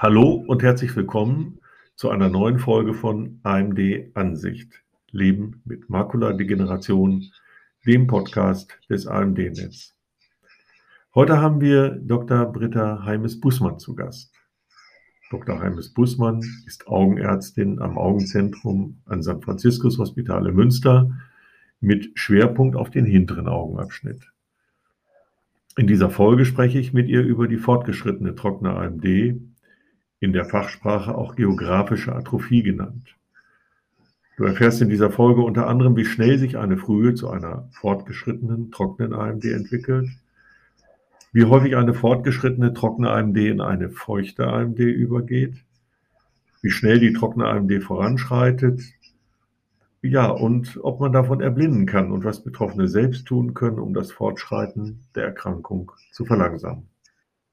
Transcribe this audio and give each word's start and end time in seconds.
Hallo 0.00 0.44
und 0.46 0.62
herzlich 0.62 0.94
willkommen 0.94 1.58
zu 1.96 2.10
einer 2.10 2.28
neuen 2.28 2.60
Folge 2.60 2.94
von 2.94 3.40
AMD 3.42 3.80
Ansicht. 4.14 4.72
Leben 5.10 5.60
mit 5.64 5.90
Makuladegeneration, 5.90 7.24
dem 7.84 8.06
Podcast 8.06 8.78
des 8.88 9.08
AMD-Netz. 9.08 9.96
Heute 11.16 11.40
haben 11.40 11.60
wir 11.60 11.98
Dr. 12.00 12.44
Britta 12.46 13.04
Heimes-Bussmann 13.04 13.80
zu 13.80 13.96
Gast. 13.96 14.32
Dr. 15.32 15.58
Heimes-Bussmann 15.58 16.44
ist 16.64 16.86
Augenärztin 16.86 17.80
am 17.80 17.98
Augenzentrum 17.98 19.00
an 19.04 19.20
St. 19.24 19.42
Franziskus 19.42 19.98
Hospital 19.98 20.46
in 20.46 20.54
Münster 20.54 21.10
mit 21.80 22.12
Schwerpunkt 22.14 22.76
auf 22.76 22.90
den 22.90 23.04
hinteren 23.04 23.48
Augenabschnitt. 23.48 24.30
In 25.76 25.88
dieser 25.88 26.10
Folge 26.10 26.44
spreche 26.44 26.78
ich 26.78 26.92
mit 26.92 27.08
ihr 27.08 27.22
über 27.24 27.48
die 27.48 27.56
fortgeschrittene 27.56 28.36
trockene 28.36 28.76
AMD, 28.76 29.40
in 30.20 30.32
der 30.32 30.44
Fachsprache 30.44 31.14
auch 31.14 31.36
geografische 31.36 32.14
Atrophie 32.14 32.62
genannt. 32.62 33.14
Du 34.36 34.44
erfährst 34.44 34.80
in 34.80 34.88
dieser 34.88 35.10
Folge 35.10 35.42
unter 35.42 35.66
anderem, 35.66 35.96
wie 35.96 36.04
schnell 36.04 36.38
sich 36.38 36.58
eine 36.58 36.76
frühe 36.76 37.14
zu 37.14 37.28
einer 37.28 37.68
fortgeschrittenen 37.72 38.70
trockenen 38.70 39.12
AMD 39.12 39.44
entwickelt, 39.44 40.08
wie 41.32 41.44
häufig 41.44 41.76
eine 41.76 41.94
fortgeschrittene 41.94 42.72
trockene 42.72 43.10
AMD 43.10 43.36
in 43.36 43.60
eine 43.60 43.90
feuchte 43.90 44.46
AMD 44.46 44.78
übergeht, 44.78 45.56
wie 46.62 46.70
schnell 46.70 47.00
die 47.00 47.12
trockene 47.12 47.46
AMD 47.46 47.82
voranschreitet, 47.82 48.80
ja, 50.02 50.26
und 50.28 50.78
ob 50.82 51.00
man 51.00 51.12
davon 51.12 51.40
erblinden 51.40 51.84
kann 51.84 52.12
und 52.12 52.24
was 52.24 52.44
Betroffene 52.44 52.86
selbst 52.86 53.26
tun 53.26 53.54
können, 53.54 53.80
um 53.80 53.94
das 53.94 54.12
Fortschreiten 54.12 55.00
der 55.16 55.24
Erkrankung 55.24 55.90
zu 56.12 56.24
verlangsamen. 56.24 56.88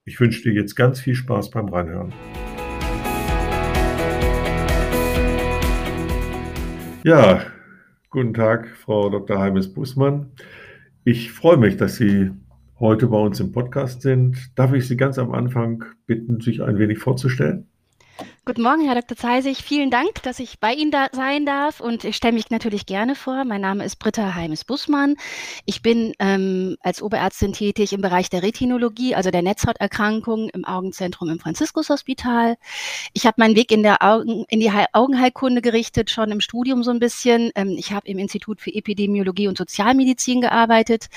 Ich 0.05 0.19
wünsche 0.19 0.43
dir 0.43 0.53
jetzt 0.53 0.75
ganz 0.75 0.99
viel 0.99 1.15
Spaß 1.15 1.49
beim 1.49 1.69
Reinhören. 1.69 2.13
Ja, 7.05 7.45
guten 8.09 8.33
Tag, 8.33 8.67
Frau 8.77 9.11
Dr. 9.11 9.37
Heimes-Bußmann. 9.37 10.31
Ich 11.03 11.31
freue 11.31 11.57
mich, 11.57 11.77
dass 11.77 11.97
Sie 11.97 12.31
heute 12.79 13.05
bei 13.05 13.19
uns 13.19 13.39
im 13.39 13.51
Podcast 13.51 14.01
sind. 14.01 14.49
Darf 14.55 14.73
ich 14.73 14.87
Sie 14.87 14.97
ganz 14.97 15.19
am 15.19 15.31
Anfang 15.31 15.85
bitten, 16.07 16.41
sich 16.41 16.63
ein 16.63 16.79
wenig 16.79 16.97
vorzustellen? 16.97 17.67
Guten 18.47 18.61
Morgen, 18.61 18.85
Herr 18.85 18.93
Dr. 18.93 19.17
Zeisig. 19.17 19.63
Vielen 19.63 19.89
Dank, 19.89 20.21
dass 20.21 20.37
ich 20.37 20.59
bei 20.59 20.71
Ihnen 20.71 20.91
da 20.91 21.07
sein 21.11 21.47
darf. 21.47 21.79
Und 21.79 22.03
ich 22.03 22.15
stelle 22.15 22.35
mich 22.35 22.51
natürlich 22.51 22.85
gerne 22.85 23.15
vor. 23.15 23.43
Mein 23.43 23.61
Name 23.61 23.83
ist 23.83 23.95
Britta 23.95 24.35
Heimes-Bussmann. 24.35 25.15
Ich 25.65 25.81
bin 25.81 26.13
ähm, 26.19 26.77
als 26.81 27.01
Oberärztin 27.01 27.53
tätig 27.53 27.91
im 27.91 28.01
Bereich 28.01 28.29
der 28.29 28.43
Retinologie, 28.43 29.15
also 29.15 29.31
der 29.31 29.41
Netzhauterkrankung 29.41 30.49
im 30.49 30.63
Augenzentrum 30.63 31.29
im 31.29 31.39
Franziskus-Hospital. 31.39 32.57
Ich 33.13 33.25
habe 33.25 33.33
meinen 33.39 33.55
Weg 33.55 33.71
in, 33.71 33.81
der 33.81 34.03
Augen, 34.03 34.45
in 34.47 34.59
die 34.59 34.71
Augenheilkunde 34.93 35.63
gerichtet, 35.63 36.11
schon 36.11 36.29
im 36.29 36.39
Studium 36.39 36.83
so 36.83 36.91
ein 36.91 36.99
bisschen. 36.99 37.49
Ähm, 37.55 37.73
ich 37.79 37.93
habe 37.93 38.07
im 38.07 38.19
Institut 38.19 38.61
für 38.61 38.71
Epidemiologie 38.71 39.47
und 39.47 39.57
Sozialmedizin 39.57 40.41
gearbeitet. 40.41 41.07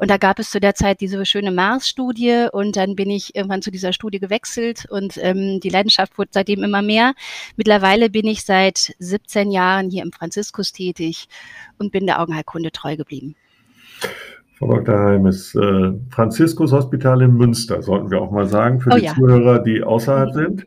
Und 0.00 0.10
da 0.10 0.18
gab 0.18 0.38
es 0.38 0.50
zu 0.50 0.60
der 0.60 0.74
Zeit 0.74 1.00
diese 1.00 1.24
schöne 1.24 1.50
Mars-Studie. 1.50 2.48
Und 2.52 2.76
dann 2.76 2.94
bin 2.94 3.08
ich 3.08 3.34
irgendwann 3.34 3.62
zu 3.62 3.70
dieser 3.70 3.94
Studie 3.94 4.18
gewechselt. 4.18 4.84
Und 4.90 5.16
ähm, 5.16 5.60
die 5.60 5.70
Leidenschaft 5.70 6.18
wurde 6.18 6.28
seitdem 6.34 6.62
immer 6.62 6.73
immer 6.74 6.82
mehr. 6.82 7.14
Mittlerweile 7.56 8.10
bin 8.10 8.26
ich 8.26 8.44
seit 8.44 8.94
17 8.98 9.50
Jahren 9.50 9.90
hier 9.90 10.02
im 10.02 10.12
Franziskus 10.12 10.72
tätig 10.72 11.28
und 11.78 11.92
bin 11.92 12.06
der 12.06 12.20
Augenheilkunde 12.20 12.72
treu 12.72 12.96
geblieben. 12.96 13.36
Frau 14.58 14.68
Dr. 14.68 14.98
Heimes, 14.98 15.54
äh, 15.54 15.92
Franziskus 16.10 16.72
Hospital 16.72 17.22
in 17.22 17.36
Münster, 17.36 17.82
sollten 17.82 18.10
wir 18.10 18.20
auch 18.20 18.30
mal 18.30 18.46
sagen, 18.46 18.80
für 18.80 18.90
oh, 18.90 18.96
die 18.96 19.04
ja. 19.04 19.14
Zuhörer, 19.14 19.58
die 19.60 19.82
außerhalb 19.82 20.30
mhm. 20.30 20.38
sind. 20.38 20.66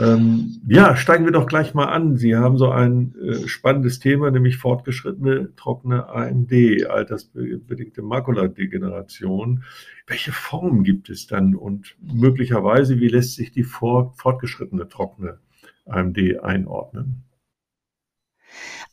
Ähm, 0.00 0.60
ja, 0.66 0.96
steigen 0.96 1.24
wir 1.24 1.32
doch 1.32 1.46
gleich 1.46 1.74
mal 1.74 1.86
an. 1.86 2.16
Sie 2.16 2.34
haben 2.34 2.56
so 2.56 2.70
ein 2.70 3.14
äh, 3.16 3.48
spannendes 3.48 3.98
Thema, 3.98 4.30
nämlich 4.30 4.56
fortgeschrittene 4.56 5.54
trockene 5.56 6.08
AMD, 6.08 6.52
altersbedingte 6.88 8.02
Makuladegeneration. 8.02 9.64
Welche 10.06 10.32
Formen 10.32 10.82
gibt 10.82 11.10
es 11.10 11.26
dann 11.26 11.54
und 11.54 11.96
möglicherweise, 12.00 13.00
wie 13.00 13.08
lässt 13.08 13.34
sich 13.34 13.52
die 13.52 13.64
fort, 13.64 14.16
fortgeschrittene 14.16 14.88
trockene 14.88 15.38
AMD 15.86 16.40
einordnen? 16.42 17.24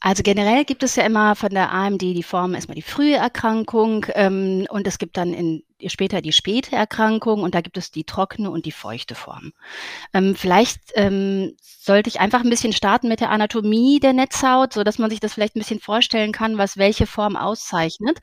Also 0.01 0.23
generell 0.23 0.63
gibt 0.63 0.83
es 0.83 0.95
ja 0.95 1.05
immer 1.05 1.35
von 1.35 1.49
der 1.49 1.73
AMD 1.73 2.01
die 2.01 2.23
Form 2.23 2.53
erstmal 2.53 2.75
die 2.75 2.81
frühe 2.81 3.15
Erkrankung 3.15 4.05
ähm, 4.13 4.65
und 4.69 4.87
es 4.87 4.97
gibt 4.97 5.17
dann 5.17 5.33
in 5.33 5.63
später 5.87 6.21
die 6.21 6.31
späte 6.31 6.75
Erkrankung 6.75 7.41
und 7.41 7.55
da 7.55 7.61
gibt 7.61 7.77
es 7.77 7.91
die 7.91 8.03
trockene 8.03 8.51
und 8.51 8.65
die 8.65 8.71
feuchte 8.71 9.15
Form. 9.15 9.53
Ähm, 10.13 10.35
vielleicht 10.35 10.79
ähm, 10.95 11.55
sollte 11.61 12.09
ich 12.09 12.19
einfach 12.19 12.43
ein 12.43 12.49
bisschen 12.49 12.73
starten 12.73 13.07
mit 13.07 13.19
der 13.19 13.29
Anatomie 13.31 13.99
der 13.99 14.13
Netzhaut, 14.13 14.73
so 14.73 14.83
dass 14.83 14.99
man 14.99 15.09
sich 15.09 15.19
das 15.19 15.33
vielleicht 15.33 15.55
ein 15.55 15.59
bisschen 15.59 15.79
vorstellen 15.79 16.31
kann, 16.31 16.57
was 16.57 16.77
welche 16.77 17.05
Form 17.07 17.35
auszeichnet. 17.35 18.19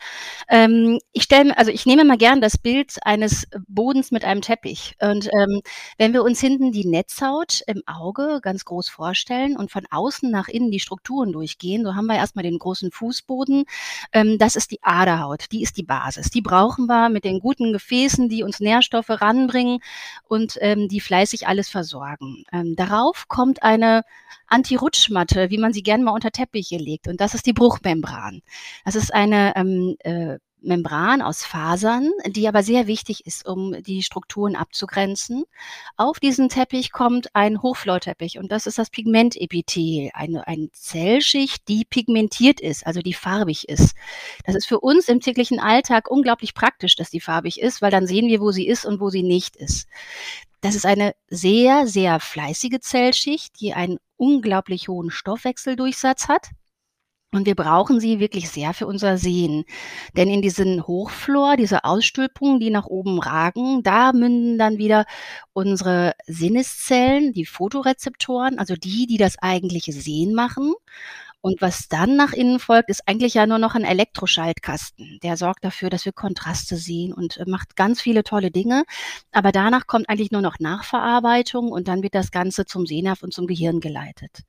Ähm, 0.48 0.98
ich 1.12 1.22
stelle, 1.22 1.56
also 1.56 1.70
ich 1.70 1.86
nehme 1.86 2.04
mal 2.04 2.18
gern 2.18 2.40
das 2.40 2.58
Bild 2.58 2.96
eines 3.02 3.46
Bodens 3.66 4.10
mit 4.10 4.24
einem 4.24 4.42
Teppich 4.42 4.94
und 5.00 5.26
ähm, 5.26 5.62
wenn 5.98 6.12
wir 6.12 6.22
uns 6.22 6.40
hinten 6.40 6.72
die 6.72 6.86
Netzhaut 6.86 7.62
im 7.66 7.82
Auge 7.86 8.40
ganz 8.42 8.64
groß 8.64 8.88
vorstellen 8.88 9.56
und 9.56 9.70
von 9.70 9.84
außen 9.90 10.30
nach 10.30 10.48
innen 10.48 10.70
die 10.70 10.80
Strukturen 10.80 11.32
durchgehen, 11.32 11.84
so 11.84 11.94
haben 11.94 12.06
wir 12.06 12.16
erstmal 12.16 12.42
den 12.42 12.58
großen 12.58 12.90
Fußboden. 12.90 13.64
Ähm, 14.12 14.38
das 14.38 14.56
ist 14.56 14.70
die 14.70 14.82
Aderhaut, 14.82 15.46
die 15.52 15.62
ist 15.62 15.76
die 15.76 15.82
Basis. 15.82 16.30
Die 16.30 16.42
brauchen 16.42 16.86
wir 16.86 17.08
mit 17.08 17.24
den 17.24 17.40
guten 17.46 17.72
Gefäßen, 17.72 18.28
die 18.28 18.42
uns 18.42 18.58
Nährstoffe 18.58 19.08
ranbringen 19.08 19.78
und 20.26 20.58
ähm, 20.60 20.88
die 20.88 20.98
fleißig 20.98 21.46
alles 21.46 21.68
versorgen. 21.68 22.42
Ähm, 22.52 22.74
darauf 22.74 23.28
kommt 23.28 23.62
eine 23.62 24.02
Anti-Rutschmatte, 24.48 25.48
wie 25.50 25.58
man 25.58 25.72
sie 25.72 25.84
gerne 25.84 26.02
mal 26.02 26.10
unter 26.10 26.32
Teppiche 26.32 26.76
legt. 26.76 27.06
Und 27.06 27.20
das 27.20 27.34
ist 27.34 27.46
die 27.46 27.52
Bruchmembran. 27.52 28.42
Das 28.84 28.96
ist 28.96 29.14
eine 29.14 29.54
ähm, 29.54 29.94
äh, 30.00 30.38
Membran 30.60 31.22
aus 31.22 31.44
Fasern, 31.44 32.10
die 32.26 32.48
aber 32.48 32.62
sehr 32.62 32.86
wichtig 32.86 33.26
ist, 33.26 33.46
um 33.46 33.82
die 33.82 34.02
Strukturen 34.02 34.56
abzugrenzen. 34.56 35.44
Auf 35.96 36.18
diesen 36.18 36.48
Teppich 36.48 36.92
kommt 36.92 37.34
ein 37.34 37.62
Hochflorteppich 37.62 38.38
und 38.38 38.50
das 38.50 38.66
ist 38.66 38.78
das 38.78 38.90
Pigmentepithel, 38.90 40.10
eine, 40.14 40.46
eine 40.46 40.70
Zellschicht, 40.72 41.68
die 41.68 41.84
pigmentiert 41.84 42.60
ist, 42.60 42.86
also 42.86 43.00
die 43.00 43.14
farbig 43.14 43.68
ist. 43.68 43.94
Das 44.44 44.54
ist 44.54 44.66
für 44.66 44.80
uns 44.80 45.08
im 45.08 45.20
täglichen 45.20 45.60
Alltag 45.60 46.10
unglaublich 46.10 46.54
praktisch, 46.54 46.96
dass 46.96 47.10
die 47.10 47.20
farbig 47.20 47.60
ist, 47.60 47.82
weil 47.82 47.90
dann 47.90 48.06
sehen 48.06 48.28
wir, 48.28 48.40
wo 48.40 48.50
sie 48.50 48.66
ist 48.66 48.84
und 48.84 49.00
wo 49.00 49.10
sie 49.10 49.22
nicht 49.22 49.56
ist. 49.56 49.86
Das 50.60 50.74
ist 50.74 50.86
eine 50.86 51.14
sehr, 51.28 51.86
sehr 51.86 52.18
fleißige 52.18 52.80
Zellschicht, 52.80 53.60
die 53.60 53.74
einen 53.74 53.98
unglaublich 54.16 54.88
hohen 54.88 55.10
Stoffwechseldurchsatz 55.10 56.28
hat. 56.28 56.48
Und 57.36 57.46
wir 57.46 57.54
brauchen 57.54 58.00
sie 58.00 58.18
wirklich 58.18 58.48
sehr 58.48 58.74
für 58.74 58.86
unser 58.86 59.18
Sehen. 59.18 59.64
Denn 60.16 60.28
in 60.28 60.42
diesen 60.42 60.86
Hochflor, 60.86 61.56
diese 61.56 61.84
Ausstülpungen, 61.84 62.60
die 62.60 62.70
nach 62.70 62.86
oben 62.86 63.20
ragen, 63.20 63.82
da 63.82 64.12
münden 64.12 64.58
dann 64.58 64.78
wieder 64.78 65.04
unsere 65.52 66.14
Sinneszellen, 66.26 67.32
die 67.32 67.46
Fotorezeptoren, 67.46 68.58
also 68.58 68.74
die, 68.74 69.06
die 69.06 69.18
das 69.18 69.38
eigentliche 69.40 69.92
Sehen 69.92 70.34
machen. 70.34 70.72
Und 71.46 71.62
was 71.62 71.86
dann 71.86 72.16
nach 72.16 72.32
innen 72.32 72.58
folgt, 72.58 72.90
ist 72.90 73.06
eigentlich 73.06 73.34
ja 73.34 73.46
nur 73.46 73.58
noch 73.58 73.76
ein 73.76 73.84
Elektroschaltkasten. 73.84 75.20
Der 75.22 75.36
sorgt 75.36 75.64
dafür, 75.64 75.90
dass 75.90 76.04
wir 76.04 76.12
Kontraste 76.12 76.76
sehen 76.76 77.12
und 77.12 77.36
äh, 77.36 77.44
macht 77.46 77.76
ganz 77.76 78.00
viele 78.00 78.24
tolle 78.24 78.50
Dinge. 78.50 78.82
Aber 79.30 79.52
danach 79.52 79.86
kommt 79.86 80.08
eigentlich 80.08 80.32
nur 80.32 80.40
noch 80.40 80.58
Nachverarbeitung 80.58 81.70
und 81.70 81.86
dann 81.86 82.02
wird 82.02 82.16
das 82.16 82.32
Ganze 82.32 82.64
zum 82.64 82.84
Sehnerv 82.84 83.22
und 83.22 83.32
zum 83.32 83.46
Gehirn 83.46 83.78
geleitet. 83.78 84.42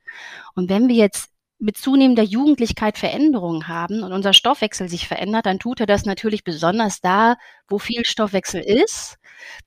Und 0.55 0.69
wenn 0.69 0.87
wir 0.87 0.95
jetzt 0.95 1.29
mit 1.59 1.77
zunehmender 1.77 2.23
Jugendlichkeit 2.23 2.97
Veränderungen 2.97 3.67
haben 3.67 4.03
und 4.03 4.13
unser 4.13 4.33
Stoffwechsel 4.33 4.89
sich 4.89 5.07
verändert, 5.07 5.45
dann 5.45 5.59
tut 5.59 5.79
er 5.79 5.85
das 5.87 6.05
natürlich 6.05 6.43
besonders 6.43 7.01
da, 7.01 7.35
wo 7.67 7.79
viel 7.79 8.05
Stoffwechsel 8.05 8.61
ist. 8.61 9.17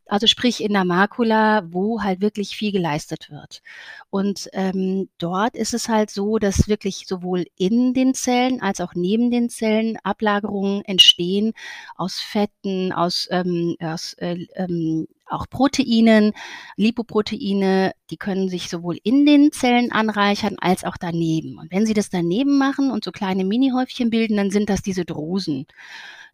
Also 0.06 0.26
sprich 0.26 0.62
in 0.62 0.72
der 0.72 0.84
Makula, 0.84 1.62
wo 1.70 2.02
halt 2.02 2.20
wirklich 2.20 2.56
viel 2.56 2.72
geleistet 2.72 3.31
wird. 3.31 3.62
Und 4.11 4.49
ähm, 4.52 5.08
dort 5.19 5.56
ist 5.56 5.75
es 5.75 5.88
halt 5.88 6.11
so, 6.11 6.38
dass 6.38 6.69
wirklich 6.69 7.06
sowohl 7.06 7.46
in 7.56 7.94
den 7.94 8.14
Zellen 8.14 8.61
als 8.61 8.81
auch 8.81 8.94
neben 8.94 9.31
den 9.31 9.49
Zellen 9.49 9.96
Ablagerungen 10.02 10.84
entstehen 10.84 11.52
aus 11.96 12.20
Fetten, 12.20 12.93
aus, 12.93 13.28
ähm, 13.31 13.76
aus 13.81 14.14
äh, 14.14 14.46
ähm, 14.55 15.06
auch 15.31 15.49
Proteinen, 15.49 16.32
Lipoproteine, 16.76 17.93
die 18.11 18.17
können 18.17 18.49
sich 18.49 18.69
sowohl 18.69 18.99
in 19.02 19.25
den 19.25 19.52
Zellen 19.52 19.93
anreichern 19.93 20.56
als 20.61 20.84
auch 20.84 20.96
daneben. 20.96 21.58
Und 21.58 21.70
wenn 21.70 21.87
sie 21.87 21.94
das 21.94 22.11
daneben 22.11 22.58
machen 22.58 22.90
und 22.90 23.05
so 23.05 23.12
kleine 23.12 23.44
Minihäufchen 23.44 24.11
bilden, 24.11 24.37
dann 24.37 24.50
sind 24.50 24.69
das 24.69 24.82
diese 24.82 25.05
Drusen. 25.05 25.67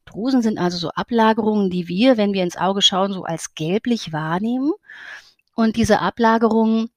Drusen 0.07 0.43
sind 0.43 0.59
also 0.59 0.79
so 0.79 0.91
Ablagerungen, 0.91 1.71
die 1.71 1.89
wir, 1.89 2.17
wenn 2.17 2.33
wir 2.33 2.43
ins 2.43 2.57
Auge 2.57 2.83
schauen, 2.83 3.13
so 3.13 3.25
als 3.25 3.55
gelblich 3.55 4.13
wahrnehmen. 4.13 4.73
Und 5.55 5.77
diese 5.77 6.01
Ablagerungen 6.01 6.91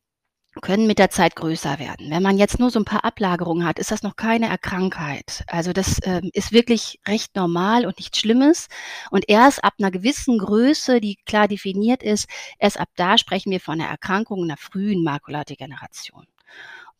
können 0.62 0.88
mit 0.88 1.00
der 1.00 1.10
Zeit 1.10 1.36
größer 1.36 1.80
werden. 1.80 2.10
Wenn 2.10 2.24
man 2.24 2.38
jetzt 2.38 2.60
nur 2.60 2.70
so 2.72 2.80
ein 2.80 2.86
paar 2.86 3.06
Ablagerungen 3.06 3.66
hat, 3.66 3.80
ist 3.80 3.92
das 3.92 4.04
noch 4.04 4.16
keine 4.16 4.50
Erkrankheit. 4.50 5.44
Also 5.48 5.74
das 5.74 6.00
ähm, 6.04 6.30
ist 6.34 6.52
wirklich 6.52 7.00
recht 7.08 7.36
normal 7.36 7.86
und 7.86 7.98
nichts 7.98 8.20
Schlimmes. 8.20 8.68
Und 9.12 9.30
erst 9.30 9.64
ab 9.64 9.74
einer 9.80 9.92
gewissen 9.92 10.40
Größe, 10.40 11.00
die 11.00 11.18
klar 11.26 11.48
definiert 11.48 12.04
ist, 12.04 12.28
erst 12.58 12.80
ab 12.80 12.90
da 12.96 13.18
sprechen 13.18 13.52
wir 13.52 13.60
von 13.60 13.80
einer 13.80 13.90
Erkrankung 13.90 14.44
einer 14.44 14.58
frühen 14.58 15.04
Makuladegeneration. 15.04 16.26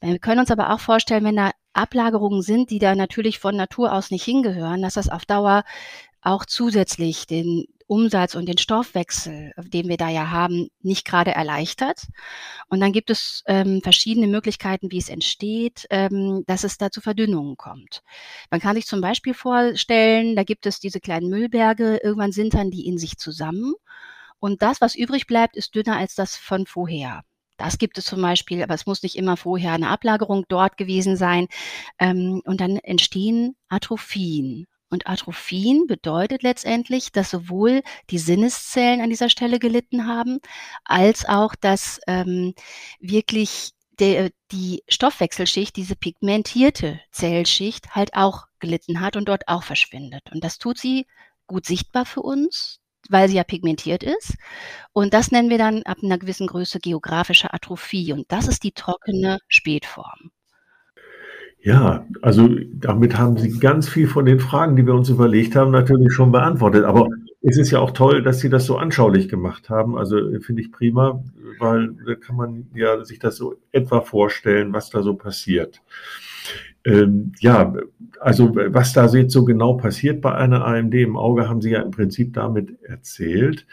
Wir 0.02 0.20
können 0.20 0.40
uns 0.40 0.52
aber 0.52 0.74
auch 0.74 0.80
vorstellen, 0.80 1.26
wenn 1.26 1.36
da 1.36 1.52
Ablagerungen 1.74 2.42
sind, 2.42 2.72
die 2.72 2.80
da 2.80 2.96
natürlich 2.96 3.40
von 3.40 3.56
Natur 3.56 3.94
aus 3.94 4.12
nicht 4.12 4.24
hingehören, 4.24 4.82
dass 4.82 4.96
das 4.96 5.10
auf 5.10 5.26
Dauer 5.26 5.64
auch 6.22 6.46
zusätzlich 6.46 7.28
den 7.28 7.66
Umsatz 7.90 8.36
und 8.36 8.46
den 8.48 8.60
Stoffwechsel, 8.60 9.52
den 9.58 9.90
wir 9.90 9.98
da 9.98 10.10
ja 10.10 10.30
haben, 10.30 10.70
nicht 10.82 11.06
gerade 11.06 11.32
erleichtert. 11.32 12.08
Und 12.68 12.82
dann 12.82 12.94
gibt 12.94 13.10
es 13.10 13.44
ähm, 13.48 13.82
verschiedene 13.82 14.28
Möglichkeiten, 14.28 14.92
wie 14.92 15.00
es 15.00 15.10
entsteht, 15.10 15.88
ähm, 15.90 16.44
dass 16.46 16.64
es 16.64 16.78
da 16.78 16.92
zu 16.92 17.02
Verdünnungen 17.02 17.58
kommt. 17.58 18.04
Man 18.52 18.60
kann 18.60 18.76
sich 18.76 18.86
zum 18.86 19.02
Beispiel 19.02 19.34
vorstellen, 19.34 20.36
da 20.36 20.44
gibt 20.44 20.68
es 20.68 20.80
diese 20.80 21.00
kleinen 21.00 21.30
Müllberge, 21.30 22.00
irgendwann 22.04 22.32
sind 22.32 22.54
dann 22.54 22.70
die 22.70 22.86
in 22.86 23.00
sich 23.00 23.18
zusammen. 23.18 23.74
Und 24.40 24.62
das, 24.62 24.82
was 24.82 24.96
übrig 24.96 25.26
bleibt, 25.26 25.58
ist 25.58 25.74
dünner 25.74 25.98
als 25.98 26.14
das 26.14 26.36
von 26.36 26.68
vorher. 26.68 27.24
Das 27.60 27.78
gibt 27.78 27.98
es 27.98 28.06
zum 28.06 28.22
Beispiel, 28.22 28.64
aber 28.64 28.74
es 28.74 28.86
muss 28.86 29.04
nicht 29.04 29.18
immer 29.18 29.36
vorher 29.36 29.74
eine 29.74 29.90
Ablagerung 29.90 30.46
dort 30.48 30.78
gewesen 30.78 31.18
sein. 31.18 31.48
Ähm, 32.00 32.42
und 32.46 32.62
dann 32.62 32.78
entstehen 32.78 33.56
Atrophien. 33.68 34.66
Und 34.90 35.08
Atrophien 35.08 35.86
bedeutet 35.86 36.42
letztendlich, 36.42 37.12
dass 37.12 37.30
sowohl 37.30 37.84
die 38.10 38.18
Sinneszellen 38.18 39.02
an 39.02 39.10
dieser 39.10 39.30
Stelle 39.30 39.60
gelitten 39.60 40.08
haben, 40.08 40.40
als 40.86 41.28
auch, 41.28 41.54
dass 41.54 42.00
ähm, 42.08 42.54
wirklich 43.00 43.72
der, 44.00 44.32
die 44.52 44.82
Stoffwechselschicht, 44.88 45.76
diese 45.76 45.98
pigmentierte 45.98 47.02
Zellschicht, 47.12 47.94
halt 47.94 48.14
auch 48.14 48.48
gelitten 48.60 49.02
hat 49.02 49.18
und 49.18 49.28
dort 49.28 49.48
auch 49.50 49.64
verschwindet. 49.64 50.32
Und 50.32 50.46
das 50.46 50.60
tut 50.60 50.80
sie 50.80 51.06
gut 51.46 51.66
sichtbar 51.66 52.06
für 52.06 52.22
uns, 52.22 52.80
weil 53.10 53.30
sie 53.30 53.38
ja 53.38 53.44
pigmentiert 53.44 54.04
ist. 54.04 54.36
Und 54.94 55.14
das 55.14 55.32
nennen 55.32 55.50
wir 55.50 55.58
dann 55.58 55.84
ab 55.84 55.98
einer 56.04 56.18
gewissen 56.18 56.48
Größe 56.48 56.80
geografische 56.80 57.54
Atrophie. 57.54 58.14
Und 58.14 58.32
das 58.32 58.48
ist 58.48 58.64
die 58.64 58.72
trockene 58.72 59.40
Spätform. 59.48 60.32
Ja, 61.62 62.06
also 62.22 62.50
damit 62.74 63.18
haben 63.18 63.38
Sie 63.38 63.60
ganz 63.60 63.90
viel 63.90 64.08
von 64.08 64.26
den 64.26 64.40
Fragen, 64.40 64.78
die 64.78 64.86
wir 64.86 64.94
uns 64.94 65.10
überlegt 65.10 65.56
haben, 65.56 65.72
natürlich 65.72 66.14
schon 66.14 66.32
beantwortet. 66.32 66.86
Aber 66.86 67.10
es 67.42 67.58
ist 67.58 67.72
ja 67.72 67.80
auch 67.80 67.92
toll, 67.92 68.22
dass 68.24 68.40
Sie 68.40 68.50
das 68.50 68.66
so 68.66 68.78
anschaulich 68.78 69.28
gemacht 69.28 69.70
haben. 69.70 69.98
Also 69.98 70.18
finde 70.40 70.62
ich 70.62 70.72
prima, 70.72 71.22
weil 71.60 71.96
da 72.06 72.16
kann 72.16 72.38
man 72.38 72.68
ja 72.74 73.04
sich 73.04 73.20
das 73.20 73.36
so 73.36 73.56
etwa 73.74 74.02
vorstellen, 74.02 74.72
was 74.72 74.90
da 74.90 75.04
so 75.04 75.16
passiert. 75.16 75.82
Ähm, 76.86 77.34
ja, 77.40 77.74
also 78.20 78.56
was 78.56 78.94
da 78.94 79.08
jetzt 79.08 79.34
so 79.34 79.46
genau 79.46 79.74
passiert 79.74 80.22
bei 80.22 80.34
einer 80.34 80.66
AMD 80.66 80.94
im 80.96 81.18
Auge, 81.18 81.48
haben 81.50 81.62
Sie 81.62 81.72
ja 81.72 81.82
im 81.82 81.92
Prinzip 81.92 82.34
damit 82.34 82.82
erzählt. 82.84 83.66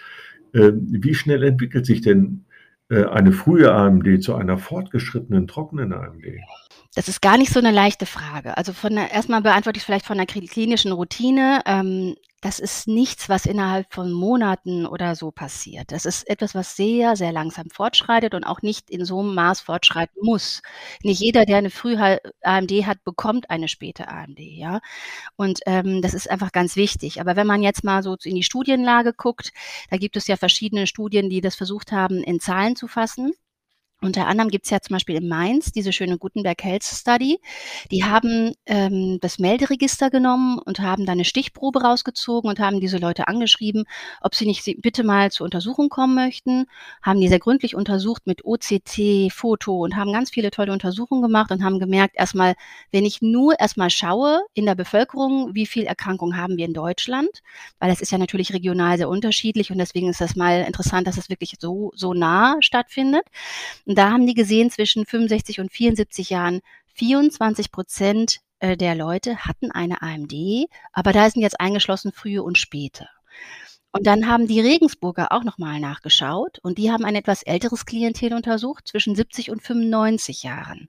Ähm, 0.54 0.86
wie 0.90 1.14
schnell 1.14 1.42
entwickelt 1.42 1.86
sich 1.86 2.00
denn 2.00 2.44
äh, 2.88 3.04
eine 3.04 3.32
frühe 3.32 3.72
AMD 3.72 4.22
zu 4.22 4.34
einer 4.34 4.58
fortgeschrittenen 4.58 5.46
trockenen 5.46 5.92
AMD? 5.92 6.24
Das 6.94 7.08
ist 7.08 7.20
gar 7.20 7.36
nicht 7.36 7.52
so 7.52 7.58
eine 7.58 7.72
leichte 7.72 8.06
Frage. 8.06 8.56
Also 8.56 8.72
von 8.72 8.94
der, 8.94 9.12
erstmal 9.12 9.42
beantworte 9.42 9.78
ich 9.78 9.84
vielleicht 9.84 10.06
von 10.06 10.16
der 10.16 10.26
klinischen 10.26 10.92
Routine. 10.92 11.60
Ähm, 11.66 12.14
das 12.46 12.60
ist 12.60 12.86
nichts, 12.86 13.28
was 13.28 13.44
innerhalb 13.44 13.92
von 13.92 14.12
Monaten 14.12 14.86
oder 14.86 15.16
so 15.16 15.32
passiert. 15.32 15.90
Das 15.90 16.06
ist 16.06 16.30
etwas, 16.30 16.54
was 16.54 16.76
sehr, 16.76 17.16
sehr 17.16 17.32
langsam 17.32 17.70
fortschreitet 17.70 18.34
und 18.34 18.44
auch 18.44 18.62
nicht 18.62 18.88
in 18.88 19.04
so 19.04 19.18
einem 19.18 19.34
Maß 19.34 19.62
fortschreiten 19.62 20.22
muss. 20.22 20.62
Nicht 21.02 21.20
jeder, 21.20 21.44
der 21.44 21.56
eine 21.56 21.70
frühe 21.70 22.20
AMD 22.42 22.70
hat, 22.86 23.02
bekommt 23.02 23.50
eine 23.50 23.66
späte 23.66 24.06
AMD, 24.06 24.38
ja. 24.38 24.78
Und 25.34 25.58
ähm, 25.66 26.02
das 26.02 26.14
ist 26.14 26.30
einfach 26.30 26.52
ganz 26.52 26.76
wichtig. 26.76 27.20
Aber 27.20 27.34
wenn 27.34 27.48
man 27.48 27.64
jetzt 27.64 27.82
mal 27.82 28.04
so 28.04 28.16
in 28.22 28.36
die 28.36 28.44
Studienlage 28.44 29.12
guckt, 29.12 29.50
da 29.90 29.96
gibt 29.96 30.16
es 30.16 30.28
ja 30.28 30.36
verschiedene 30.36 30.86
Studien, 30.86 31.28
die 31.28 31.40
das 31.40 31.56
versucht 31.56 31.90
haben, 31.90 32.22
in 32.22 32.38
Zahlen 32.38 32.76
zu 32.76 32.86
fassen. 32.86 33.32
Unter 34.02 34.26
anderem 34.26 34.50
gibt's 34.50 34.68
ja 34.68 34.80
zum 34.80 34.94
Beispiel 34.94 35.16
in 35.16 35.26
Mainz 35.26 35.72
diese 35.72 35.90
schöne 35.90 36.18
Gutenberg 36.18 36.62
Health 36.62 36.84
Study. 36.84 37.40
Die 37.90 38.04
haben 38.04 38.52
ähm, 38.66 39.18
das 39.22 39.38
Melderegister 39.38 40.10
genommen 40.10 40.58
und 40.58 40.80
haben 40.80 41.06
da 41.06 41.12
eine 41.12 41.24
Stichprobe 41.24 41.82
rausgezogen 41.82 42.50
und 42.50 42.60
haben 42.60 42.78
diese 42.78 42.98
Leute 42.98 43.26
angeschrieben, 43.26 43.84
ob 44.20 44.34
sie 44.34 44.44
nicht 44.44 44.62
bitte 44.82 45.02
mal 45.02 45.30
zur 45.30 45.46
Untersuchung 45.46 45.88
kommen 45.88 46.14
möchten. 46.14 46.66
Haben 47.00 47.22
die 47.22 47.28
sehr 47.28 47.38
gründlich 47.38 47.74
untersucht 47.74 48.26
mit 48.26 48.44
OCT, 48.44 49.32
Foto 49.32 49.84
und 49.84 49.96
haben 49.96 50.12
ganz 50.12 50.28
viele 50.28 50.50
tolle 50.50 50.72
Untersuchungen 50.72 51.22
gemacht 51.22 51.50
und 51.50 51.64
haben 51.64 51.78
gemerkt, 51.78 52.16
erstmal, 52.16 52.54
wenn 52.92 53.06
ich 53.06 53.22
nur 53.22 53.58
erstmal 53.58 53.88
schaue 53.88 54.42
in 54.52 54.66
der 54.66 54.74
Bevölkerung, 54.74 55.54
wie 55.54 55.64
viel 55.64 55.84
Erkrankungen 55.84 56.36
haben 56.36 56.58
wir 56.58 56.66
in 56.66 56.74
Deutschland, 56.74 57.30
weil 57.78 57.88
das 57.88 58.02
ist 58.02 58.12
ja 58.12 58.18
natürlich 58.18 58.52
regional 58.52 58.98
sehr 58.98 59.08
unterschiedlich 59.08 59.70
und 59.70 59.78
deswegen 59.78 60.10
ist 60.10 60.20
das 60.20 60.36
mal 60.36 60.64
interessant, 60.66 61.06
dass 61.06 61.16
es 61.16 61.30
wirklich 61.30 61.54
so, 61.58 61.92
so 61.94 62.12
nah 62.12 62.56
stattfindet. 62.60 63.24
Und 63.86 63.96
da 63.96 64.10
haben 64.10 64.26
die 64.26 64.34
gesehen, 64.34 64.70
zwischen 64.70 65.06
65 65.06 65.60
und 65.60 65.72
74 65.72 66.30
Jahren 66.30 66.60
24 66.94 67.70
Prozent 67.70 68.40
äh, 68.58 68.76
der 68.76 68.94
Leute 68.94 69.38
hatten 69.46 69.70
eine 69.70 70.02
AMD, 70.02 70.34
aber 70.92 71.12
da 71.12 71.30
sind 71.30 71.42
jetzt 71.42 71.60
eingeschlossen 71.60 72.12
frühe 72.12 72.42
und 72.42 72.58
späte. 72.58 73.08
Und 73.92 74.06
dann 74.06 74.26
haben 74.26 74.46
die 74.46 74.60
Regensburger 74.60 75.32
auch 75.32 75.42
nochmal 75.42 75.80
nachgeschaut 75.80 76.58
und 76.58 76.76
die 76.76 76.90
haben 76.90 77.06
ein 77.06 77.14
etwas 77.14 77.42
älteres 77.42 77.86
Klientel 77.86 78.34
untersucht, 78.34 78.88
zwischen 78.88 79.14
70 79.14 79.50
und 79.50 79.62
95 79.62 80.42
Jahren. 80.42 80.88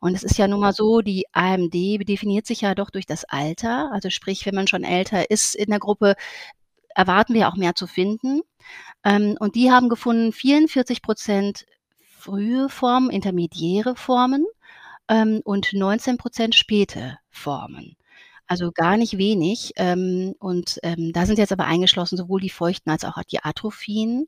Und 0.00 0.14
es 0.14 0.22
ist 0.22 0.38
ja 0.38 0.48
nun 0.48 0.60
mal 0.60 0.72
so, 0.72 1.02
die 1.02 1.26
AMD 1.32 1.74
definiert 1.74 2.46
sich 2.46 2.62
ja 2.62 2.74
doch 2.74 2.88
durch 2.88 3.04
das 3.04 3.24
Alter. 3.24 3.90
Also 3.92 4.08
sprich, 4.08 4.46
wenn 4.46 4.54
man 4.54 4.66
schon 4.66 4.82
älter 4.84 5.30
ist 5.30 5.56
in 5.56 5.68
der 5.68 5.78
Gruppe, 5.78 6.14
erwarten 6.94 7.34
wir 7.34 7.48
auch 7.48 7.56
mehr 7.56 7.74
zu 7.74 7.86
finden. 7.86 8.40
Ähm, 9.04 9.36
und 9.38 9.54
die 9.54 9.70
haben 9.70 9.90
gefunden, 9.90 10.32
44 10.32 11.02
Prozent 11.02 11.66
frühe 12.18 12.68
Formen, 12.68 13.10
intermediäre 13.10 13.96
Formen 13.96 14.46
ähm, 15.08 15.40
und 15.44 15.72
19 15.72 16.18
Prozent 16.18 16.54
späte 16.54 17.18
Formen. 17.30 17.96
Also 18.46 18.72
gar 18.72 18.96
nicht 18.96 19.18
wenig. 19.18 19.72
Ähm, 19.76 20.34
und 20.38 20.78
ähm, 20.82 21.12
da 21.12 21.26
sind 21.26 21.38
jetzt 21.38 21.52
aber 21.52 21.66
eingeschlossen 21.66 22.16
sowohl 22.16 22.40
die 22.40 22.50
Feuchten 22.50 22.90
als 22.90 23.04
auch 23.04 23.22
die 23.24 23.42
Atrophien. 23.42 24.26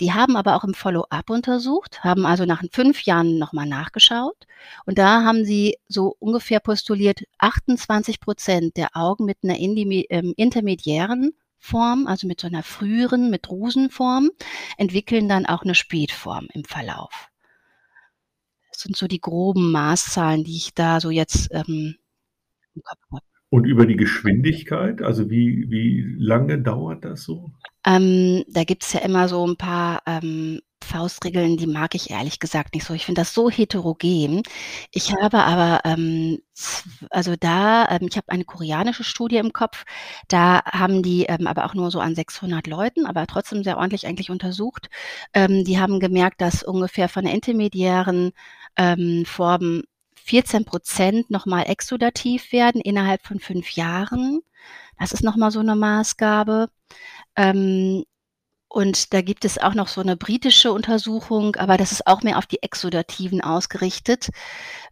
Die 0.00 0.14
haben 0.14 0.36
aber 0.36 0.56
auch 0.56 0.64
im 0.64 0.72
Follow-up 0.72 1.28
untersucht, 1.28 2.02
haben 2.02 2.24
also 2.24 2.46
nach 2.46 2.62
fünf 2.72 3.02
Jahren 3.02 3.38
nochmal 3.38 3.66
nachgeschaut. 3.66 4.46
Und 4.86 4.96
da 4.98 5.24
haben 5.24 5.44
sie 5.44 5.76
so 5.88 6.16
ungefähr 6.18 6.60
postuliert, 6.60 7.24
28 7.38 8.18
Prozent 8.18 8.78
der 8.78 8.96
Augen 8.96 9.26
mit 9.26 9.38
einer 9.42 9.58
ähm, 9.58 10.32
intermediären 10.36 11.34
Form, 11.60 12.06
also 12.06 12.26
mit 12.26 12.40
so 12.40 12.46
einer 12.46 12.62
früheren, 12.62 13.30
mit 13.30 13.46
Drusenform, 13.46 14.30
entwickeln 14.78 15.28
dann 15.28 15.46
auch 15.46 15.62
eine 15.62 15.74
Spätform 15.74 16.48
im 16.54 16.64
Verlauf. 16.64 17.28
Das 18.72 18.82
sind 18.82 18.96
so 18.96 19.06
die 19.06 19.20
groben 19.20 19.70
Maßzahlen, 19.70 20.42
die 20.42 20.56
ich 20.56 20.74
da 20.74 21.00
so 21.00 21.10
jetzt 21.10 21.48
ähm, 21.52 21.96
im 22.74 22.82
Kopf 22.82 23.02
habe. 23.12 23.29
Und 23.50 23.64
über 23.64 23.84
die 23.84 23.96
Geschwindigkeit, 23.96 25.02
also 25.02 25.28
wie, 25.28 25.66
wie 25.70 26.14
lange 26.16 26.62
dauert 26.62 27.04
das 27.04 27.24
so? 27.24 27.50
Ähm, 27.84 28.44
da 28.48 28.62
gibt 28.62 28.84
es 28.84 28.92
ja 28.92 29.00
immer 29.00 29.26
so 29.28 29.44
ein 29.44 29.56
paar 29.56 30.02
ähm, 30.06 30.60
Faustregeln, 30.84 31.56
die 31.56 31.66
mag 31.66 31.96
ich 31.96 32.10
ehrlich 32.10 32.38
gesagt 32.38 32.74
nicht 32.74 32.84
so. 32.84 32.94
Ich 32.94 33.06
finde 33.06 33.22
das 33.22 33.34
so 33.34 33.50
heterogen. 33.50 34.42
Ich 34.92 35.12
habe 35.12 35.38
aber, 35.42 35.80
ähm, 35.84 36.38
also 37.10 37.34
da, 37.38 37.88
ähm, 37.90 38.06
ich 38.08 38.16
habe 38.16 38.28
eine 38.28 38.44
koreanische 38.44 39.02
Studie 39.04 39.36
im 39.36 39.52
Kopf, 39.52 39.84
da 40.28 40.62
haben 40.64 41.02
die 41.02 41.24
ähm, 41.24 41.46
aber 41.48 41.64
auch 41.64 41.74
nur 41.74 41.90
so 41.90 42.00
an 42.00 42.14
600 42.14 42.68
Leuten, 42.68 43.04
aber 43.04 43.26
trotzdem 43.26 43.64
sehr 43.64 43.78
ordentlich 43.78 44.06
eigentlich 44.06 44.30
untersucht. 44.30 44.88
Ähm, 45.34 45.64
die 45.64 45.80
haben 45.80 46.00
gemerkt, 46.00 46.40
dass 46.40 46.62
ungefähr 46.62 47.08
von 47.08 47.24
der 47.24 47.34
intermediären 47.34 48.30
ähm, 48.76 49.24
Form 49.26 49.82
14 50.24 50.64
Prozent 50.64 51.30
nochmal 51.30 51.68
exudativ 51.68 52.52
werden 52.52 52.80
innerhalb 52.80 53.26
von 53.26 53.40
fünf 53.40 53.72
Jahren. 53.72 54.40
Das 54.98 55.12
ist 55.12 55.22
nochmal 55.22 55.50
so 55.50 55.60
eine 55.60 55.76
Maßgabe. 55.76 56.68
Ähm, 57.36 58.04
und 58.72 59.12
da 59.12 59.20
gibt 59.20 59.44
es 59.44 59.58
auch 59.58 59.74
noch 59.74 59.88
so 59.88 60.00
eine 60.00 60.16
britische 60.16 60.70
Untersuchung, 60.70 61.56
aber 61.56 61.76
das 61.76 61.90
ist 61.90 62.06
auch 62.06 62.22
mehr 62.22 62.38
auf 62.38 62.46
die 62.46 62.62
Exudativen 62.62 63.40
ausgerichtet. 63.40 64.28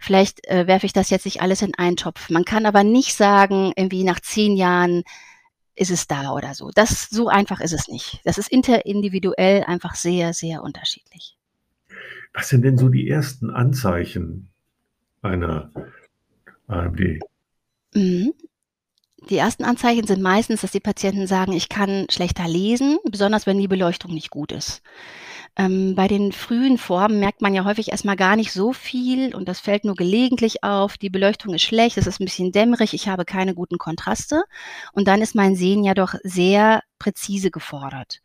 Vielleicht 0.00 0.48
äh, 0.48 0.66
werfe 0.66 0.86
ich 0.86 0.92
das 0.92 1.10
jetzt 1.10 1.26
nicht 1.26 1.42
alles 1.42 1.62
in 1.62 1.76
einen 1.76 1.96
Topf. 1.96 2.28
Man 2.28 2.44
kann 2.44 2.66
aber 2.66 2.82
nicht 2.82 3.14
sagen, 3.14 3.72
irgendwie 3.76 4.02
nach 4.02 4.18
zehn 4.18 4.56
Jahren 4.56 5.04
ist 5.76 5.92
es 5.92 6.08
da 6.08 6.32
oder 6.32 6.54
so. 6.54 6.72
Das 6.74 7.08
so 7.08 7.28
einfach 7.28 7.60
ist 7.60 7.72
es 7.72 7.86
nicht. 7.86 8.20
Das 8.24 8.36
ist 8.36 8.50
interindividuell 8.50 9.62
einfach 9.62 9.94
sehr, 9.94 10.34
sehr 10.34 10.64
unterschiedlich. 10.64 11.36
Was 12.32 12.48
sind 12.48 12.62
denn 12.62 12.78
so 12.78 12.88
die 12.88 13.08
ersten 13.08 13.50
Anzeichen 13.50 14.50
einer 15.22 15.70
AMD? 16.66 17.20
Mhm. 17.94 18.32
Die 19.30 19.36
ersten 19.36 19.64
Anzeichen 19.64 20.06
sind 20.06 20.22
meistens, 20.22 20.62
dass 20.62 20.70
die 20.70 20.80
Patienten 20.80 21.26
sagen, 21.26 21.52
ich 21.52 21.68
kann 21.68 22.06
schlechter 22.08 22.48
lesen, 22.48 22.98
besonders 23.10 23.46
wenn 23.46 23.58
die 23.58 23.68
Beleuchtung 23.68 24.14
nicht 24.14 24.30
gut 24.30 24.52
ist. 24.52 24.80
Ähm, 25.56 25.96
bei 25.96 26.06
den 26.06 26.30
frühen 26.32 26.78
Formen 26.78 27.18
merkt 27.18 27.42
man 27.42 27.52
ja 27.52 27.64
häufig 27.64 27.90
erstmal 27.90 28.16
gar 28.16 28.36
nicht 28.36 28.52
so 28.52 28.72
viel 28.72 29.34
und 29.34 29.48
das 29.48 29.58
fällt 29.58 29.84
nur 29.84 29.96
gelegentlich 29.96 30.62
auf. 30.62 30.96
Die 30.96 31.10
Beleuchtung 31.10 31.52
ist 31.52 31.62
schlecht, 31.62 31.98
es 31.98 32.06
ist 32.06 32.20
ein 32.20 32.26
bisschen 32.26 32.52
dämmerig, 32.52 32.94
ich 32.94 33.08
habe 33.08 33.24
keine 33.24 33.54
guten 33.54 33.76
Kontraste 33.76 34.44
und 34.92 35.08
dann 35.08 35.20
ist 35.20 35.34
mein 35.34 35.56
Sehen 35.56 35.82
ja 35.82 35.94
doch 35.94 36.14
sehr 36.22 36.82
präzise 36.98 37.50
gefordert. 37.50 38.20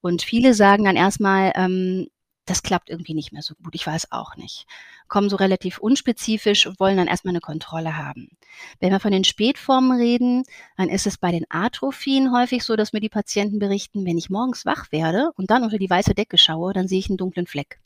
Und 0.00 0.22
viele 0.22 0.54
sagen 0.54 0.84
dann 0.84 0.96
erstmal, 0.96 1.52
ähm, 1.54 2.08
das 2.50 2.64
klappt 2.64 2.90
irgendwie 2.90 3.14
nicht 3.14 3.32
mehr 3.32 3.42
so 3.42 3.54
gut. 3.54 3.74
Ich 3.76 3.86
weiß 3.86 4.10
auch 4.10 4.36
nicht. 4.36 4.66
Kommen 5.06 5.30
so 5.30 5.36
relativ 5.36 5.78
unspezifisch 5.78 6.66
und 6.66 6.80
wollen 6.80 6.96
dann 6.96 7.06
erstmal 7.06 7.30
eine 7.32 7.40
Kontrolle 7.40 7.96
haben. 7.96 8.36
Wenn 8.80 8.90
wir 8.90 8.98
von 8.98 9.12
den 9.12 9.22
Spätformen 9.22 9.96
reden, 9.96 10.42
dann 10.76 10.88
ist 10.88 11.06
es 11.06 11.16
bei 11.16 11.30
den 11.30 11.46
Atrophien 11.48 12.32
häufig 12.32 12.64
so, 12.64 12.74
dass 12.74 12.92
mir 12.92 13.00
die 13.00 13.08
Patienten 13.08 13.60
berichten, 13.60 14.04
wenn 14.04 14.18
ich 14.18 14.30
morgens 14.30 14.66
wach 14.66 14.90
werde 14.90 15.30
und 15.36 15.50
dann 15.50 15.62
unter 15.62 15.78
die 15.78 15.88
weiße 15.88 16.14
Decke 16.14 16.38
schaue, 16.38 16.72
dann 16.72 16.88
sehe 16.88 16.98
ich 16.98 17.08
einen 17.08 17.18
dunklen 17.18 17.46
Fleck. 17.46 17.78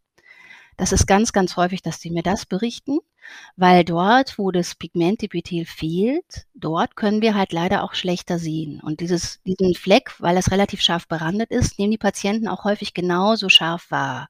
Das 0.76 0.92
ist 0.92 1.06
ganz, 1.06 1.32
ganz 1.32 1.56
häufig, 1.56 1.82
dass 1.82 2.00
sie 2.00 2.10
mir 2.10 2.22
das 2.22 2.46
berichten, 2.46 2.98
weil 3.56 3.84
dort, 3.84 4.38
wo 4.38 4.50
das 4.50 4.74
Pigmentepithel 4.74 5.64
fehlt, 5.64 6.46
dort 6.54 6.96
können 6.96 7.22
wir 7.22 7.34
halt 7.34 7.52
leider 7.52 7.82
auch 7.84 7.94
schlechter 7.94 8.38
sehen. 8.38 8.80
Und 8.80 9.00
dieses, 9.00 9.40
diesen 9.44 9.74
Fleck, 9.74 10.14
weil 10.20 10.34
das 10.34 10.50
relativ 10.50 10.80
scharf 10.80 11.08
berandet 11.08 11.50
ist, 11.50 11.78
nehmen 11.78 11.92
die 11.92 11.98
Patienten 11.98 12.48
auch 12.48 12.64
häufig 12.64 12.94
genauso 12.94 13.48
scharf 13.48 13.90
wahr. 13.90 14.28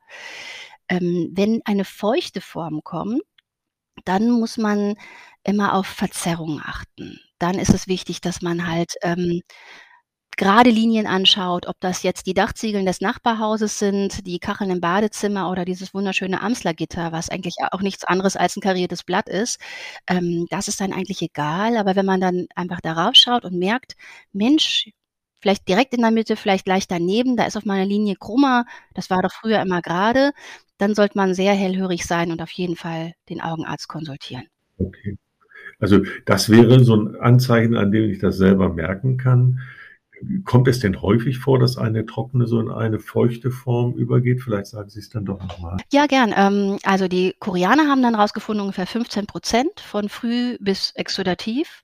Ähm, 0.89 1.31
wenn 1.33 1.63
eine 1.65 1.85
feuchte 1.85 2.41
Form 2.41 2.83
kommt, 2.85 3.23
dann 4.05 4.31
muss 4.31 4.59
man 4.59 4.97
immer 5.45 5.75
auf 5.75 5.87
Verzerrungen 5.87 6.61
achten. 6.65 7.21
Dann 7.39 7.59
ist 7.59 7.75
es 7.75 7.89
wichtig, 7.89 8.21
dass 8.21 8.43
man 8.43 8.67
halt 8.67 8.95
ähm, 9.03 9.43
gerade 10.37 10.71
Linien 10.71 11.07
anschaut, 11.07 11.67
ob 11.67 11.81
das 11.81 12.03
jetzt 12.03 12.27
die 12.27 12.35
Dachziegeln 12.35 12.87
des 12.87 13.01
Nachbarhauses 13.01 13.79
sind, 13.79 14.27
die 14.27 14.39
Kacheln 14.39 14.71
im 14.71 14.81
Badezimmer 14.81 15.51
oder 15.51 15.65
dieses 15.65 15.95
wunderschöne 15.95 16.41
Amslergitter, 16.41 17.13
was 17.13 17.29
eigentlich 17.29 17.57
auch 17.73 17.81
nichts 17.81 18.05
anderes 18.05 18.37
als 18.37 18.57
ein 18.57 18.61
kariertes 18.61 19.03
Blatt 19.03 19.29
ist, 19.29 19.61
ähm, 20.09 20.47
das 20.51 20.69
ist 20.69 20.81
dann 20.81 20.93
eigentlich 20.93 21.23
egal. 21.23 21.77
Aber 21.77 21.97
wenn 21.97 22.07
man 22.07 22.21
dann 22.21 22.47
einfach 22.55 22.81
darauf 22.81 23.15
schaut 23.15 23.45
und 23.45 23.59
merkt, 23.59 23.95
Mensch, 24.33 24.91
vielleicht 25.41 25.69
direkt 25.69 25.93
in 25.95 26.01
der 26.01 26.11
Mitte, 26.11 26.37
vielleicht 26.37 26.67
leicht 26.67 26.91
daneben, 26.91 27.37
da 27.37 27.45
ist 27.45 27.57
auf 27.57 27.65
meiner 27.65 27.85
Linie 27.85 28.17
krummer, 28.17 28.65
das 28.95 29.11
war 29.11 29.23
doch 29.23 29.33
früher 29.33 29.61
immer 29.61 29.83
gerade, 29.83 30.33
dann 30.79 30.95
sollte 30.95 31.19
man 31.19 31.35
sehr 31.35 31.53
hellhörig 31.53 32.05
sein 32.07 32.33
und 32.33 32.41
auf 32.41 32.51
jeden 32.51 32.77
Fall 32.77 33.13
den 33.29 33.41
Augenarzt 33.41 33.89
konsultieren. 33.89 34.45
Okay. 34.79 35.19
Also 35.79 36.01
das 36.25 36.51
wäre 36.51 36.83
so 36.83 36.97
ein 36.97 37.17
Anzeichen, 37.17 37.77
an 37.77 37.93
dem 37.93 38.11
ich 38.11 38.19
das 38.19 38.37
selber 38.39 38.73
merken 38.73 39.17
kann. 39.19 39.61
Kommt 40.45 40.69
es 40.69 40.81
denn 40.81 41.03
häufig 41.03 41.39
vor, 41.39 41.59
dass 41.59 41.77
eine 41.77 42.07
trockene 42.07 42.47
so 42.47 42.61
in 42.61 42.71
eine 42.71 42.99
feuchte 42.99 43.51
Form 43.51 43.95
übergeht? 43.95 44.41
Vielleicht 44.43 44.67
sagen 44.67 44.89
Sie 44.89 45.01
es 45.01 45.11
dann 45.11 45.25
doch 45.25 45.41
nochmal. 45.41 45.77
Ja, 45.93 46.07
gern. 46.07 46.33
Ähm, 46.37 46.79
also 46.85 47.09
die 47.09 47.35
Koreaner 47.39 47.89
haben 47.89 48.03
dann 48.03 48.15
rausgefunden, 48.15 48.63
ungefähr 48.63 48.87
15 48.87 49.27
Prozent 49.27 49.81
von 49.81 50.09
früh 50.09 50.57
bis 50.61 50.93
exudativ. 50.95 51.83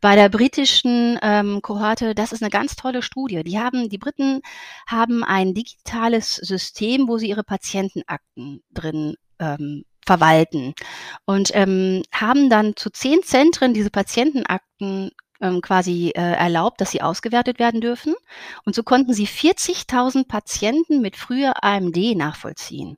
Bei 0.00 0.16
der 0.16 0.28
britischen 0.28 1.18
ähm, 1.22 1.62
Kohorte, 1.62 2.14
das 2.14 2.32
ist 2.32 2.42
eine 2.42 2.50
ganz 2.50 2.76
tolle 2.76 3.02
Studie. 3.02 3.42
Die 3.44 3.58
haben, 3.58 3.88
die 3.88 3.98
Briten 3.98 4.42
haben 4.86 5.24
ein 5.24 5.54
digitales 5.54 6.34
System, 6.34 7.08
wo 7.08 7.18
sie 7.18 7.28
ihre 7.28 7.44
Patientenakten 7.44 8.62
drin 8.72 9.14
ähm, 9.38 9.84
verwalten 10.08 10.74
und 11.26 11.50
ähm, 11.52 12.02
haben 12.12 12.48
dann 12.48 12.76
zu 12.76 12.88
zehn 12.90 13.22
Zentren 13.22 13.74
diese 13.74 13.90
Patientenakten 13.90 15.10
ähm, 15.40 15.60
quasi 15.60 16.10
äh, 16.10 16.20
erlaubt, 16.20 16.80
dass 16.80 16.90
sie 16.90 17.02
ausgewertet 17.02 17.58
werden 17.58 17.80
dürfen. 17.80 18.14
Und 18.64 18.74
so 18.74 18.82
konnten 18.82 19.12
sie 19.12 19.26
40.000 19.26 20.26
Patienten 20.26 21.00
mit 21.00 21.16
früher 21.16 21.64
AMD 21.64 21.96
nachvollziehen. 22.16 22.96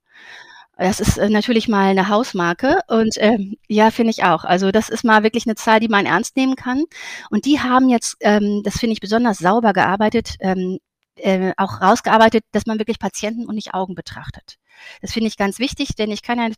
Das 0.81 0.99
ist 0.99 1.19
äh, 1.19 1.29
natürlich 1.29 1.69
mal 1.69 1.91
eine 1.91 2.09
Hausmarke 2.09 2.81
und 2.89 3.15
ähm, 3.19 3.57
ja, 3.69 3.91
finde 3.91 4.13
ich 4.13 4.25
auch. 4.25 4.45
Also 4.45 4.71
das 4.71 4.89
ist 4.89 5.05
mal 5.05 5.23
wirklich 5.23 5.47
eine 5.47 5.55
Zahl, 5.55 5.79
die 5.79 5.89
man 5.89 6.07
ernst 6.07 6.37
nehmen 6.37 6.57
kann. 6.57 6.85
Und 7.31 7.45
die 7.45 7.61
haben 7.61 7.91
jetzt, 7.91 8.17
ähm, 8.21 8.63
das 8.65 8.79
finde 8.79 8.95
ich 8.95 9.01
besonders 9.01 9.39
sauber 9.39 9.75
gearbeitet, 9.75 10.37
ähm, 10.41 10.79
äh, 11.23 11.53
auch 11.57 11.81
rausgearbeitet, 11.81 12.45
dass 12.53 12.67
man 12.67 12.79
wirklich 12.79 12.99
Patienten 12.99 13.47
und 13.47 13.55
nicht 13.55 13.75
Augen 13.75 13.95
betrachtet. 13.95 14.57
Das 15.01 15.13
finde 15.13 15.29
ich 15.29 15.37
ganz 15.37 15.59
wichtig, 15.59 15.95
denn 15.95 16.11
ich 16.11 16.23
kann 16.23 16.39
ja 16.39 16.49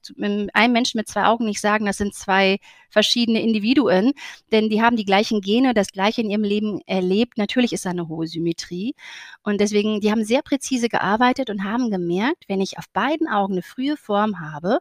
einem 0.52 0.72
Menschen 0.72 0.98
mit 0.98 1.08
zwei 1.08 1.24
Augen 1.24 1.44
nicht 1.44 1.60
sagen, 1.60 1.86
das 1.86 1.96
sind 1.96 2.14
zwei 2.14 2.58
verschiedene 2.88 3.42
Individuen, 3.42 4.12
denn 4.52 4.68
die 4.68 4.82
haben 4.82 4.96
die 4.96 5.04
gleichen 5.04 5.40
Gene, 5.40 5.74
das 5.74 5.88
gleiche 5.88 6.20
in 6.20 6.30
ihrem 6.30 6.44
Leben 6.44 6.80
erlebt. 6.86 7.38
Natürlich 7.38 7.72
ist 7.72 7.84
da 7.84 7.90
eine 7.90 8.08
hohe 8.08 8.26
Symmetrie. 8.26 8.94
Und 9.42 9.60
deswegen, 9.60 10.00
die 10.00 10.10
haben 10.10 10.24
sehr 10.24 10.42
präzise 10.42 10.88
gearbeitet 10.88 11.50
und 11.50 11.64
haben 11.64 11.90
gemerkt, 11.90 12.44
wenn 12.48 12.60
ich 12.60 12.78
auf 12.78 12.88
beiden 12.92 13.28
Augen 13.28 13.54
eine 13.54 13.62
frühe 13.62 13.96
Form 13.96 14.40
habe, 14.40 14.78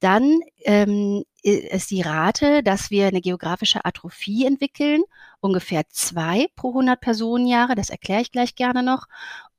dann 0.00 0.40
ähm, 0.64 1.24
ist 1.42 1.90
die 1.90 2.02
Rate, 2.02 2.62
dass 2.62 2.90
wir 2.90 3.06
eine 3.06 3.22
geografische 3.22 3.84
Atrophie 3.84 4.44
entwickeln, 4.44 5.02
ungefähr 5.44 5.82
zwei 5.90 6.46
pro 6.56 6.70
100 6.70 6.98
Personenjahre. 7.00 7.74
Das 7.74 7.90
erkläre 7.90 8.22
ich 8.22 8.32
gleich 8.32 8.56
gerne 8.56 8.82
noch 8.82 9.06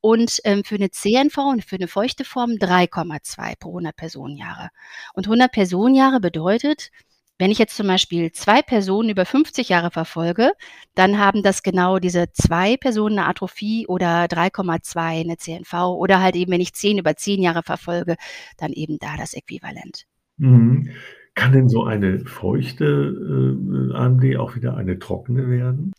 und 0.01 0.39
ähm, 0.43 0.63
für 0.63 0.75
eine 0.75 0.89
CNV 0.89 1.37
und 1.37 1.63
für 1.63 1.75
eine 1.75 1.87
feuchte 1.87 2.25
Form 2.25 2.51
3,2 2.51 3.55
pro 3.59 3.69
100 3.69 3.95
Personenjahre. 3.95 4.69
Und 5.13 5.27
100 5.27 5.51
Personenjahre 5.51 6.19
bedeutet, 6.19 6.89
wenn 7.37 7.51
ich 7.51 7.59
jetzt 7.59 7.75
zum 7.75 7.85
Beispiel 7.87 8.31
zwei 8.31 8.61
Personen 8.61 9.09
über 9.09 9.25
50 9.25 9.69
Jahre 9.69 9.91
verfolge, 9.91 10.53
dann 10.95 11.19
haben 11.19 11.43
das 11.43 11.63
genau 11.63 11.99
diese 11.99 12.31
zwei 12.31 12.77
Personen 12.77 13.19
eine 13.19 13.27
Atrophie 13.27 13.85
oder 13.87 14.25
3,2 14.25 15.21
eine 15.21 15.37
CNV 15.37 15.73
oder 15.97 16.19
halt 16.21 16.35
eben, 16.35 16.51
wenn 16.51 16.61
ich 16.61 16.73
zehn 16.73 16.97
über 16.97 17.15
zehn 17.15 17.41
Jahre 17.41 17.61
verfolge, 17.61 18.15
dann 18.57 18.71
eben 18.71 18.97
da 18.97 19.17
das 19.17 19.33
Äquivalent. 19.33 20.05
Mhm. 20.37 20.95
Kann 21.35 21.51
denn 21.51 21.69
so 21.69 21.83
eine 21.83 22.19
feuchte 22.25 22.85
äh, 22.85 23.95
AMD 23.95 24.37
auch 24.37 24.55
wieder 24.55 24.77
eine 24.77 24.99
trockene 24.99 25.49
werden? 25.49 25.93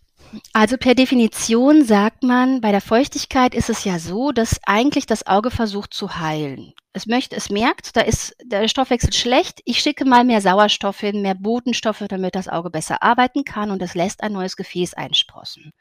Also 0.53 0.77
per 0.77 0.95
Definition 0.95 1.85
sagt 1.85 2.23
man, 2.23 2.61
bei 2.61 2.73
der 2.73 2.81
Feuchtigkeit 2.81 3.55
ist 3.55 3.71
es 3.71 3.85
ja 3.85 3.99
so, 3.99 4.33
dass 4.33 4.59
eigentlich 4.67 5.07
das 5.07 5.27
Auge 5.27 5.51
versucht 5.51 5.95
zu 5.95 6.19
heilen. 6.19 6.73
Es 6.93 7.07
möchte, 7.07 7.37
es 7.37 7.51
merkt, 7.51 7.97
da 7.97 8.01
ist 8.01 8.35
der 8.43 8.67
Stoffwechsel 8.69 9.13
schlecht. 9.13 9.61
Ich 9.67 9.81
schicke 9.81 10.05
mal 10.05 10.25
mehr 10.25 10.41
Sauerstoff 10.41 10.99
hin, 10.99 11.23
mehr 11.23 11.35
Botenstoffe, 11.35 12.05
damit 12.09 12.35
das 12.35 12.49
Auge 12.49 12.71
besser 12.71 13.03
arbeiten 13.03 13.45
kann 13.45 13.71
und 13.71 13.83
es 13.83 13.95
lässt 13.95 14.23
ein 14.23 14.33
neues 14.33 14.57
Gefäß 14.57 14.95
einsprossen. 14.95 15.73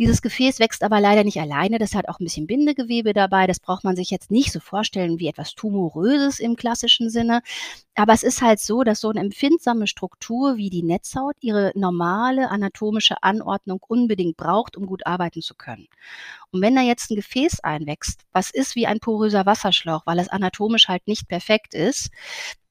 Dieses 0.00 0.22
Gefäß 0.22 0.60
wächst 0.60 0.82
aber 0.82 0.98
leider 0.98 1.24
nicht 1.24 1.38
alleine. 1.38 1.78
Das 1.78 1.94
hat 1.94 2.08
auch 2.08 2.20
ein 2.20 2.24
bisschen 2.24 2.46
Bindegewebe 2.46 3.12
dabei. 3.12 3.46
Das 3.46 3.60
braucht 3.60 3.84
man 3.84 3.96
sich 3.96 4.08
jetzt 4.08 4.30
nicht 4.30 4.50
so 4.50 4.58
vorstellen 4.58 5.18
wie 5.18 5.28
etwas 5.28 5.52
Tumoröses 5.52 6.40
im 6.40 6.56
klassischen 6.56 7.10
Sinne. 7.10 7.42
Aber 7.96 8.14
es 8.14 8.22
ist 8.22 8.40
halt 8.40 8.60
so, 8.60 8.82
dass 8.82 9.00
so 9.00 9.10
eine 9.10 9.20
empfindsame 9.20 9.86
Struktur 9.86 10.56
wie 10.56 10.70
die 10.70 10.82
Netzhaut 10.82 11.36
ihre 11.40 11.72
normale 11.74 12.48
anatomische 12.48 13.22
Anordnung 13.22 13.82
unbedingt 13.86 14.38
braucht, 14.38 14.74
um 14.74 14.86
gut 14.86 15.06
arbeiten 15.06 15.42
zu 15.42 15.54
können. 15.54 15.86
Und 16.52 16.62
wenn 16.62 16.74
da 16.74 16.82
jetzt 16.82 17.10
ein 17.10 17.16
Gefäß 17.16 17.60
einwächst, 17.60 18.22
was 18.32 18.50
ist 18.50 18.74
wie 18.74 18.86
ein 18.86 18.98
poröser 18.98 19.46
Wasserschlauch, 19.46 20.02
weil 20.06 20.18
es 20.18 20.28
anatomisch 20.28 20.88
halt 20.88 21.06
nicht 21.06 21.28
perfekt 21.28 21.74
ist, 21.74 22.10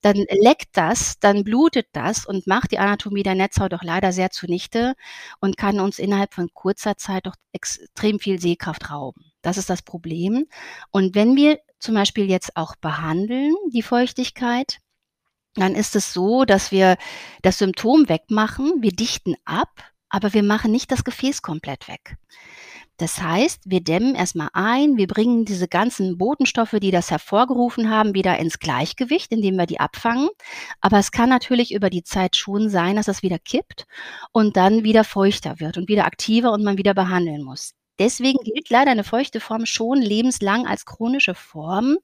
dann 0.01 0.25
leckt 0.29 0.69
das, 0.73 1.19
dann 1.19 1.43
blutet 1.43 1.87
das 1.93 2.25
und 2.25 2.47
macht 2.47 2.71
die 2.71 2.79
Anatomie 2.79 3.23
der 3.23 3.35
Netzhaut 3.35 3.73
doch 3.73 3.83
leider 3.83 4.11
sehr 4.13 4.31
zunichte 4.31 4.95
und 5.41 5.57
kann 5.57 5.79
uns 5.79 5.99
innerhalb 5.99 6.33
von 6.33 6.49
kurzer 6.53 6.97
Zeit 6.97 7.25
doch 7.25 7.35
extrem 7.51 8.19
viel 8.19 8.39
Sehkraft 8.39 8.91
rauben. 8.91 9.31
Das 9.41 9.57
ist 9.57 9.69
das 9.69 9.81
Problem. 9.81 10.47
Und 10.91 11.15
wenn 11.15 11.35
wir 11.35 11.59
zum 11.79 11.95
Beispiel 11.95 12.29
jetzt 12.29 12.55
auch 12.55 12.75
behandeln, 12.75 13.55
die 13.71 13.81
Feuchtigkeit, 13.81 14.79
dann 15.55 15.75
ist 15.75 15.95
es 15.95 16.13
so, 16.13 16.45
dass 16.45 16.71
wir 16.71 16.97
das 17.41 17.57
Symptom 17.57 18.07
wegmachen, 18.07 18.81
wir 18.81 18.91
dichten 18.91 19.35
ab, 19.45 19.69
aber 20.09 20.33
wir 20.33 20.43
machen 20.43 20.71
nicht 20.71 20.91
das 20.91 21.03
Gefäß 21.03 21.41
komplett 21.41 21.87
weg. 21.87 22.17
Das 22.99 23.21
heißt, 23.21 23.61
wir 23.63 23.79
dämmen 23.79 24.13
erstmal 24.13 24.49
ein, 24.51 24.97
wir 24.97 25.07
bringen 25.07 25.45
diese 25.45 25.69
ganzen 25.69 26.17
Botenstoffe, 26.17 26.75
die 26.81 26.91
das 26.91 27.09
hervorgerufen 27.09 27.89
haben, 27.89 28.13
wieder 28.13 28.37
ins 28.37 28.59
Gleichgewicht, 28.59 29.31
indem 29.31 29.55
wir 29.55 29.65
die 29.65 29.79
abfangen. 29.79 30.27
Aber 30.81 30.99
es 30.99 31.13
kann 31.13 31.29
natürlich 31.29 31.73
über 31.73 31.89
die 31.89 32.03
Zeit 32.03 32.35
schon 32.35 32.69
sein, 32.69 32.97
dass 32.97 33.05
das 33.05 33.23
wieder 33.23 33.39
kippt 33.39 33.85
und 34.33 34.57
dann 34.57 34.83
wieder 34.83 35.05
feuchter 35.05 35.61
wird 35.61 35.77
und 35.77 35.87
wieder 35.87 36.05
aktiver 36.05 36.51
und 36.51 36.61
man 36.65 36.77
wieder 36.77 36.93
behandeln 36.93 37.41
muss. 37.41 37.73
Deswegen 37.99 38.39
gilt 38.43 38.69
leider 38.69 38.91
eine 38.91 39.05
feuchte 39.05 39.39
Form 39.39 39.65
schon 39.65 40.01
lebenslang 40.01 40.67
als 40.67 40.85
chronische 40.85 41.35
Form. 41.35 41.97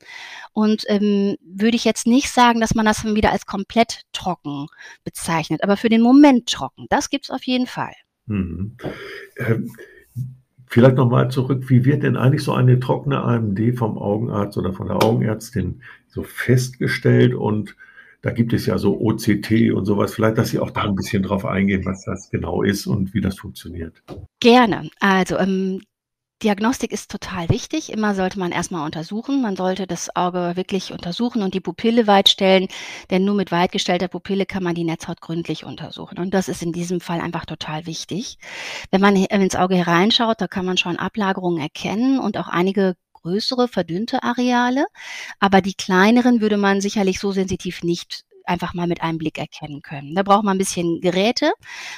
Und 0.54 0.86
ähm, 0.88 1.36
würde 1.42 1.76
ich 1.76 1.84
jetzt 1.84 2.08
nicht 2.08 2.30
sagen, 2.30 2.62
dass 2.62 2.74
man 2.74 2.86
das 2.86 3.04
wieder 3.04 3.34
als 3.34 3.46
komplett 3.46 4.04
trocken 4.14 4.68
bezeichnet, 5.04 5.62
aber 5.62 5.76
für 5.76 5.90
den 5.90 6.02
Moment 6.02 6.48
trocken. 6.48 6.86
Das 6.90 7.10
gibt 7.10 7.26
es 7.26 7.32
auf 7.32 7.44
jeden 7.44 7.68
Fall. 7.68 7.94
Mhm. 8.28 8.78
Ähm 9.38 9.76
Vielleicht 10.76 10.98
nochmal 10.98 11.32
zurück, 11.32 11.70
wie 11.70 11.86
wird 11.86 12.04
denn 12.04 12.18
eigentlich 12.18 12.44
so 12.44 12.52
eine 12.52 12.82
trockene 12.82 13.24
AMD 13.24 13.78
vom 13.78 13.98
Augenarzt 13.98 14.58
oder 14.58 14.74
von 14.74 14.88
der 14.88 15.02
Augenärztin 15.02 15.82
so 16.10 16.22
festgestellt? 16.22 17.34
Und 17.34 17.78
da 18.22 18.32
gibt 18.32 18.52
es 18.52 18.66
ja 18.66 18.78
so 18.78 19.00
OCT 19.00 19.72
und 19.74 19.86
sowas. 19.86 20.14
Vielleicht, 20.14 20.38
dass 20.38 20.50
Sie 20.50 20.60
auch 20.60 20.72
da 20.72 20.82
ein 20.82 20.96
bisschen 20.96 21.24
drauf 21.24 21.46
eingehen, 21.46 21.86
was 21.86 22.04
das 22.04 22.30
genau 22.30 22.62
ist 22.62 22.88
und 22.88 23.14
wie 23.14 23.22
das 23.22 23.40
funktioniert. 23.40 24.04
Gerne. 24.42 24.90
Also 25.00 25.38
ähm, 25.38 25.80
Diagnostik 26.44 26.92
ist 26.92 27.10
total 27.10 27.48
wichtig. 27.48 27.92
Immer 27.92 28.14
sollte 28.14 28.38
man 28.40 28.52
erstmal 28.52 28.86
untersuchen. 28.86 29.42
Man 29.42 29.56
sollte 29.56 29.88
das 29.88 30.14
Auge 30.18 30.52
wirklich 30.56 30.92
untersuchen 30.92 31.42
und 31.42 31.54
die 31.54 31.62
Pupille 31.62 32.08
weitstellen, 32.08 32.68
denn 33.10 33.24
nur 33.24 33.36
mit 33.36 33.52
weitgestellter 33.52 34.10
Pupille 34.10 34.46
kann 34.46 34.62
man 34.62 34.76
die 34.76 34.84
Netzhaut 34.84 35.22
gründlich 35.22 35.64
untersuchen. 35.64 36.20
Und 36.20 36.34
das 36.34 36.50
ist 36.50 36.62
in 36.62 36.74
diesem 36.74 37.00
Fall 37.00 37.22
einfach 37.22 37.46
total 37.46 37.86
wichtig. 37.86 38.38
Wenn 38.92 39.00
man 39.00 39.16
ins 39.16 39.56
Auge 39.56 39.76
hereinschaut, 39.76 40.42
da 40.42 40.48
kann 40.48 40.66
man 40.66 40.78
schon 40.78 40.98
Ablagerungen 40.98 41.62
erkennen 41.62 42.20
und 42.20 42.38
auch 42.38 42.50
einige 42.50 42.96
größere, 43.14 43.70
verdünnte 43.70 44.22
Areale. 44.24 44.86
Aber 45.40 45.62
die 45.62 45.74
kleineren 45.74 46.42
würde 46.42 46.58
man 46.58 46.82
sicherlich 46.82 47.20
so 47.20 47.32
sensitiv 47.32 47.82
nicht 47.82 48.26
einfach 48.48 48.74
mal 48.74 48.88
mit 48.88 49.02
einem 49.02 49.18
Blick 49.18 49.38
erkennen 49.38 49.82
können. 49.82 50.16
Da 50.16 50.24
braucht 50.24 50.44
man 50.44 50.56
ein 50.56 50.60
bisschen 50.60 51.02
Geräte. 51.02 51.52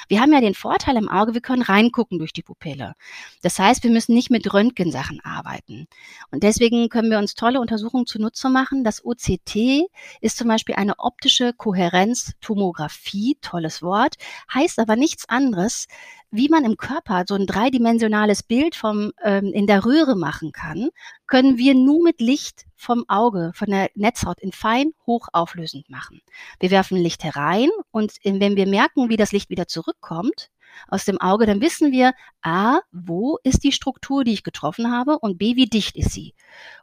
Wir 0.08 0.20
haben 0.20 0.32
ja 0.32 0.40
den 0.40 0.54
Vorteil 0.54 0.96
im 0.96 1.08
Auge, 1.08 1.34
wir 1.34 1.40
können 1.40 1.62
reingucken 1.62 2.18
durch 2.18 2.32
die 2.32 2.42
Pupille. 2.42 2.94
Das 3.42 3.58
heißt, 3.58 3.82
wir 3.84 3.90
müssen 3.90 4.14
nicht 4.14 4.30
mit 4.30 4.52
Röntgensachen 4.52 5.20
arbeiten. 5.24 5.86
Und 6.30 6.42
deswegen 6.42 6.88
können 6.88 7.10
wir 7.10 7.18
uns 7.18 7.34
tolle 7.34 7.60
Untersuchungen 7.60 8.06
zunutze 8.06 8.48
machen. 8.48 8.84
Das 8.84 9.04
OCT 9.04 9.86
ist 10.20 10.36
zum 10.36 10.48
Beispiel 10.48 10.74
eine 10.74 10.98
optische 10.98 11.52
Kohärenztomographie, 11.52 13.38
tolles 13.40 13.82
Wort, 13.82 14.16
heißt 14.52 14.78
aber 14.78 14.96
nichts 14.96 15.28
anderes, 15.28 15.86
wie 16.30 16.48
man 16.48 16.64
im 16.64 16.76
Körper 16.76 17.24
so 17.26 17.34
ein 17.34 17.46
dreidimensionales 17.46 18.42
Bild 18.42 18.74
vom, 18.74 19.12
ähm, 19.22 19.52
in 19.52 19.66
der 19.66 19.84
Röhre 19.84 20.16
machen 20.16 20.52
kann, 20.52 20.90
können 21.26 21.58
wir 21.58 21.74
nur 21.74 22.02
mit 22.02 22.20
Licht 22.20 22.66
vom 22.74 23.04
Auge, 23.08 23.52
von 23.54 23.70
der 23.70 23.90
Netzhaut 23.94 24.40
in 24.40 24.52
fein 24.52 24.92
hochauflösend 25.06 25.88
machen. 25.90 26.20
Wir 26.60 26.70
werfen 26.70 26.98
Licht 26.98 27.24
herein 27.24 27.70
und 27.90 28.14
wenn 28.22 28.56
wir 28.56 28.66
merken, 28.66 29.08
wie 29.08 29.16
das 29.16 29.32
Licht 29.32 29.50
wieder 29.50 29.68
zurückkommt, 29.68 30.50
aus 30.86 31.04
dem 31.04 31.20
Auge, 31.20 31.46
dann 31.46 31.60
wissen 31.60 31.92
wir, 31.92 32.14
a, 32.42 32.78
wo 32.92 33.38
ist 33.42 33.64
die 33.64 33.72
Struktur, 33.72 34.24
die 34.24 34.32
ich 34.32 34.44
getroffen 34.44 34.92
habe 34.92 35.18
und 35.18 35.38
b, 35.38 35.56
wie 35.56 35.66
dicht 35.66 35.96
ist 35.96 36.12
sie. 36.12 36.34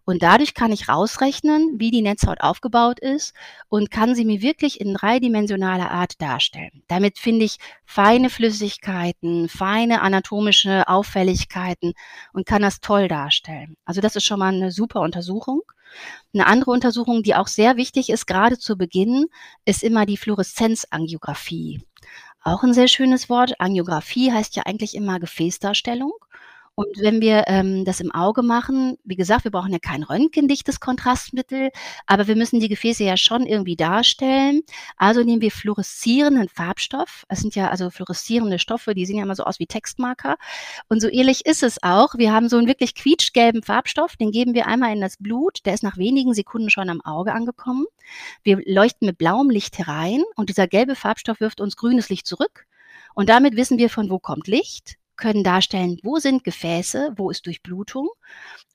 Und 0.04 0.22
dadurch 0.22 0.54
kann 0.54 0.72
ich 0.72 0.88
rausrechnen, 0.88 1.76
wie 1.78 1.92
die 1.92 2.02
Netzhaut 2.02 2.42
aufgebaut 2.42 3.00
ist 3.00 3.34
und 3.70 3.90
kann 3.90 4.16
sie 4.16 4.26
mir 4.26 4.42
wirklich 4.42 4.80
in 4.80 4.94
dreidimensionaler 4.94 5.90
Art 5.92 6.22
darstellen. 6.22 6.84
Damit 6.88 7.18
finde 7.18 7.46
ich 7.46 7.58
feine 7.86 8.30
Flüssigkeiten, 8.30 9.50
feine 9.50 10.02
anatomische 10.02 10.88
Auffälligkeiten 10.88 11.94
und 12.34 12.46
kann 12.46 12.62
das 12.62 12.82
toll 12.82 13.08
darstellen. 13.08 13.78
Also 13.86 14.02
das 14.02 14.16
ist 14.16 14.26
schon 14.26 14.40
mal 14.40 14.54
eine 14.54 14.72
super 14.72 15.02
Untersuchung. 15.02 15.62
Eine 16.34 16.48
andere 16.48 16.72
Untersuchung, 16.72 17.24
die 17.24 17.36
auch 17.36 17.48
sehr 17.48 17.78
wichtig 17.78 18.10
ist, 18.10 18.26
gerade 18.26 18.58
zu 18.58 18.78
Beginn, 18.78 19.28
ist 19.66 19.84
immer 19.84 20.06
die 20.06 20.18
Fluoreszenzangiografie. 20.18 21.86
Auch 22.48 22.62
ein 22.62 22.76
sehr 22.76 22.88
schönes 22.88 23.28
Wort. 23.28 23.60
Angiografie 23.60 24.32
heißt 24.32 24.56
ja 24.56 24.64
eigentlich 24.68 24.94
immer 24.94 25.20
Gefäßdarstellung. 25.20 26.14
Und 26.78 27.00
wenn 27.00 27.22
wir 27.22 27.46
ähm, 27.48 27.86
das 27.86 28.02
im 28.02 28.12
Auge 28.12 28.44
machen, 28.44 28.98
wie 29.06 29.16
gesagt, 29.16 29.46
wir 29.46 29.52
brauchen 29.52 29.72
ja 29.72 29.80
kein 29.80 30.04
röntgendichtes 30.04 30.82
Kontrastmittel, 30.82 31.72
aber 32.06 32.28
wir 32.28 32.36
müssen 32.36 32.60
die 32.60 32.68
Gefäße 32.68 33.06
ja 33.06 33.16
schon 33.16 33.46
irgendwie 33.46 33.78
darstellen. 33.78 34.62
Also 34.98 35.24
nehmen 35.24 35.42
wir 35.42 35.52
fluoreszierenden 35.52 36.50
Farbstoff. 36.50 37.24
Es 37.30 37.40
sind 37.40 37.56
ja 37.56 37.70
also 37.70 37.90
fluoreszierende 37.90 38.60
Stoffe, 38.60 38.94
die 38.94 39.06
sehen 39.06 39.18
ja 39.18 39.24
immer 39.24 39.36
so 39.36 39.46
aus 39.46 39.58
wie 39.60 39.68
Textmarker. 39.68 40.36
Und 40.90 41.02
so 41.02 41.08
ähnlich 41.08 41.46
ist 41.46 41.64
es 41.64 41.82
auch. 41.82 42.16
Wir 42.16 42.34
haben 42.34 42.50
so 42.50 42.58
einen 42.58 42.68
wirklich 42.68 42.94
quietschgelben 42.94 43.64
Farbstoff, 43.64 44.18
den 44.18 44.32
geben 44.32 44.54
wir 44.54 44.68
einmal 44.68 44.92
in 44.92 45.00
das 45.00 45.16
Blut. 45.16 45.60
Der 45.66 45.76
ist 45.76 45.84
nach 45.84 45.98
wenigen 45.98 46.34
Sekunden 46.34 46.70
schon 46.70 46.90
am 46.90 47.00
Auge 47.00 47.32
angekommen. 47.34 47.86
Wir 48.44 48.62
leuchten 48.66 49.06
mit 49.08 49.18
blauem 49.18 49.50
Licht 49.50 49.78
herein 49.78 50.24
und 50.36 50.50
dieser 50.50 50.68
gelbe 50.68 50.96
Farbstoff 50.96 51.40
wirft 51.40 51.62
uns 51.62 51.78
grünes 51.78 52.10
Licht 52.10 52.28
zurück. 52.28 52.68
Und 53.14 53.30
damit 53.30 53.56
wissen 53.56 53.78
wir, 53.78 53.90
von 53.90 54.10
wo 54.10 54.20
kommt 54.20 54.48
Licht 54.48 54.98
können 55.18 55.44
darstellen, 55.44 55.98
wo 56.04 56.20
sind 56.20 56.44
Gefäße, 56.44 57.14
wo 57.18 57.30
ist 57.30 57.46
Durchblutung. 57.46 58.10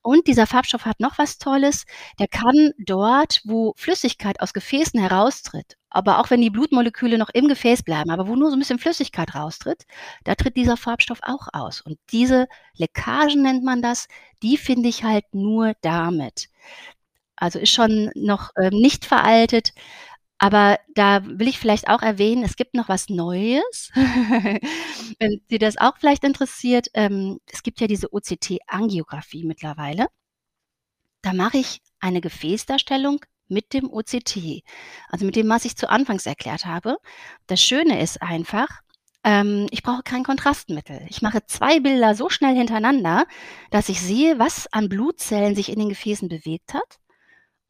Und 0.03 0.27
dieser 0.27 0.47
Farbstoff 0.47 0.87
hat 0.87 1.01
noch 1.01 1.19
was 1.19 1.39
Tolles. 1.39 1.85
Der 2.19 2.29
kann 2.29 2.73
dort, 2.79 3.43
wo 3.45 3.75
Flüssigkeit 3.77 4.41
aus 4.41 4.55
Gefäßen 4.55 4.99
heraustritt, 4.99 5.77
aber 5.91 6.19
auch 6.19 6.31
wenn 6.31 6.41
die 6.41 6.51
Blutmoleküle 6.51 7.19
noch 7.19 7.29
im 7.31 7.49
Gefäß 7.49 7.83
bleiben, 7.83 8.11
aber 8.11 8.27
wo 8.27 8.35
nur 8.35 8.51
so 8.51 8.57
ein 8.57 8.59
bisschen 8.61 8.79
Flüssigkeit 8.79 9.35
raustritt, 9.35 9.85
da 10.25 10.35
tritt 10.35 10.57
dieser 10.57 10.77
Farbstoff 10.79 11.21
auch 11.23 11.49
aus. 11.53 11.83
Und 11.83 11.99
diese 12.11 12.47
Leckagen 12.77 13.43
nennt 13.43 13.65
man 13.65 13.83
das, 13.83 14.09
die 14.43 14.57
finde 14.57 14.89
ich 14.89 15.05
halt 15.05 15.25
nur 15.33 15.75
damit. 15.83 16.49
Also 17.37 17.59
ist 17.59 17.73
schon 17.73 18.11
noch 18.15 18.51
äh, 18.57 18.71
nicht 18.71 19.07
veraltet, 19.07 19.73
aber 20.43 20.81
da 20.95 21.23
will 21.23 21.49
ich 21.49 21.59
vielleicht 21.59 21.89
auch 21.89 22.01
erwähnen, 22.01 22.43
es 22.43 22.57
gibt 22.57 22.73
noch 22.73 22.89
was 22.89 23.11
Neues, 23.11 23.91
wenn 23.95 25.43
Sie 25.49 25.59
das 25.59 25.77
auch 25.77 25.99
vielleicht 25.99 26.25
interessiert. 26.25 26.89
Ähm, 26.95 27.41
es 27.53 27.63
gibt 27.63 27.79
ja 27.79 27.87
diese 27.87 28.11
OCT-Angiografie 28.11 29.45
mittlerweile. 29.45 30.07
Da 31.21 31.35
mache 31.35 31.59
ich 31.59 31.83
eine 32.01 32.23
Gefäßdarstellung 32.23 33.21
mit 33.49 33.75
dem 33.75 33.93
OCT, 33.93 34.63
also 35.11 35.27
mit 35.27 35.37
dem, 35.37 35.47
was 35.51 35.67
ich 35.67 35.77
zu 35.77 35.91
Anfangs 35.91 36.25
erklärt 36.25 36.65
habe. 36.65 36.97
Das 37.47 37.63
Schöne 37.63 38.01
ist 38.01 38.23
einfach, 38.23 38.69
ähm, 39.25 39.67
ich 39.71 39.83
brauche 39.83 40.03
kein 40.05 40.25
Kontrastmittel. 40.25 41.05
Ich 41.11 41.21
mache 41.21 41.45
zwei 41.45 41.81
Bilder 41.81 42.15
so 42.15 42.31
schnell 42.31 42.57
hintereinander, 42.57 43.27
dass 43.71 43.91
ich 43.91 44.01
sehe, 44.01 44.39
was 44.39 44.73
an 44.73 44.89
Blutzellen 44.89 45.55
sich 45.55 45.69
in 45.69 45.79
den 45.79 45.91
Gefäßen 45.91 46.31
bewegt 46.31 46.73
hat 46.73 46.99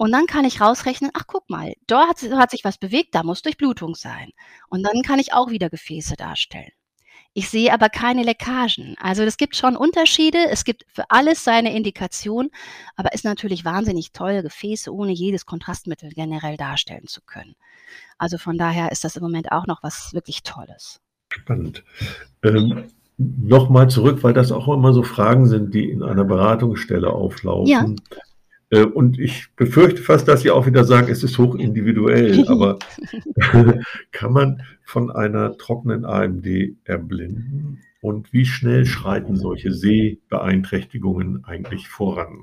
und 0.00 0.12
dann 0.12 0.24
kann 0.24 0.46
ich 0.46 0.62
rausrechnen, 0.62 1.10
ach 1.12 1.24
guck 1.26 1.50
mal, 1.50 1.74
dort 1.86 2.08
hat, 2.08 2.32
hat 2.32 2.50
sich 2.50 2.64
was 2.64 2.78
bewegt, 2.78 3.14
da 3.14 3.22
muss 3.22 3.42
Durchblutung 3.42 3.94
sein. 3.94 4.30
Und 4.70 4.82
dann 4.82 5.02
kann 5.02 5.18
ich 5.18 5.34
auch 5.34 5.50
wieder 5.50 5.68
Gefäße 5.68 6.16
darstellen. 6.16 6.70
Ich 7.34 7.50
sehe 7.50 7.70
aber 7.70 7.90
keine 7.90 8.22
Leckagen. 8.22 8.96
Also 8.98 9.24
es 9.24 9.36
gibt 9.36 9.56
schon 9.56 9.76
Unterschiede. 9.76 10.38
Es 10.50 10.64
gibt 10.64 10.86
für 10.88 11.10
alles 11.10 11.44
seine 11.44 11.76
Indikation, 11.76 12.48
aber 12.96 13.12
ist 13.12 13.26
natürlich 13.26 13.66
wahnsinnig 13.66 14.12
toll, 14.12 14.40
Gefäße 14.40 14.90
ohne 14.90 15.12
jedes 15.12 15.44
Kontrastmittel 15.44 16.08
generell 16.12 16.56
darstellen 16.56 17.06
zu 17.06 17.20
können. 17.20 17.54
Also 18.16 18.38
von 18.38 18.56
daher 18.56 18.92
ist 18.92 19.04
das 19.04 19.16
im 19.16 19.22
Moment 19.22 19.52
auch 19.52 19.66
noch 19.66 19.82
was 19.82 20.14
wirklich 20.14 20.42
Tolles. 20.44 20.98
Spannend. 21.28 21.84
Ähm, 22.42 22.88
Nochmal 23.18 23.90
zurück, 23.90 24.22
weil 24.22 24.32
das 24.32 24.50
auch 24.50 24.66
immer 24.68 24.94
so 24.94 25.02
Fragen 25.02 25.44
sind, 25.44 25.74
die 25.74 25.90
in 25.90 26.02
einer 26.02 26.24
Beratungsstelle 26.24 27.10
auflaufen. 27.10 27.66
Ja. 27.66 27.84
Äh, 28.70 28.84
und 28.84 29.18
ich 29.18 29.48
befürchte 29.56 30.02
fast, 30.02 30.28
dass 30.28 30.42
Sie 30.42 30.50
auch 30.50 30.66
wieder 30.66 30.84
sagen, 30.84 31.10
es 31.10 31.22
ist 31.22 31.38
hoch 31.38 31.54
individuell, 31.56 32.44
aber 32.48 32.78
kann 34.12 34.32
man 34.32 34.62
von 34.84 35.10
einer 35.10 35.56
trockenen 35.58 36.04
AMD 36.04 36.46
erblinden? 36.84 37.82
Und 38.02 38.32
wie 38.32 38.46
schnell 38.46 38.86
schreiten 38.86 39.36
solche 39.36 39.72
Sehbeeinträchtigungen 39.72 41.44
eigentlich 41.44 41.88
voran? 41.88 42.38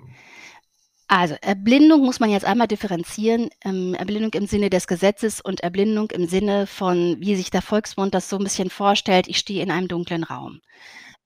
Also 1.08 1.36
Erblindung 1.42 2.02
muss 2.02 2.20
man 2.20 2.30
jetzt 2.30 2.46
einmal 2.46 2.68
differenzieren. 2.68 3.50
Ähm, 3.64 3.96
Erblindung 3.96 4.34
im 4.34 4.46
Sinne 4.46 4.70
des 4.70 4.88
Gesetzes 4.88 5.40
und 5.40 5.62
Erblindung 5.62 6.12
im 6.12 6.28
Sinne 6.28 6.68
von, 6.68 7.16
wie 7.20 7.36
sich 7.36 7.50
der 7.50 7.62
Volksmund 7.62 8.14
das 8.14 8.30
so 8.30 8.38
ein 8.38 8.44
bisschen 8.44 8.70
vorstellt, 8.70 9.28
ich 9.28 9.38
stehe 9.38 9.64
in 9.64 9.72
einem 9.72 9.88
dunklen 9.88 10.24
Raum. 10.24 10.60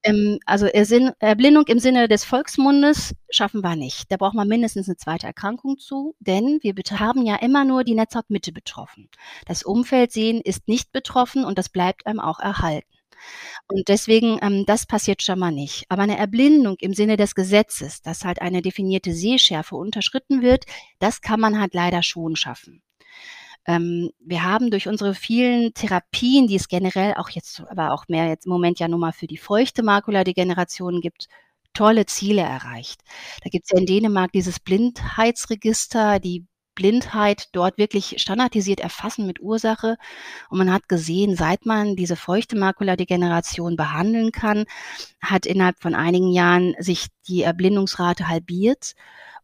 Ähm, 0.03 0.39
also 0.45 0.65
Erblindung 0.65 1.65
im 1.67 1.79
Sinne 1.79 2.07
des 2.07 2.23
Volksmundes 2.23 3.15
schaffen 3.29 3.61
wir 3.61 3.75
nicht. 3.75 4.11
Da 4.11 4.17
braucht 4.17 4.33
man 4.33 4.47
mindestens 4.47 4.87
eine 4.87 4.97
zweite 4.97 5.27
Erkrankung 5.27 5.77
zu, 5.77 6.15
denn 6.19 6.59
wir 6.61 6.73
haben 6.99 7.25
ja 7.25 7.35
immer 7.35 7.65
nur 7.65 7.83
die 7.83 7.95
Netzhautmitte 7.95 8.51
betroffen. 8.51 9.09
Das 9.45 9.63
Umfeldsehen 9.63 10.41
ist 10.41 10.67
nicht 10.67 10.91
betroffen 10.91 11.45
und 11.45 11.57
das 11.57 11.69
bleibt 11.69 12.07
einem 12.07 12.19
auch 12.19 12.39
erhalten. 12.39 12.87
Und 13.67 13.87
deswegen, 13.87 14.39
ähm, 14.41 14.65
das 14.65 14.85
passiert 14.85 15.21
schon 15.21 15.39
mal 15.39 15.51
nicht. 15.51 15.85
Aber 15.89 16.03
eine 16.03 16.17
Erblindung 16.17 16.77
im 16.79 16.93
Sinne 16.93 17.17
des 17.17 17.35
Gesetzes, 17.35 18.01
dass 18.01 18.25
halt 18.25 18.41
eine 18.41 18.61
definierte 18.61 19.13
Sehschärfe 19.13 19.75
unterschritten 19.75 20.41
wird, 20.41 20.65
das 20.99 21.21
kann 21.21 21.39
man 21.39 21.59
halt 21.59 21.73
leider 21.73 22.03
schon 22.03 22.35
schaffen. 22.35 22.81
Ähm, 23.65 24.11
wir 24.19 24.43
haben 24.43 24.71
durch 24.71 24.87
unsere 24.87 25.13
vielen 25.13 25.73
Therapien, 25.73 26.47
die 26.47 26.55
es 26.55 26.67
generell 26.67 27.13
auch 27.15 27.29
jetzt, 27.29 27.61
aber 27.69 27.91
auch 27.93 28.07
mehr 28.07 28.27
jetzt 28.27 28.45
im 28.45 28.51
Moment 28.51 28.79
ja 28.79 28.87
nur 28.87 28.99
mal 28.99 29.11
für 29.13 29.27
die 29.27 29.37
feuchte 29.37 29.83
Makuladegeneration 29.83 31.01
gibt, 31.01 31.27
tolle 31.73 32.05
Ziele 32.05 32.41
erreicht. 32.41 33.01
Da 33.43 33.49
gibt 33.49 33.65
es 33.65 33.71
ja 33.71 33.79
in 33.79 33.85
Dänemark 33.85 34.31
dieses 34.31 34.59
Blindheitsregister, 34.59 36.19
die 36.19 36.45
Blindheit 36.75 37.49
dort 37.51 37.77
wirklich 37.77 38.15
standardisiert 38.17 38.79
erfassen 38.79 39.27
mit 39.27 39.41
Ursache. 39.41 39.97
Und 40.49 40.57
man 40.57 40.71
hat 40.71 40.87
gesehen, 40.89 41.35
seit 41.35 41.65
man 41.65 41.95
diese 41.95 42.15
feuchte 42.15 42.57
Makuladegeneration 42.57 43.75
behandeln 43.75 44.31
kann, 44.31 44.65
hat 45.21 45.45
innerhalb 45.45 45.79
von 45.79 45.95
einigen 45.95 46.31
Jahren 46.31 46.75
sich 46.79 47.07
die 47.27 47.43
Erblindungsrate 47.43 48.27
halbiert. 48.27 48.93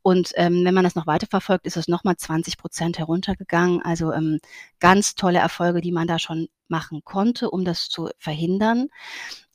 Und 0.07 0.31
ähm, 0.35 0.63
wenn 0.63 0.73
man 0.73 0.85
das 0.85 0.95
noch 0.95 1.05
weiter 1.05 1.27
verfolgt, 1.29 1.67
ist 1.67 1.75
es 1.75 1.89
nochmal 1.89 2.15
20 2.15 2.57
Prozent 2.57 2.97
heruntergegangen. 2.97 3.81
Also 3.81 4.13
ähm, 4.13 4.39
ganz 4.79 5.15
tolle 5.15 5.39
Erfolge, 5.39 5.81
die 5.81 5.91
man 5.91 6.07
da 6.07 6.17
schon 6.17 6.47
machen 6.69 7.01
konnte, 7.03 7.51
um 7.51 7.65
das 7.65 7.89
zu 7.89 8.09
verhindern. 8.17 8.87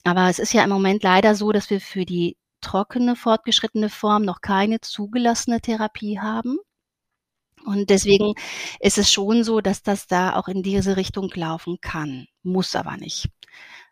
Aber 0.05 0.29
es 0.29 0.38
ist 0.38 0.53
ja 0.53 0.62
im 0.62 0.69
Moment 0.69 1.03
leider 1.03 1.35
so, 1.37 1.53
dass 1.53 1.71
wir 1.71 1.81
für 1.81 2.05
die 2.05 2.37
trockene, 2.61 3.17
fortgeschrittene 3.17 3.88
Form 3.88 4.27
noch 4.27 4.43
keine 4.43 4.83
zugelassene 4.83 5.62
Therapie 5.62 6.21
haben. 6.21 6.59
Und 7.65 7.88
deswegen 7.88 8.35
ist 8.79 8.99
es 8.99 9.11
schon 9.11 9.45
so, 9.45 9.62
dass 9.62 9.83
das 9.83 10.07
da 10.07 10.37
auch 10.37 10.49
in 10.49 10.62
diese 10.62 10.99
Richtung 10.99 11.31
laufen 11.35 11.79
kann, 11.81 12.27
muss 12.43 12.77
aber 12.77 12.99
nicht. 12.99 13.31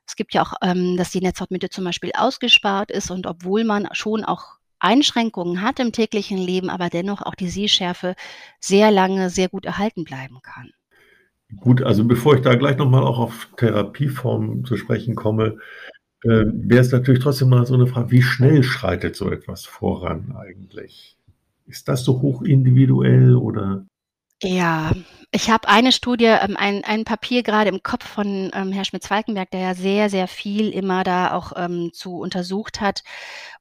Es 0.07 0.15
gibt 0.15 0.35
ja 0.35 0.43
auch, 0.43 0.53
ähm, 0.61 0.99
dass 0.99 1.11
die 1.11 1.23
Netzhautmitte 1.23 1.71
zum 1.71 1.85
Beispiel 1.85 2.13
ausgespart 2.15 2.91
ist 2.91 3.11
und 3.11 3.27
obwohl 3.27 3.65
man 3.65 3.89
schon 3.93 4.27
auch 4.27 4.60
Einschränkungen 4.81 5.63
hat 5.63 5.79
im 5.79 5.93
täglichen 5.93 6.39
Leben, 6.39 6.71
aber 6.71 6.89
dennoch 6.89 7.23
auch 7.23 7.35
die 7.35 7.49
Sehschärfe 7.49 8.15
sehr 8.59 8.91
lange 8.91 9.31
sehr 9.31 9.49
gut 9.49 9.65
erhalten 9.65 10.05
bleiben 10.05 10.39
kann. 10.43 10.71
Gut, 11.57 11.83
also 11.83 12.05
bevor 12.05 12.37
ich 12.37 12.43
da 12.43 12.55
gleich 12.55 12.77
nochmal 12.77 13.03
auch 13.03 13.19
auf 13.19 13.49
Therapieformen 13.57 14.65
zu 14.65 14.77
sprechen 14.77 15.17
komme, 15.17 15.59
äh, 16.23 16.45
wäre 16.47 16.81
es 16.81 16.93
natürlich 16.93 17.23
trotzdem 17.23 17.49
mal 17.49 17.67
so 17.67 17.75
eine 17.75 17.87
Frage, 17.87 18.11
wie 18.11 18.23
schnell 18.23 18.63
schreitet 18.63 19.17
so 19.17 19.31
etwas 19.31 19.65
voran 19.65 20.37
eigentlich? 20.37 21.17
Ist 21.67 21.89
das 21.89 22.05
so 22.05 22.21
hoch 22.21 22.43
individuell 22.43 23.37
oder? 23.37 23.85
Ja, 24.43 24.93
ich 25.33 25.51
habe 25.51 25.69
eine 25.69 25.93
Studie, 25.93 26.25
ähm, 26.25 26.57
ein, 26.57 26.83
ein 26.85 27.05
Papier 27.05 27.43
gerade 27.43 27.69
im 27.69 27.83
Kopf 27.83 28.07
von 28.07 28.51
ähm, 28.55 28.73
Herr 28.73 28.85
Schmitz-Falkenberg, 28.85 29.51
der 29.51 29.61
ja 29.61 29.75
sehr, 29.75 30.09
sehr 30.11 30.29
viel 30.29 30.71
immer 30.71 31.05
da 31.05 31.33
auch 31.35 31.53
ähm, 31.57 31.91
zu 31.93 32.19
untersucht 32.19 32.81
hat. 32.81 33.03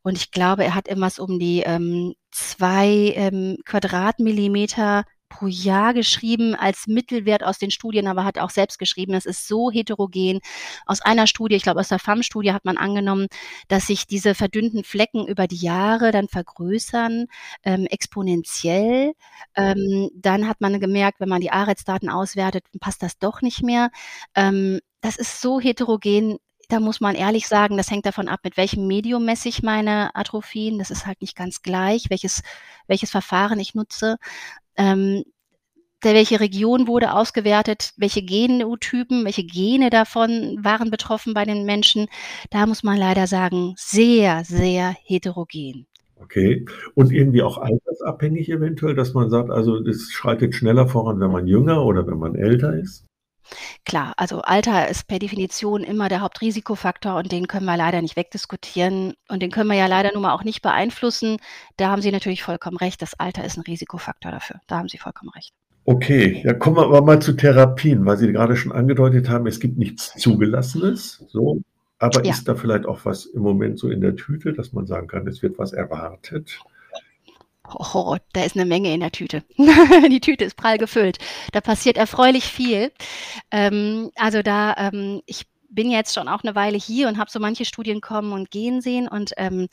Und 0.02 0.18
ich 0.18 0.32
glaube, 0.32 0.63
er 0.63 0.76
hat 0.76 0.88
immer 0.88 1.10
um 1.20 1.38
die 1.38 1.62
ähm, 1.62 2.13
zwei 2.32 3.13
ähm, 3.15 3.58
Quadratmillimeter 3.65 5.04
pro 5.30 5.48
Jahr 5.48 5.94
geschrieben 5.94 6.56
als 6.56 6.88
Mittelwert 6.88 7.44
aus 7.44 7.58
den 7.58 7.72
Studien, 7.72 8.08
aber 8.08 8.26
hat 8.26 8.39
auch 8.39 8.50
selbst 8.50 8.80
geschrieben, 8.80 9.13
das 9.13 9.26
ist 9.26 9.48
so 9.48 9.72
heterogen. 9.72 10.39
Aus 10.86 11.02
einer 11.02 11.28
Studie, 11.28 11.56
ich 11.56 11.63
glaube 11.63 11.80
aus 11.80 11.89
der 11.89 12.00
FAM-Studie 12.00 12.54
hat 12.54 12.65
man 12.65 12.78
angenommen, 12.78 13.28
dass 13.68 13.88
sich 13.88 14.08
diese 14.08 14.36
verdünnten 14.36 14.84
Flecken 14.84 15.28
über 15.28 15.48
die 15.48 15.58
Jahre 15.58 16.12
dann 16.12 16.28
vergrößern, 16.28 17.28
ähm, 17.63 17.86
exponentiell. 17.86 19.13
Ähm, 19.56 20.10
dann 20.15 20.48
hat 20.48 20.62
man 20.62 20.80
gemerkt, 20.80 21.20
wenn 21.20 21.30
man 21.30 21.42
die 21.42 21.52
ARETS-Daten 21.52 22.10
auswertet, 22.10 22.65
passt 22.80 23.04
das 23.04 23.18
doch 23.20 23.42
nicht 23.42 23.63
mehr. 23.63 23.89
Ähm, 24.36 24.80
das 25.02 25.15
ist 25.18 25.42
so 25.42 25.60
heterogen, 25.60 26.38
da 26.70 26.80
muss 26.80 27.02
man 27.02 27.15
ehrlich 27.15 27.48
sagen, 27.48 27.78
das 27.78 27.89
hängt 27.89 28.06
davon 28.06 28.28
ab, 28.30 28.42
mit 28.44 28.56
welchem 28.56 28.86
Medium 28.86 29.26
messe 29.26 29.50
ich 29.50 29.63
meine 29.63 30.15
Atrophien. 30.15 30.78
Das 30.78 30.92
ist 30.92 31.08
halt 31.08 31.20
nicht 31.22 31.36
ganz 31.36 31.63
gleich, 31.63 32.12
welches, 32.12 32.44
welches 32.88 33.10
Verfahren 33.10 33.60
ich 33.60 33.74
nutze. 33.74 34.18
Ähm, 34.80 35.24
der, 36.04 36.13
welche 36.13 36.39
Region 36.39 36.88
wurde 36.88 37.13
ausgewertet, 37.13 37.92
welche 37.98 38.24
Genotypen, 38.24 39.26
welche 39.26 39.44
Gene 39.44 39.89
davon 39.89 40.58
waren 40.63 40.92
betroffen 40.92 41.34
bei 41.34 41.44
den 41.44 41.65
Menschen. 41.65 42.08
Da 42.52 42.65
muss 42.65 42.84
man 42.84 42.98
leider 42.98 43.28
sagen, 43.28 43.74
sehr, 43.76 44.46
sehr 44.46 44.96
heterogen. 45.04 45.88
Okay. 46.22 46.65
Und 46.96 47.12
irgendwie 47.12 47.42
auch 47.42 47.58
altersabhängig 47.58 48.50
eventuell, 48.50 48.96
dass 48.96 49.13
man 49.13 49.30
sagt, 49.30 49.50
also 49.50 49.78
es 49.86 50.12
schreitet 50.12 50.56
schneller 50.56 50.88
voran, 50.88 51.20
wenn 51.20 51.32
man 51.32 51.48
jünger 51.48 51.84
oder 51.86 52.08
wenn 52.08 52.18
man 52.18 52.36
älter 52.36 52.74
ist? 52.74 53.09
Klar, 53.86 54.14
also 54.18 54.42
Alter 54.42 54.88
ist 54.88 55.08
per 55.08 55.20
Definition 55.20 55.84
immer 55.84 56.10
der 56.10 56.22
Hauptrisikofaktor 56.22 57.16
und 57.16 57.32
den 57.32 57.48
können 57.48 57.66
wir 57.66 57.78
leider 57.78 58.02
nicht 58.02 58.16
wegdiskutieren 58.16 59.14
und 59.28 59.42
den 59.42 59.52
können 59.52 59.70
wir 59.70 59.78
ja 59.78 59.88
leider 59.88 60.12
nun 60.14 60.24
mal 60.24 60.34
auch 60.34 60.44
nicht 60.44 60.62
beeinflussen. 60.62 61.38
Da 61.78 61.90
haben 61.90 62.02
Sie 62.02 62.12
natürlich 62.12 62.44
vollkommen 62.44 62.78
recht. 62.78 63.02
Das 63.02 63.20
Alter 63.20 63.44
ist 63.44 63.58
ein 63.58 63.62
Risikofaktor 63.62 64.32
dafür. 64.32 64.62
Da 64.68 64.78
haben 64.78 64.90
Sie 64.90 64.98
vollkommen 64.98 65.32
recht. 65.32 65.54
Okay, 65.86 66.42
ja, 66.46 66.54
kommen 66.54 66.78
wir 66.78 66.84
aber 66.84 67.02
mal 67.02 67.20
zu 67.20 67.34
Therapien, 67.34 68.06
weil 68.06 68.18
Sie 68.18 68.32
gerade 68.32 68.56
schon 68.56 68.72
angedeutet 68.72 69.30
haben, 69.30 69.48
es 69.48 69.60
gibt 69.60 69.78
nichts 69.78 70.14
Zugelassenes, 70.18 71.26
so. 71.30 71.62
Aber 71.98 72.24
ja. 72.24 72.32
ist 72.32 72.48
da 72.48 72.56
vielleicht 72.56 72.86
auch 72.86 73.04
was 73.06 73.26
im 73.26 73.42
Moment 73.42 73.78
so 73.78 73.90
in 73.90 74.00
der 74.00 74.16
Tüte, 74.16 74.54
dass 74.54 74.72
man 74.72 74.88
sagen 74.88 75.08
kann, 75.08 75.28
es 75.28 75.42
wird 75.42 75.58
was 75.58 75.74
erwartet? 75.74 76.60
Oh, 77.75 78.17
da 78.34 78.43
ist 78.43 78.55
eine 78.55 78.65
Menge 78.65 78.93
in 78.93 78.99
der 79.01 79.12
Tüte. 79.12 79.43
die 79.58 80.21
Tüte 80.21 80.45
ist 80.45 80.55
prall 80.55 80.77
gefüllt. 80.77 81.17
Da 81.51 81.62
passiert 81.62 81.97
erfreulich 81.97 82.45
viel. 82.45 82.91
Ähm, 83.51 84.12
also 84.15 84.41
da, 84.41 84.75
ähm, 84.77 85.21
ich 85.25 85.45
bin 85.69 85.91
jetzt 85.91 86.13
schon 86.13 86.27
auch 86.27 86.43
eine 86.43 86.55
Weile 86.55 86.77
hier 86.77 87.08
und 87.08 87.17
habe 87.17 87.29
so 87.29 87.39
manche 87.39 87.65
Studien 87.65 88.01
kommen 88.01 88.34
und 88.34 88.51
gehen 88.51 88.82
sehen. 88.82 89.08
Und 89.08 89.34
ähm, 89.38 89.67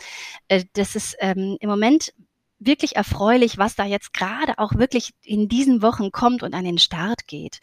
äh, 0.48 0.64
das 0.74 0.94
ist 0.94 1.16
ähm, 1.20 1.56
im 1.60 1.68
Moment 1.68 2.12
wirklich 2.58 2.96
erfreulich, 2.96 3.58
was 3.58 3.74
da 3.74 3.84
jetzt 3.84 4.12
gerade 4.12 4.58
auch 4.58 4.74
wirklich 4.74 5.12
in 5.22 5.48
diesen 5.48 5.82
Wochen 5.82 6.10
kommt 6.10 6.42
und 6.42 6.54
an 6.54 6.64
den 6.64 6.78
Start 6.78 7.26
geht. 7.26 7.58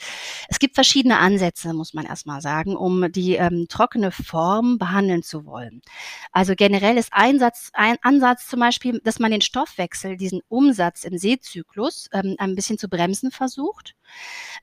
Es 0.49 0.59
gibt 0.59 0.75
verschiedene 0.75 1.17
Ansätze, 1.17 1.73
muss 1.73 1.93
man 1.93 2.05
erstmal 2.05 2.41
sagen, 2.41 2.75
um 2.75 3.11
die 3.11 3.35
ähm, 3.35 3.67
trockene 3.69 4.11
Form 4.11 4.77
behandeln 4.77 5.23
zu 5.23 5.45
wollen. 5.45 5.81
Also 6.31 6.53
generell 6.55 6.97
ist 6.97 7.11
Einsatz, 7.11 7.71
ein 7.73 7.97
Ansatz 8.01 8.47
zum 8.47 8.59
Beispiel, 8.59 9.01
dass 9.03 9.19
man 9.19 9.31
den 9.31 9.41
Stoffwechsel, 9.41 10.17
diesen 10.17 10.41
Umsatz 10.47 11.03
im 11.03 11.17
Sehzyklus 11.17 12.09
ähm, 12.13 12.35
ein 12.37 12.55
bisschen 12.55 12.77
zu 12.77 12.87
bremsen 12.87 13.31
versucht. 13.31 13.95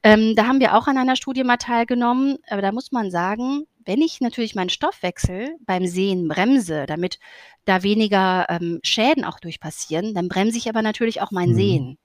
Ähm, 0.03 0.35
da 0.37 0.47
haben 0.47 0.61
wir 0.61 0.77
auch 0.77 0.87
an 0.87 0.99
einer 0.99 1.17
Studie 1.17 1.45
mal 1.45 1.57
teilgenommen, 1.57 2.39
aber 2.49 2.63
da 2.63 2.73
muss 2.73 2.93
man 2.93 3.11
sagen, 3.11 3.67
wenn 3.85 4.01
ich 4.01 4.21
natürlich 4.21 4.55
meinen 4.55 4.71
Stoffwechsel 4.71 5.57
beim 5.67 5.87
Sehen 5.87 6.29
bremse, 6.29 6.87
damit 6.87 7.19
da 7.65 7.83
weniger 7.83 8.47
ähm, 8.49 8.81
Schäden 8.83 9.25
auch 9.25 9.41
durch 9.41 9.61
passieren, 9.61 10.15
dann 10.15 10.29
bremse 10.29 10.59
ich 10.59 10.69
aber 10.69 10.83
natürlich 10.83 11.21
auch 11.21 11.31
mein 11.31 11.51
mhm. 11.51 11.55
Sehen. 11.55 11.99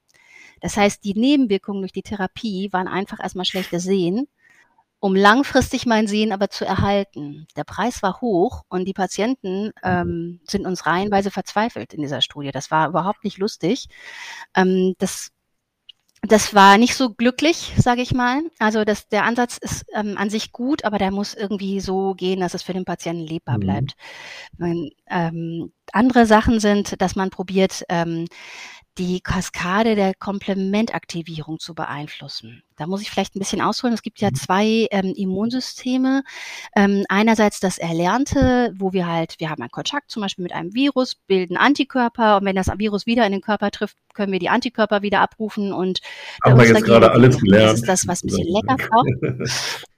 Das 0.61 0.77
heißt, 0.77 1.03
die 1.03 1.13
Nebenwirkungen 1.13 1.81
durch 1.81 1.91
die 1.91 2.01
Therapie 2.01 2.69
waren 2.71 2.87
einfach 2.87 3.19
erstmal 3.19 3.45
schlechtes 3.45 3.83
Sehen, 3.83 4.27
um 4.99 5.15
langfristig 5.15 5.85
mein 5.85 6.07
Sehen 6.07 6.31
aber 6.31 6.49
zu 6.49 6.65
erhalten. 6.65 7.45
Der 7.55 7.65
Preis 7.65 8.01
war 8.01 8.21
hoch 8.21 8.63
und 8.69 8.85
die 8.85 8.93
Patienten 8.93 9.71
ähm, 9.83 10.39
sind 10.45 10.65
uns 10.65 10.85
reihenweise 10.85 11.29
verzweifelt 11.29 11.93
in 11.93 12.01
dieser 12.01 12.21
Studie. 12.21 12.51
Das 12.51 12.71
war 12.71 12.87
überhaupt 12.87 13.23
nicht 13.23 13.37
lustig. 13.37 13.87
Ähm, 14.55 14.95
das 14.97 15.31
das 16.27 16.53
war 16.53 16.77
nicht 16.77 16.95
so 16.95 17.13
glücklich, 17.13 17.73
sage 17.77 18.01
ich 18.01 18.13
mal. 18.13 18.41
Also 18.59 18.83
das, 18.83 19.07
der 19.07 19.23
Ansatz 19.23 19.57
ist 19.57 19.85
ähm, 19.93 20.17
an 20.17 20.29
sich 20.29 20.51
gut, 20.51 20.85
aber 20.85 20.97
der 20.97 21.11
muss 21.11 21.33
irgendwie 21.33 21.79
so 21.79 22.13
gehen, 22.13 22.39
dass 22.39 22.53
es 22.53 22.63
für 22.63 22.73
den 22.73 22.85
Patienten 22.85 23.25
lebbar 23.25 23.57
mhm. 23.57 23.61
bleibt. 23.61 23.95
Mhm. 24.57 24.89
Ähm, 25.09 25.73
andere 25.91 26.25
Sachen 26.25 26.59
sind, 26.59 27.01
dass 27.01 27.15
man 27.15 27.29
probiert, 27.29 27.83
ähm, 27.89 28.27
die 28.97 29.19
Kaskade 29.21 29.95
der 29.95 30.13
Komplementaktivierung 30.13 31.59
zu 31.59 31.75
beeinflussen. 31.75 32.63
Da 32.77 32.87
muss 32.87 33.01
ich 33.01 33.09
vielleicht 33.09 33.35
ein 33.35 33.39
bisschen 33.39 33.61
ausholen. 33.61 33.93
Es 33.93 34.01
gibt 34.01 34.19
ja 34.19 34.29
mhm. 34.29 34.35
zwei 34.35 34.87
ähm, 34.91 35.13
Immunsysteme. 35.15 36.23
Ähm, 36.75 37.05
einerseits 37.09 37.59
das 37.59 37.77
Erlernte, 37.77 38.73
wo 38.77 38.93
wir 38.93 39.07
halt, 39.07 39.35
wir 39.39 39.49
haben 39.49 39.61
einen 39.61 39.71
Kontakt 39.71 40.11
zum 40.11 40.21
Beispiel 40.21 40.43
mit 40.43 40.53
einem 40.53 40.73
Virus, 40.73 41.15
bilden 41.15 41.57
Antikörper 41.57 42.37
und 42.37 42.45
wenn 42.45 42.55
das 42.55 42.67
Virus 42.77 43.05
wieder 43.05 43.25
in 43.25 43.31
den 43.31 43.41
Körper 43.41 43.71
trifft, 43.71 43.97
können 44.13 44.31
wir 44.31 44.39
die 44.39 44.49
Antikörper 44.49 45.01
wieder 45.01 45.21
abrufen 45.21 45.73
und 45.73 45.99
haben 46.43 46.57
wir 46.57 46.67
jetzt 46.67 46.83
gerade 46.85 47.11
alles 47.11 47.39
gelernt. 47.39 47.71
Das 47.71 47.79
ist 47.79 47.87
das, 47.87 48.07
was 48.07 48.23
ein 48.23 48.27
bisschen 48.27 48.47
lecker 48.47 48.75
braucht. 48.77 49.85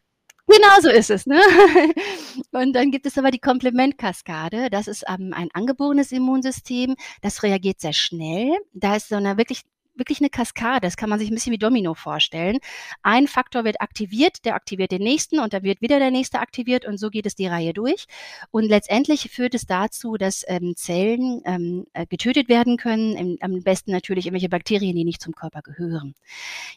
Genau 0.48 0.80
so 0.82 0.90
ist 0.90 1.10
es. 1.10 1.26
Ne? 1.26 1.40
Und 2.52 2.74
dann 2.74 2.90
gibt 2.92 3.06
es 3.06 3.18
aber 3.18 3.32
die 3.32 3.40
Komplementkaskade. 3.40 4.70
Das 4.70 4.88
ist 4.88 5.04
ähm, 5.08 5.34
ein 5.34 5.50
angeborenes 5.54 6.12
Immunsystem. 6.14 6.96
Das 7.22 7.44
reagiert 7.44 7.82
sehr 7.82 7.94
schnell. 7.94 8.58
Da 8.74 8.96
ist 8.96 9.10
so 9.10 9.16
eine 9.16 9.38
wirklich 9.38 9.64
wirklich 9.98 10.20
eine 10.20 10.30
Kaskade. 10.30 10.82
Das 10.82 10.98
kann 10.98 11.10
man 11.10 11.20
sich 11.20 11.30
ein 11.30 11.34
bisschen 11.34 11.54
wie 11.54 11.58
Domino 11.58 11.94
vorstellen. 11.94 12.60
Ein 13.04 13.28
Faktor 13.28 13.64
wird 13.64 13.82
aktiviert, 13.82 14.46
der 14.46 14.56
aktiviert 14.56 14.92
den 14.92 15.02
nächsten 15.04 15.40
und 15.40 15.54
dann 15.54 15.64
wird 15.64 15.82
wieder 15.82 16.00
der 16.00 16.12
nächste 16.12 16.40
aktiviert 16.40 16.86
und 16.86 16.98
so 16.98 17.10
geht 17.10 17.26
es 17.26 17.36
die 17.36 17.48
Reihe 17.48 17.74
durch. 17.74 18.06
Und 18.52 18.66
letztendlich 18.66 19.30
führt 19.32 19.56
es 19.56 19.66
dazu, 19.66 20.18
dass 20.18 20.44
ähm, 20.48 20.76
Zellen 20.76 21.42
ähm, 21.46 21.86
äh, 21.94 22.06
getötet 22.06 22.50
werden 22.50 22.78
können. 22.78 23.16
Im, 23.16 23.38
am 23.42 23.64
besten 23.64 23.92
natürlich 23.92 24.26
irgendwelche 24.26 24.50
Bakterien, 24.50 24.96
die 24.96 25.04
nicht 25.04 25.22
zum 25.22 25.34
Körper 25.34 25.62
gehören. 25.62 26.16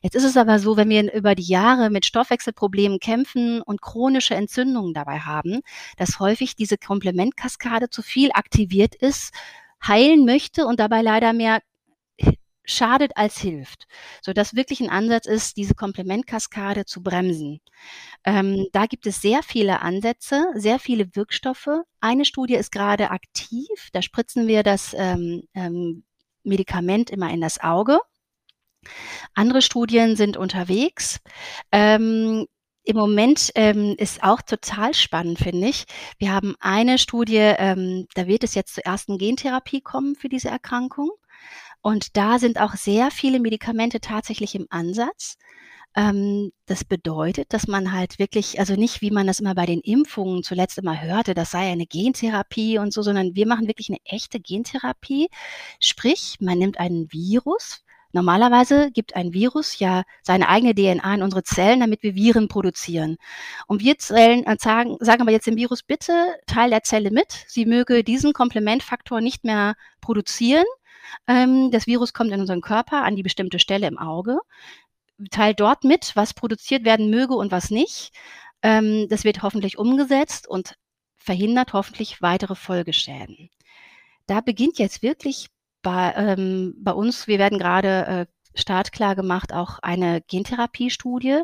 Jetzt 0.02 0.14
ist 0.14 0.24
es 0.24 0.36
aber 0.36 0.58
so, 0.58 0.76
wenn 0.76 0.88
wir 0.88 1.12
über 1.12 1.34
die 1.34 1.42
Jahre 1.42 1.90
mit 1.90 2.06
Stoffwechselproblemen 2.06 3.00
kämpfen 3.00 3.62
und 3.62 3.80
chronische 3.80 4.34
Entzündungen 4.34 4.94
dabei 4.94 5.20
haben, 5.20 5.60
dass 5.96 6.18
häufig 6.20 6.56
diese 6.56 6.78
Komplementkaskade 6.78 7.90
zu 7.90 8.02
viel 8.02 8.30
aktiviert 8.32 8.94
ist, 8.94 9.32
heilen 9.86 10.24
möchte 10.24 10.66
und 10.66 10.80
dabei 10.80 11.02
leider 11.02 11.32
mehr 11.32 11.60
schadet 12.70 13.16
als 13.16 13.38
hilft, 13.38 13.86
so 14.22 14.32
dass 14.32 14.54
wirklich 14.54 14.80
ein 14.80 14.90
Ansatz 14.90 15.26
ist, 15.26 15.56
diese 15.56 15.74
Komplementkaskade 15.74 16.84
zu 16.84 17.02
bremsen. 17.02 17.60
Ähm, 18.24 18.66
da 18.72 18.86
gibt 18.86 19.06
es 19.06 19.20
sehr 19.20 19.42
viele 19.42 19.80
Ansätze, 19.80 20.46
sehr 20.54 20.78
viele 20.78 21.14
Wirkstoffe. 21.14 21.68
Eine 22.00 22.24
Studie 22.24 22.54
ist 22.54 22.72
gerade 22.72 23.10
aktiv, 23.10 23.68
da 23.92 24.02
spritzen 24.02 24.46
wir 24.46 24.62
das 24.62 24.94
ähm, 24.96 25.42
ähm, 25.54 26.04
Medikament 26.42 27.10
immer 27.10 27.30
in 27.30 27.40
das 27.40 27.60
Auge. 27.60 27.98
Andere 29.34 29.62
Studien 29.62 30.16
sind 30.16 30.36
unterwegs. 30.36 31.20
Ähm, 31.70 32.46
im 32.82 32.96
Moment 32.96 33.52
ähm, 33.56 33.94
ist 33.98 34.22
auch 34.22 34.40
total 34.40 34.94
spannend, 34.94 35.38
finde 35.38 35.68
ich. 35.68 35.84
Wir 36.18 36.32
haben 36.32 36.54
eine 36.60 36.98
Studie, 36.98 37.36
ähm, 37.36 38.06
da 38.14 38.26
wird 38.26 38.42
es 38.42 38.54
jetzt 38.54 38.74
zur 38.74 38.84
ersten 38.86 39.18
Gentherapie 39.18 39.82
kommen 39.82 40.16
für 40.16 40.28
diese 40.28 40.48
Erkrankung. 40.48 41.10
Und 41.82 42.16
da 42.16 42.38
sind 42.38 42.60
auch 42.60 42.74
sehr 42.74 43.10
viele 43.10 43.40
Medikamente 43.40 44.00
tatsächlich 44.00 44.54
im 44.54 44.66
Ansatz. 44.70 45.36
Ähm, 45.96 46.52
das 46.66 46.84
bedeutet, 46.84 47.52
dass 47.52 47.66
man 47.66 47.92
halt 47.92 48.18
wirklich, 48.18 48.60
also 48.60 48.74
nicht 48.76 49.00
wie 49.00 49.10
man 49.10 49.26
das 49.26 49.40
immer 49.40 49.54
bei 49.54 49.66
den 49.66 49.80
Impfungen 49.80 50.42
zuletzt 50.42 50.78
immer 50.78 51.00
hörte, 51.00 51.34
das 51.34 51.50
sei 51.50 51.70
eine 51.70 51.86
Gentherapie 51.86 52.78
und 52.78 52.92
so, 52.92 53.02
sondern 53.02 53.34
wir 53.34 53.46
machen 53.46 53.66
wirklich 53.66 53.88
eine 53.88 53.98
echte 54.04 54.38
Gentherapie. 54.40 55.28
Sprich, 55.80 56.36
man 56.40 56.58
nimmt 56.58 56.78
einen 56.78 57.12
Virus, 57.12 57.82
Normalerweise 58.12 58.90
gibt 58.90 59.14
ein 59.14 59.32
Virus 59.32 59.78
ja 59.78 60.02
seine 60.22 60.48
eigene 60.48 60.74
DNA 60.74 61.14
in 61.14 61.22
unsere 61.22 61.44
Zellen, 61.44 61.80
damit 61.80 62.02
wir 62.02 62.14
Viren 62.16 62.48
produzieren. 62.48 63.18
Und 63.66 63.82
wir 63.82 63.98
Zellen 63.98 64.44
äh, 64.46 64.56
sagen, 64.58 64.96
sagen 65.00 65.22
aber 65.22 65.30
jetzt 65.30 65.46
dem 65.46 65.56
Virus, 65.56 65.82
bitte 65.82 66.34
teil 66.46 66.70
der 66.70 66.82
Zelle 66.82 67.10
mit, 67.10 67.44
sie 67.46 67.66
möge 67.66 68.02
diesen 68.02 68.32
Komplementfaktor 68.32 69.20
nicht 69.20 69.44
mehr 69.44 69.76
produzieren. 70.00 70.64
Ähm, 71.26 71.70
das 71.70 71.86
Virus 71.86 72.12
kommt 72.12 72.32
in 72.32 72.40
unseren 72.40 72.60
Körper 72.60 73.04
an 73.04 73.16
die 73.16 73.22
bestimmte 73.22 73.58
Stelle 73.58 73.86
im 73.86 73.98
Auge, 73.98 74.38
teilt 75.30 75.60
dort 75.60 75.84
mit, 75.84 76.12
was 76.16 76.34
produziert 76.34 76.84
werden 76.84 77.10
möge 77.10 77.34
und 77.34 77.50
was 77.50 77.70
nicht. 77.70 78.12
Ähm, 78.62 79.08
das 79.08 79.24
wird 79.24 79.42
hoffentlich 79.42 79.78
umgesetzt 79.78 80.48
und 80.48 80.76
verhindert 81.16 81.72
hoffentlich 81.72 82.22
weitere 82.22 82.54
Folgeschäden. 82.54 83.50
Da 84.26 84.40
beginnt 84.40 84.78
jetzt 84.78 85.02
wirklich 85.02 85.48
bei, 85.82 86.12
ähm, 86.16 86.74
bei 86.78 86.92
uns, 86.92 87.26
wir 87.26 87.38
werden 87.38 87.58
gerade 87.58 88.06
äh, 88.06 88.26
startklar 88.54 89.14
gemacht, 89.14 89.52
auch 89.52 89.78
eine 89.80 90.20
Gentherapiestudie. 90.22 91.42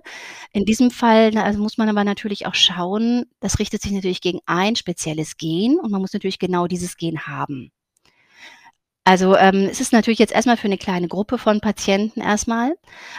In 0.53 0.65
diesem 0.65 0.91
Fall 0.91 1.37
also 1.37 1.61
muss 1.61 1.79
man 1.79 1.89
aber 1.89 2.05
natürlich 2.05 2.47
auch 2.47 2.55
schauen, 2.55 3.27
das 3.41 3.59
richtet 3.59 3.83
sich 3.83 3.93
natürlich 3.93 4.21
gegen 4.21 4.41
ein 4.47 4.77
spezielles 4.77 5.37
Gen 5.37 5.79
und 5.79 5.91
man 5.91 6.01
muss 6.01 6.13
natürlich 6.13 6.39
genau 6.39 6.67
dieses 6.67 6.97
Gen 6.97 7.27
haben. 7.27 7.71
Also 9.07 9.37
ähm, 9.37 9.69
es 9.71 9.81
ist 9.81 9.93
natürlich 9.93 10.19
jetzt 10.19 10.33
erstmal 10.33 10.57
für 10.57 10.67
eine 10.67 10.79
kleine 10.79 11.07
Gruppe 11.07 11.39
von 11.39 11.61
Patienten 11.61 12.21
erstmal, 12.21 12.75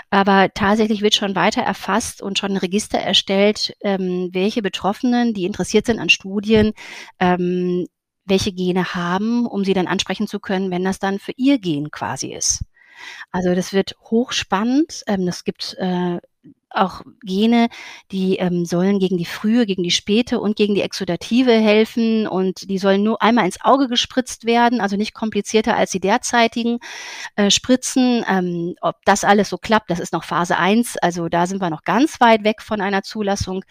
aber 0.09 0.53
tatsächlich 0.53 1.01
wird 1.01 1.15
schon 1.15 1.33
weiter 1.33 1.61
erfasst 1.61 2.21
und 2.21 2.37
schon 2.37 2.51
ein 2.51 2.57
Register 2.57 2.97
erstellt, 2.99 3.73
ähm, 3.79 4.29
welche 4.33 4.61
Betroffenen, 4.61 5.33
die 5.33 5.45
interessiert 5.45 5.85
sind 5.85 5.99
an 5.99 6.09
Studien, 6.09 6.73
ähm, 7.21 7.87
welche 8.25 8.51
Gene 8.51 8.95
haben, 8.95 9.45
um 9.45 9.63
sie 9.63 9.73
dann 9.73 9.87
ansprechen 9.87 10.27
zu 10.27 10.41
können, 10.41 10.71
wenn 10.71 10.83
das 10.83 10.99
dann 10.99 11.19
für 11.19 11.31
ihr 11.37 11.57
Gen 11.57 11.89
quasi 11.89 12.33
ist. 12.33 12.65
Also 13.31 13.55
das 13.55 13.71
wird 13.71 13.95
hochspannend. 14.01 15.03
Ähm, 15.07 15.25
es 15.29 15.45
gibt 15.45 15.77
äh, 15.79 16.19
auch 16.69 17.01
Gene, 17.23 17.69
die 18.11 18.37
ähm, 18.37 18.65
sollen 18.65 18.99
gegen 18.99 19.17
die 19.17 19.25
frühe, 19.25 19.65
gegen 19.65 19.83
die 19.83 19.91
späte 19.91 20.39
und 20.39 20.55
gegen 20.55 20.75
die 20.75 20.81
Exudative 20.81 21.51
helfen 21.51 22.27
und 22.27 22.69
die 22.69 22.77
sollen 22.77 23.03
nur 23.03 23.21
einmal 23.21 23.45
ins 23.45 23.61
Auge 23.61 23.87
gespritzt 23.87 24.45
werden, 24.45 24.81
also 24.81 24.95
nicht 24.97 25.13
komplizierter 25.13 25.75
als 25.75 25.91
die 25.91 25.99
derzeitigen 25.99 26.79
äh, 27.35 27.49
Spritzen. 27.49 28.25
Ähm, 28.29 28.75
ob 28.81 28.97
das 29.05 29.23
alles 29.23 29.49
so 29.49 29.57
klappt, 29.57 29.89
das 29.89 29.99
ist 29.99 30.13
noch 30.13 30.23
Phase 30.23 30.57
1, 30.57 30.97
also 30.97 31.29
da 31.29 31.47
sind 31.47 31.61
wir 31.61 31.69
noch 31.69 31.83
ganz 31.83 32.19
weit 32.19 32.43
weg 32.43 32.61
von 32.61 32.81
einer 32.81 33.03
Zulassung. 33.03 33.63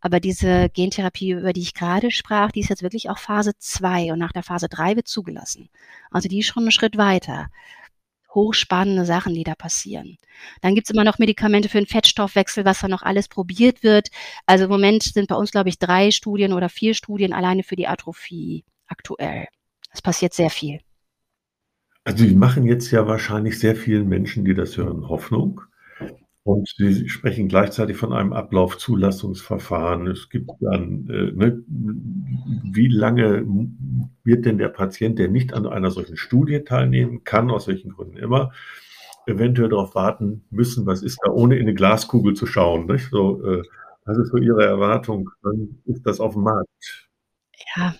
Aber 0.00 0.18
diese 0.18 0.70
Gentherapie, 0.70 1.32
über 1.32 1.52
die 1.52 1.60
ich 1.60 1.74
gerade 1.74 2.10
sprach, 2.10 2.52
die 2.52 2.60
ist 2.60 2.70
jetzt 2.70 2.82
wirklich 2.82 3.10
auch 3.10 3.18
Phase 3.18 3.52
2 3.58 4.12
und 4.12 4.18
nach 4.18 4.32
der 4.32 4.42
Phase 4.42 4.68
3 4.68 4.96
wird 4.96 5.08
zugelassen. 5.08 5.68
Also 6.10 6.28
die 6.28 6.40
ist 6.40 6.46
schon 6.46 6.64
einen 6.64 6.72
Schritt 6.72 6.96
weiter 6.96 7.48
hochspannende 8.34 9.04
Sachen, 9.04 9.34
die 9.34 9.44
da 9.44 9.54
passieren. 9.54 10.16
Dann 10.60 10.74
gibt's 10.74 10.90
immer 10.90 11.04
noch 11.04 11.18
Medikamente 11.18 11.68
für 11.68 11.78
den 11.78 11.86
Fettstoffwechsel, 11.86 12.64
was 12.64 12.80
da 12.80 12.88
noch 12.88 13.02
alles 13.02 13.28
probiert 13.28 13.82
wird. 13.82 14.08
Also 14.46 14.64
im 14.64 14.70
Moment 14.70 15.02
sind 15.02 15.28
bei 15.28 15.34
uns, 15.34 15.50
glaube 15.50 15.68
ich, 15.68 15.78
drei 15.78 16.10
Studien 16.10 16.52
oder 16.52 16.68
vier 16.68 16.94
Studien 16.94 17.32
alleine 17.32 17.62
für 17.62 17.76
die 17.76 17.88
Atrophie 17.88 18.64
aktuell. 18.86 19.46
Es 19.92 20.02
passiert 20.02 20.34
sehr 20.34 20.50
viel. 20.50 20.80
Also 22.04 22.24
die 22.24 22.34
machen 22.34 22.64
jetzt 22.64 22.90
ja 22.90 23.06
wahrscheinlich 23.06 23.58
sehr 23.58 23.76
vielen 23.76 24.08
Menschen, 24.08 24.44
die 24.44 24.54
das 24.54 24.76
hören, 24.76 25.08
Hoffnung. 25.08 25.60
Und 26.42 26.72
Sie 26.76 27.08
sprechen 27.08 27.48
gleichzeitig 27.48 27.96
von 27.96 28.12
einem 28.12 28.32
Ablaufzulassungsverfahren. 28.32 30.06
Es 30.06 30.30
gibt 30.30 30.50
dann, 30.60 31.06
äh, 31.08 31.32
ne, 31.32 31.62
wie 31.66 32.88
lange 32.88 33.44
wird 34.24 34.46
denn 34.46 34.56
der 34.58 34.70
Patient, 34.70 35.18
der 35.18 35.28
nicht 35.28 35.52
an 35.52 35.66
einer 35.66 35.90
solchen 35.90 36.16
Studie 36.16 36.60
teilnehmen 36.60 37.24
kann, 37.24 37.50
aus 37.50 37.68
welchen 37.68 37.90
Gründen 37.90 38.16
immer, 38.16 38.52
eventuell 39.26 39.68
darauf 39.68 39.94
warten 39.94 40.44
müssen, 40.50 40.86
was 40.86 41.02
ist 41.02 41.18
da, 41.22 41.30
ohne 41.30 41.56
in 41.56 41.62
eine 41.62 41.74
Glaskugel 41.74 42.34
zu 42.34 42.46
schauen. 42.46 42.86
Nicht? 42.86 43.10
So, 43.10 43.44
äh, 43.44 43.62
was 44.06 44.16
ist 44.18 44.30
so 44.30 44.38
Ihre 44.38 44.64
Erwartung? 44.64 45.28
Wann 45.42 45.82
ist 45.84 46.06
das 46.06 46.20
auf 46.20 46.32
dem 46.32 46.44
Markt? 46.44 47.08
Ja, 47.76 47.94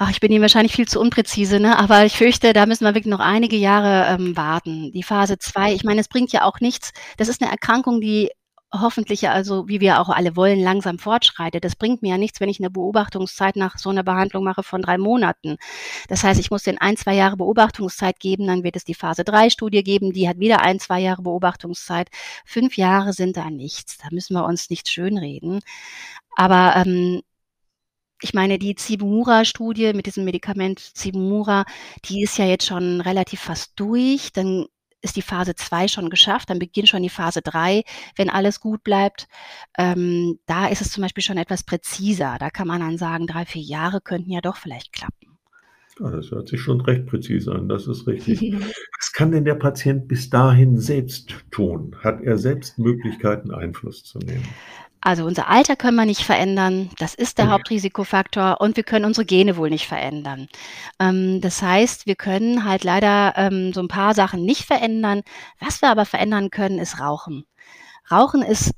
Ach, 0.00 0.10
ich 0.10 0.20
bin 0.20 0.30
Ihnen 0.30 0.42
wahrscheinlich 0.42 0.76
viel 0.76 0.86
zu 0.86 1.00
unpräzise, 1.00 1.58
ne? 1.58 1.76
aber 1.76 2.04
ich 2.04 2.16
fürchte, 2.16 2.52
da 2.52 2.66
müssen 2.66 2.84
wir 2.84 2.94
wirklich 2.94 3.10
noch 3.10 3.18
einige 3.18 3.56
Jahre 3.56 4.14
ähm, 4.14 4.36
warten. 4.36 4.92
Die 4.92 5.02
Phase 5.02 5.38
2, 5.38 5.72
ich 5.72 5.82
meine, 5.82 6.00
es 6.00 6.06
bringt 6.06 6.30
ja 6.30 6.44
auch 6.44 6.60
nichts. 6.60 6.92
Das 7.16 7.26
ist 7.26 7.42
eine 7.42 7.50
Erkrankung, 7.50 8.00
die 8.00 8.30
hoffentlich 8.72 9.22
ja 9.22 9.32
also, 9.32 9.66
wie 9.66 9.80
wir 9.80 10.00
auch 10.00 10.08
alle 10.08 10.36
wollen, 10.36 10.60
langsam 10.60 11.00
fortschreitet. 11.00 11.64
Das 11.64 11.74
bringt 11.74 12.02
mir 12.02 12.10
ja 12.10 12.18
nichts, 12.18 12.38
wenn 12.38 12.48
ich 12.48 12.60
eine 12.60 12.70
Beobachtungszeit 12.70 13.56
nach 13.56 13.76
so 13.76 13.90
einer 13.90 14.04
Behandlung 14.04 14.44
mache 14.44 14.62
von 14.62 14.82
drei 14.82 14.98
Monaten. 14.98 15.56
Das 16.06 16.22
heißt, 16.22 16.38
ich 16.38 16.52
muss 16.52 16.62
den 16.62 16.78
ein, 16.78 16.96
zwei 16.96 17.14
Jahre 17.14 17.36
Beobachtungszeit 17.36 18.20
geben, 18.20 18.46
dann 18.46 18.62
wird 18.62 18.76
es 18.76 18.84
die 18.84 18.94
Phase 18.94 19.24
3 19.24 19.50
Studie 19.50 19.82
geben, 19.82 20.12
die 20.12 20.28
hat 20.28 20.38
wieder 20.38 20.60
ein, 20.60 20.78
zwei 20.78 21.00
Jahre 21.00 21.22
Beobachtungszeit. 21.22 22.08
Fünf 22.44 22.76
Jahre 22.76 23.12
sind 23.12 23.36
da 23.36 23.50
nichts. 23.50 23.98
Da 23.98 24.08
müssen 24.12 24.34
wir 24.34 24.44
uns 24.44 24.70
nicht 24.70 24.88
schönreden. 24.88 25.58
Aber 26.36 26.76
ähm, 26.76 27.22
ich 28.20 28.34
meine, 28.34 28.58
die 28.58 28.74
Zibumura-Studie 28.74 29.92
mit 29.92 30.06
diesem 30.06 30.24
Medikament 30.24 30.80
Zibumura, 30.80 31.64
die 32.04 32.22
ist 32.22 32.38
ja 32.38 32.46
jetzt 32.46 32.66
schon 32.66 33.00
relativ 33.00 33.40
fast 33.40 33.78
durch. 33.78 34.32
Dann 34.32 34.66
ist 35.00 35.16
die 35.16 35.22
Phase 35.22 35.54
2 35.54 35.88
schon 35.88 36.10
geschafft, 36.10 36.50
dann 36.50 36.58
beginnt 36.58 36.88
schon 36.88 37.02
die 37.02 37.08
Phase 37.08 37.40
3, 37.40 37.84
wenn 38.16 38.30
alles 38.30 38.60
gut 38.60 38.82
bleibt. 38.82 39.28
Ähm, 39.76 40.40
da 40.46 40.66
ist 40.66 40.80
es 40.80 40.90
zum 40.90 41.02
Beispiel 41.02 41.22
schon 41.22 41.38
etwas 41.38 41.62
präziser. 41.62 42.36
Da 42.40 42.50
kann 42.50 42.66
man 42.66 42.80
dann 42.80 42.98
sagen, 42.98 43.26
drei, 43.26 43.44
vier 43.44 43.62
Jahre 43.62 44.00
könnten 44.00 44.32
ja 44.32 44.40
doch 44.40 44.56
vielleicht 44.56 44.92
klappen. 44.92 45.38
Ja, 46.00 46.10
das 46.10 46.30
hört 46.30 46.48
sich 46.48 46.60
schon 46.60 46.80
recht 46.80 47.06
präzise 47.06 47.52
an, 47.52 47.68
das 47.68 47.86
ist 47.86 48.06
richtig. 48.06 48.40
Was 48.98 49.12
kann 49.12 49.32
denn 49.32 49.44
der 49.44 49.56
Patient 49.56 50.06
bis 50.06 50.30
dahin 50.30 50.78
selbst 50.78 51.34
tun? 51.50 51.96
Hat 52.02 52.20
er 52.22 52.38
selbst 52.38 52.78
Möglichkeiten, 52.78 53.52
Einfluss 53.52 54.04
zu 54.04 54.18
nehmen? 54.18 54.46
Also 55.00 55.24
unser 55.24 55.48
Alter 55.48 55.76
können 55.76 55.96
wir 55.96 56.06
nicht 56.06 56.22
verändern, 56.22 56.90
das 56.98 57.14
ist 57.14 57.38
der 57.38 57.46
okay. 57.46 57.54
Hauptrisikofaktor 57.54 58.60
und 58.60 58.76
wir 58.76 58.82
können 58.82 59.04
unsere 59.04 59.24
Gene 59.24 59.56
wohl 59.56 59.70
nicht 59.70 59.86
verändern. 59.86 60.48
Ähm, 60.98 61.40
das 61.40 61.62
heißt, 61.62 62.06
wir 62.06 62.16
können 62.16 62.64
halt 62.64 62.84
leider 62.84 63.34
ähm, 63.36 63.72
so 63.72 63.80
ein 63.80 63.88
paar 63.88 64.14
Sachen 64.14 64.44
nicht 64.44 64.64
verändern. 64.64 65.22
Was 65.60 65.82
wir 65.82 65.90
aber 65.90 66.04
verändern 66.04 66.50
können, 66.50 66.78
ist 66.78 67.00
Rauchen. 67.00 67.44
Rauchen 68.10 68.42
ist 68.42 68.72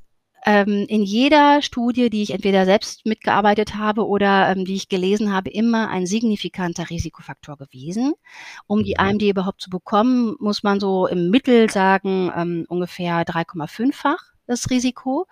ähm, 0.46 0.86
in 0.88 1.02
jeder 1.02 1.62
Studie, 1.62 2.10
die 2.10 2.22
ich 2.22 2.30
entweder 2.30 2.64
selbst 2.64 3.06
mitgearbeitet 3.06 3.76
habe 3.76 4.06
oder 4.06 4.48
ähm, 4.50 4.64
die 4.64 4.74
ich 4.74 4.88
gelesen 4.88 5.32
habe, 5.32 5.50
immer 5.50 5.88
ein 5.88 6.06
signifikanter 6.06 6.88
Risikofaktor 6.90 7.56
gewesen. 7.56 8.14
Um 8.66 8.82
die 8.82 8.98
AMD 8.98 9.22
mhm. 9.22 9.28
überhaupt 9.28 9.60
zu 9.60 9.70
bekommen, 9.70 10.36
muss 10.38 10.62
man 10.62 10.80
so 10.80 11.06
im 11.06 11.30
Mittel 11.30 11.70
sagen, 11.70 12.32
ähm, 12.34 12.64
ungefähr 12.68 13.22
3,5-fach 13.24 14.30
das 14.46 14.68
Risiko. 14.70 15.26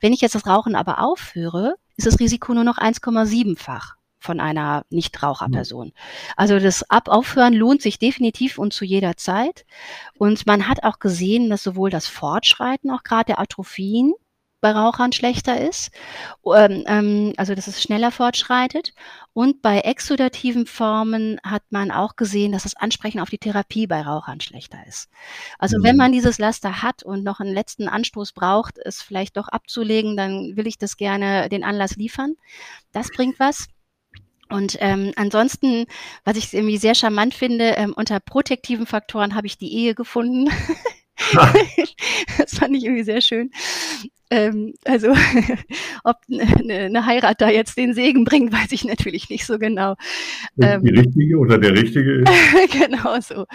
Wenn 0.00 0.12
ich 0.12 0.20
jetzt 0.20 0.34
das 0.34 0.46
Rauchen 0.46 0.74
aber 0.74 1.00
aufhöre, 1.00 1.76
ist 1.96 2.06
das 2.06 2.18
Risiko 2.18 2.54
nur 2.54 2.64
noch 2.64 2.78
1,7-fach 2.78 3.96
von 4.18 4.40
einer 4.40 4.86
Nichtraucherperson. 4.88 5.92
Also 6.34 6.58
das 6.58 6.88
Ab 6.90 7.08
Aufhören 7.08 7.52
lohnt 7.52 7.82
sich 7.82 7.98
definitiv 7.98 8.58
und 8.58 8.72
zu 8.72 8.86
jeder 8.86 9.18
Zeit. 9.18 9.66
Und 10.16 10.46
man 10.46 10.66
hat 10.66 10.82
auch 10.82 10.98
gesehen, 10.98 11.50
dass 11.50 11.62
sowohl 11.62 11.90
das 11.90 12.06
Fortschreiten, 12.06 12.90
auch 12.90 13.02
gerade 13.02 13.26
der 13.26 13.38
Atrophien, 13.38 14.14
bei 14.64 14.72
Rauchern 14.72 15.12
schlechter 15.12 15.60
ist, 15.60 15.90
ähm, 16.46 16.84
ähm, 16.86 17.34
also 17.36 17.54
dass 17.54 17.66
es 17.66 17.82
schneller 17.82 18.10
fortschreitet. 18.10 18.94
Und 19.34 19.60
bei 19.60 19.80
exudativen 19.80 20.64
Formen 20.64 21.38
hat 21.44 21.64
man 21.68 21.90
auch 21.90 22.16
gesehen, 22.16 22.52
dass 22.52 22.62
das 22.62 22.74
Ansprechen 22.74 23.20
auf 23.20 23.28
die 23.28 23.36
Therapie 23.36 23.86
bei 23.86 24.00
Rauchern 24.00 24.40
schlechter 24.40 24.78
ist. 24.88 25.10
Also 25.58 25.76
mhm. 25.76 25.82
wenn 25.82 25.96
man 25.98 26.12
dieses 26.12 26.38
Laster 26.38 26.80
hat 26.80 27.02
und 27.02 27.24
noch 27.24 27.40
einen 27.40 27.52
letzten 27.52 27.88
Anstoß 27.88 28.32
braucht, 28.32 28.78
es 28.82 29.02
vielleicht 29.02 29.36
doch 29.36 29.48
abzulegen, 29.48 30.16
dann 30.16 30.56
will 30.56 30.66
ich 30.66 30.78
das 30.78 30.96
gerne 30.96 31.50
den 31.50 31.62
Anlass 31.62 31.96
liefern. 31.96 32.36
Das 32.90 33.10
bringt 33.10 33.38
was. 33.38 33.66
Und 34.48 34.78
ähm, 34.80 35.12
ansonsten, 35.16 35.84
was 36.24 36.38
ich 36.38 36.54
irgendwie 36.54 36.78
sehr 36.78 36.94
charmant 36.94 37.34
finde, 37.34 37.74
ähm, 37.76 37.92
unter 37.94 38.18
protektiven 38.18 38.86
Faktoren 38.86 39.34
habe 39.34 39.46
ich 39.46 39.58
die 39.58 39.74
Ehe 39.74 39.94
gefunden. 39.94 40.48
das 42.38 42.54
fand 42.54 42.74
ich 42.76 42.84
irgendwie 42.84 43.04
sehr 43.04 43.20
schön. 43.20 43.50
Ähm, 44.34 44.74
also 44.84 45.14
ob 46.04 46.16
eine, 46.28 46.74
eine, 46.74 47.06
Heirat 47.06 47.40
da 47.40 47.50
jetzt 47.50 47.78
den 47.78 47.94
Segen 47.94 48.24
bringt, 48.24 48.52
weiß 48.52 48.72
ich 48.72 48.84
natürlich 48.84 49.30
nicht 49.30 49.46
so 49.46 49.60
genau. 49.60 49.94
Ähm, 50.60 50.82
die 50.82 50.90
richtige 50.90 51.38
oder 51.38 51.56
der 51.56 51.72
richtige 51.72 52.22
ist. 52.22 52.72
genau 52.72 53.20
so. 53.20 53.46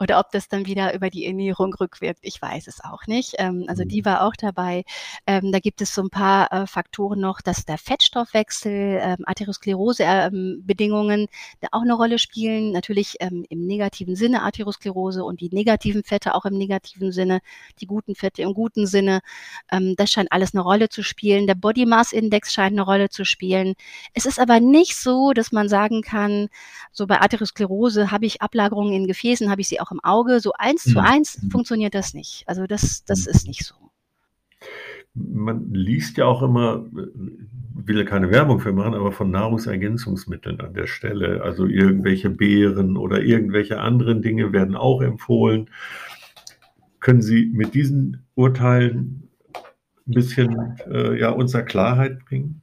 Oder 0.00 0.18
ob 0.18 0.32
das 0.32 0.48
dann 0.48 0.66
wieder 0.66 0.94
über 0.94 1.10
die 1.10 1.26
Ernährung 1.26 1.72
rückwirkt, 1.74 2.18
ich 2.22 2.42
weiß 2.42 2.66
es 2.66 2.82
auch 2.82 3.06
nicht. 3.06 3.34
Ähm, 3.38 3.66
also 3.68 3.84
die 3.84 4.00
mhm. 4.00 4.06
war 4.06 4.26
auch 4.26 4.34
dabei. 4.34 4.82
Ähm, 5.28 5.52
da 5.52 5.60
gibt 5.60 5.80
es 5.80 5.94
so 5.94 6.02
ein 6.02 6.10
paar 6.10 6.52
äh, 6.52 6.66
Faktoren 6.66 7.20
noch, 7.20 7.40
dass 7.40 7.64
der 7.64 7.78
Fettstoffwechsel, 7.78 8.98
ähm, 9.00 9.18
Arteriosklerose-Bedingungen 9.26 11.20
ähm, 11.20 11.28
da 11.60 11.68
auch 11.70 11.82
eine 11.82 11.94
Rolle 11.94 12.18
spielen. 12.18 12.72
Natürlich 12.72 13.14
ähm, 13.20 13.44
im 13.48 13.64
negativen 13.64 14.16
Sinne 14.16 14.42
Arteriosklerose 14.42 15.22
und 15.22 15.40
die 15.40 15.50
negativen 15.50 16.02
Fette 16.02 16.34
auch 16.34 16.46
im 16.46 16.58
negativen 16.58 17.12
Sinne, 17.12 17.38
die 17.80 17.86
guten 17.86 18.16
Fette 18.16 18.42
im 18.42 18.54
guten 18.54 18.88
Sinne. 18.88 19.20
Das 19.96 20.15
scheint 20.16 20.32
alles 20.32 20.54
eine 20.54 20.62
Rolle 20.62 20.88
zu 20.88 21.02
spielen. 21.02 21.46
Der 21.46 21.54
Body 21.54 21.86
Mass 21.86 22.12
Index 22.12 22.52
scheint 22.52 22.72
eine 22.72 22.82
Rolle 22.82 23.10
zu 23.10 23.24
spielen. 23.24 23.74
Es 24.14 24.26
ist 24.26 24.40
aber 24.40 24.60
nicht 24.60 24.96
so, 24.96 25.32
dass 25.32 25.52
man 25.52 25.68
sagen 25.68 26.00
kann, 26.02 26.48
so 26.90 27.06
bei 27.06 27.20
Arteriosklerose 27.20 28.10
habe 28.10 28.26
ich 28.26 28.40
Ablagerungen 28.40 28.94
in 28.94 29.06
Gefäßen, 29.06 29.50
habe 29.50 29.60
ich 29.60 29.68
sie 29.68 29.80
auch 29.80 29.92
im 29.92 30.00
Auge. 30.00 30.40
So 30.40 30.52
eins 30.54 30.86
mhm. 30.86 30.90
zu 30.90 30.98
eins 31.02 31.46
funktioniert 31.50 31.94
das 31.94 32.14
nicht. 32.14 32.44
Also 32.46 32.66
das, 32.66 33.04
das 33.04 33.26
mhm. 33.26 33.30
ist 33.30 33.46
nicht 33.46 33.64
so. 33.64 33.74
Man 35.14 35.72
liest 35.72 36.18
ja 36.18 36.26
auch 36.26 36.42
immer, 36.42 36.84
will 36.92 37.98
ja 37.98 38.04
keine 38.04 38.30
Werbung 38.30 38.60
für 38.60 38.72
machen, 38.72 38.94
aber 38.94 39.12
von 39.12 39.30
Nahrungsergänzungsmitteln 39.30 40.60
an 40.60 40.74
der 40.74 40.86
Stelle. 40.86 41.42
Also 41.42 41.66
irgendwelche 41.66 42.30
Beeren 42.30 42.96
oder 42.96 43.22
irgendwelche 43.22 43.80
anderen 43.80 44.22
Dinge 44.22 44.52
werden 44.52 44.76
auch 44.76 45.00
empfohlen. 45.02 45.70
Können 47.00 47.22
Sie 47.22 47.46
mit 47.46 47.74
diesen 47.74 48.26
Urteilen 48.34 49.26
ein 50.06 50.14
bisschen 50.14 50.78
äh, 50.90 51.18
ja, 51.18 51.30
unser 51.30 51.62
Klarheit 51.62 52.24
bringen? 52.24 52.62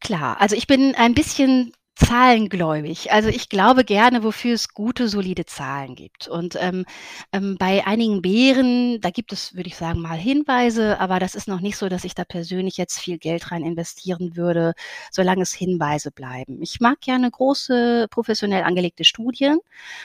Klar, 0.00 0.40
also 0.40 0.54
ich 0.54 0.66
bin 0.66 0.94
ein 0.94 1.14
bisschen 1.14 1.72
zahlengläubig. 1.98 3.10
Also 3.12 3.28
ich 3.28 3.48
glaube 3.48 3.84
gerne, 3.84 4.22
wofür 4.22 4.54
es 4.54 4.68
gute, 4.68 5.08
solide 5.08 5.46
Zahlen 5.46 5.96
gibt. 5.96 6.28
Und 6.28 6.56
ähm, 6.60 6.84
ähm, 7.32 7.56
bei 7.58 7.86
einigen 7.86 8.22
Beeren, 8.22 9.00
da 9.00 9.10
gibt 9.10 9.32
es, 9.32 9.56
würde 9.56 9.68
ich 9.68 9.76
sagen, 9.76 10.00
mal 10.00 10.16
Hinweise, 10.16 11.00
aber 11.00 11.18
das 11.18 11.34
ist 11.34 11.48
noch 11.48 11.60
nicht 11.60 11.76
so, 11.76 11.88
dass 11.88 12.04
ich 12.04 12.14
da 12.14 12.24
persönlich 12.24 12.76
jetzt 12.76 13.00
viel 13.00 13.18
Geld 13.18 13.50
rein 13.50 13.64
investieren 13.64 14.36
würde, 14.36 14.74
solange 15.10 15.42
es 15.42 15.52
Hinweise 15.52 16.12
bleiben. 16.12 16.62
Ich 16.62 16.78
mag 16.80 17.00
gerne 17.00 17.28
große, 17.30 18.06
professionell 18.10 18.62
angelegte 18.62 19.04
Studien 19.04 19.58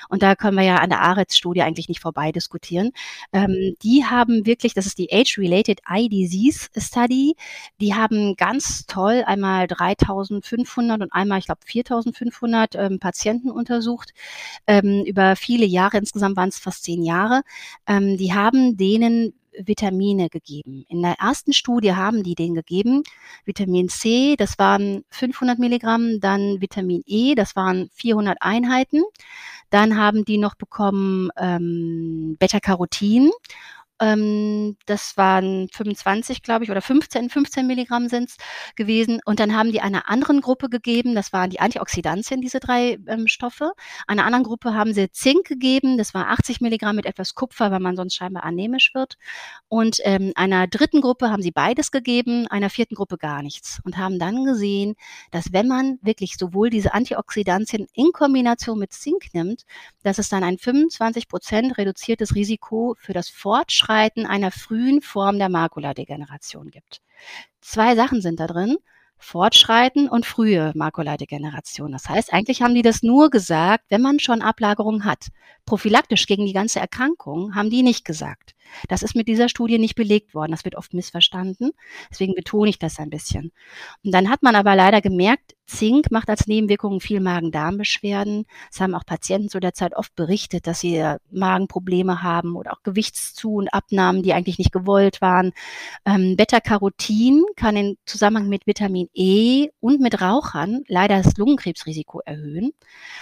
und 0.10 0.24
da 0.24 0.36
können 0.36 0.58
wir 0.58 0.64
ja 0.64 0.78
an 0.78 0.90
der 0.90 1.02
ARETS-Studie 1.02 1.62
eigentlich 1.62 1.90
nicht 1.90 2.02
vorbei 2.02 2.32
diskutieren. 2.32 2.92
Ähm, 3.34 3.76
die 3.84 4.04
haben 4.06 4.48
wirklich, 4.48 4.74
das 4.74 4.88
ist 4.88 4.98
die 4.98 5.14
Age-Related 5.14 5.82
Eye 5.88 6.10
Disease 6.10 6.70
Study, 6.76 7.36
die 7.80 7.94
haben 7.94 8.36
ganz 8.36 8.88
toll 8.88 9.24
einmal 9.28 9.68
3500 9.68 11.02
und 11.02 11.14
einmal, 11.14 11.38
ich 11.38 11.46
glaube, 11.46 11.62
4500 11.84 12.76
ähm, 12.76 13.00
Patienten 13.00 13.52
untersucht, 13.52 14.14
ähm, 14.68 15.04
über 15.06 15.36
viele 15.36 15.66
Jahre, 15.66 15.98
insgesamt 15.98 16.38
waren 16.38 16.50
es 16.50 16.60
fast 16.60 16.84
zehn 16.84 17.04
Jahre. 17.04 17.42
Ähm, 17.88 18.18
die 18.18 18.34
haben 18.34 18.78
denen 18.78 19.34
Vitamine 19.58 20.30
gegeben. 20.30 20.86
In 20.88 21.02
der 21.02 21.20
ersten 21.20 21.54
Studie 21.54 21.94
haben 21.94 22.24
die 22.24 22.36
den 22.36 22.56
gegeben. 22.56 23.04
Vitamin 23.46 23.90
C, 23.90 24.36
das 24.36 24.58
waren 24.58 25.04
500 25.10 25.60
Milligramm, 25.60 26.20
dann 26.20 26.62
Vitamin 26.62 27.04
E, 27.06 27.36
das 27.36 27.56
waren 27.56 27.90
400 27.94 28.38
Einheiten. 28.42 29.04
Dann 29.70 29.98
haben 29.98 30.26
die 30.26 30.38
noch 30.38 30.56
bekommen 30.56 31.30
ähm, 31.38 32.36
Beta-Carotin 32.40 33.32
ähm, 34.04 34.76
das 34.86 35.16
waren 35.16 35.70
25, 35.72 36.44
glaube 36.44 36.66
ich, 36.66 36.72
oder 36.72 36.82
15, 36.82 37.30
15 37.30 37.66
Milligramm 37.66 38.10
sind 38.10 38.30
es 38.32 38.38
gewesen. 38.76 39.22
Und 39.24 39.40
dann 39.40 39.56
haben 39.56 39.72
die 39.72 39.80
einer 39.80 40.10
anderen 40.10 40.42
Gruppe 40.42 40.68
gegeben, 40.68 41.16
das 41.16 41.32
waren 41.32 41.50
die 41.50 41.62
Antioxidantien, 41.62 42.42
diese 42.42 42.60
drei 42.60 43.00
ähm, 43.08 43.28
Stoffe. 43.28 43.72
Einer 44.06 44.26
anderen 44.26 44.44
Gruppe 44.44 44.74
haben 44.74 44.94
sie 44.94 45.10
Zink 45.12 45.48
gegeben, 45.48 45.98
das 45.98 46.14
war 46.14 46.30
80 46.30 46.60
Milligramm 46.60 46.98
mit 46.98 47.06
etwas 47.06 47.34
Kupfer, 47.34 47.72
weil 47.72 47.80
man 47.80 47.96
sonst 47.96 48.16
scheinbar 48.16 48.44
anämisch 48.44 48.94
wird. 48.94 49.16
Und 49.70 50.00
ähm, 50.04 50.34
einer 50.36 50.68
dritten 50.68 51.00
Gruppe 51.00 51.30
haben 51.32 51.42
sie 51.42 51.52
beides 51.52 51.92
gegeben, 51.92 52.48
einer 52.48 52.70
vierten 52.70 52.96
Gruppe 52.96 53.18
gar 53.18 53.42
nichts. 53.42 53.80
Und 53.86 53.98
haben 53.98 54.20
dann 54.20 54.44
gesehen, 54.44 54.96
dass 55.32 55.54
wenn 55.54 55.68
man 55.70 56.00
wirklich 56.02 56.36
sowohl 56.38 56.70
diese 56.70 56.94
Antioxidantien 56.94 57.88
in 57.94 58.12
Kombination 58.12 58.80
mit 58.80 58.92
Zink 58.92 59.34
nimmt, 59.34 59.64
dass 60.04 60.18
es 60.18 60.28
dann 60.28 60.44
ein 60.44 60.58
25 60.58 61.30
Prozent 61.30 61.78
reduziertes 61.78 62.36
Risiko 62.36 62.96
für 63.00 63.14
das 63.14 63.30
Fortschreiten 63.30 63.93
Fortschreiten 63.94 64.26
einer 64.26 64.50
frühen 64.50 65.02
Form 65.04 65.38
der 65.38 65.50
Makuladegeneration 65.50 66.72
gibt. 66.72 67.00
Zwei 67.62 67.96
Sachen 67.96 68.22
sind 68.22 68.40
da 68.40 68.48
drin. 68.48 68.78
Fortschreiten 69.20 70.10
und 70.10 70.26
frühe 70.26 70.72
Makuladegeneration. 70.74 71.92
Das 71.92 72.10
heißt, 72.10 72.34
eigentlich 72.34 72.64
haben 72.64 72.74
die 72.74 72.82
das 72.82 73.04
nur 73.04 73.30
gesagt, 73.30 73.86
wenn 73.90 74.02
man 74.02 74.20
schon 74.20 74.42
Ablagerungen 74.42 75.06
hat. 75.06 75.28
Prophylaktisch 75.68 76.26
gegen 76.26 76.48
die 76.48 76.54
ganze 76.54 76.80
Erkrankung 76.80 77.54
haben 77.54 77.70
die 77.70 77.84
nicht 77.84 78.04
gesagt. 78.04 78.56
Das 78.88 79.04
ist 79.04 79.16
mit 79.16 79.28
dieser 79.28 79.50
Studie 79.50 79.78
nicht 79.78 79.96
belegt 79.96 80.34
worden. 80.34 80.52
Das 80.52 80.66
wird 80.66 80.76
oft 80.76 80.94
missverstanden. 80.94 81.72
Deswegen 82.10 82.36
betone 82.36 82.70
ich 82.70 82.80
das 82.80 83.00
ein 83.00 83.10
bisschen. 83.10 83.52
Und 84.04 84.14
dann 84.14 84.30
hat 84.30 84.44
man 84.44 84.56
aber 84.56 84.76
leider 84.76 85.02
gemerkt, 85.02 85.56
Zink 85.66 86.12
macht 86.12 86.30
als 86.30 86.48
Nebenwirkung 86.48 87.00
viel 87.00 87.20
Magen-Darm-Beschwerden. 87.22 88.46
Es 88.72 88.82
haben 88.82 88.96
auch 88.96 89.06
Patienten 89.06 89.50
zu 89.50 89.60
der 89.60 89.74
Zeit 89.74 89.96
oft 89.96 90.14
berichtet, 90.16 90.68
dass 90.68 90.82
sie 90.82 91.02
Magenprobleme 91.32 92.22
haben 92.22 92.56
oder 92.56 92.74
auch 92.74 92.84
Gewichtszu- 92.84 93.56
und 93.56 93.74
Abnahmen, 93.74 94.24
die 94.24 94.34
eigentlich 94.34 94.60
nicht 94.60 94.74
gewollt 94.74 95.22
waren. 95.22 95.54
Ähm, 96.06 96.36
Beta-Carotin 96.36 97.44
kann 97.56 97.78
in 97.78 97.98
Zusammenhang 98.06 98.50
mit 98.50 98.68
Vitamin 98.68 99.08
E 99.14 99.70
und 99.80 100.02
mit 100.02 100.22
Rauchern 100.22 100.84
leider 100.88 101.22
das 101.22 101.38
Lungenkrebsrisiko 101.38 102.20
erhöhen. 102.26 102.74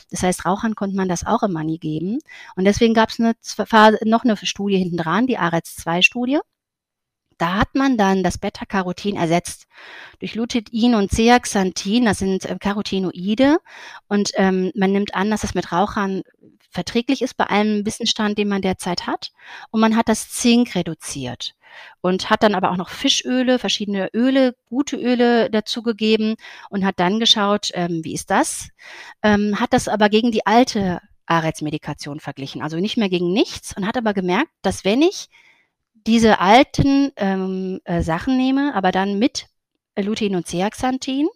Das 0.10 0.24
heißt, 0.24 0.46
Rauchern 0.46 0.76
konnte 0.76 0.96
man 0.96 1.08
das 1.08 1.26
auch 1.26 1.44
immer 1.44 1.64
nie 1.64 1.80
geben. 1.80 2.20
Und 2.56 2.66
deswegen 2.66 2.94
gab 2.94 3.10
es 3.10 3.20
noch 3.20 4.24
eine 4.24 4.38
Studie 4.38 4.78
hinten 4.78 4.98
dran, 4.98 5.28
die 5.32 5.38
ARES-2-Studie. 5.38 6.40
Da 7.38 7.56
hat 7.56 7.74
man 7.74 7.98
dann 7.98 8.22
das 8.22 8.38
Beta-Carotin 8.38 9.16
ersetzt 9.16 9.66
durch 10.20 10.36
Lutein 10.36 10.94
und 10.94 11.10
Zeaxanthin. 11.10 12.06
Das 12.06 12.20
sind 12.20 12.46
äh, 12.46 12.56
Carotinoide. 12.60 13.58
Und 14.08 14.32
ähm, 14.36 14.72
man 14.76 14.92
nimmt 14.92 15.16
an, 15.16 15.32
dass 15.32 15.44
es 15.44 15.56
mit 15.56 15.72
Rauchern 15.72 16.22
verträglich 16.70 17.24
ist 17.24 17.38
bei 17.38 17.46
allem 17.46 17.86
Wissensstand, 17.86 18.38
den 18.38 18.48
man 18.48 18.62
derzeit 18.62 19.08
hat. 19.08 19.32
Und 19.72 19.82
man 19.82 19.96
hat 19.96 20.08
das 20.08 20.30
Zink 20.30 20.76
reduziert 20.76 21.56
und 22.02 22.30
hat 22.30 22.44
dann 22.44 22.54
aber 22.54 22.72
auch 22.72 22.78
noch 22.78 22.90
Fischöle, 22.90 23.58
verschiedene 23.58 24.10
Öle, 24.14 24.56
gute 24.66 24.98
Öle 24.98 25.50
dazugegeben 25.50 26.36
und 26.70 26.86
hat 26.86 27.00
dann 27.00 27.20
geschaut, 27.20 27.72
ähm, 27.74 28.02
wie 28.04 28.14
ist 28.14 28.30
das? 28.30 28.70
Ähm, 29.24 29.60
hat 29.60 29.74
das 29.74 29.88
aber 29.88 30.10
gegen 30.10 30.32
die 30.32 30.46
alte 30.46 31.02
ARES-Medikation 31.32 32.20
verglichen, 32.20 32.62
also 32.62 32.78
nicht 32.78 32.98
mehr 32.98 33.10
gegen 33.10 33.32
nichts 33.32 33.76
und 33.76 33.88
hat 33.88 33.98
aber 33.98 34.14
gemerkt, 34.14 34.52
dass 34.62 34.84
wenn 34.84 35.02
ich 35.02 35.30
diese 36.06 36.40
alten 36.40 37.12
ähm, 37.16 37.80
äh, 37.86 38.02
Sachen 38.02 38.38
nehme, 38.38 38.74
aber 38.76 38.92
dann 38.92 39.18
mit 39.18 39.48
Lutein 39.98 40.36
und 40.36 40.48
Zeaxanthin, 40.48 41.30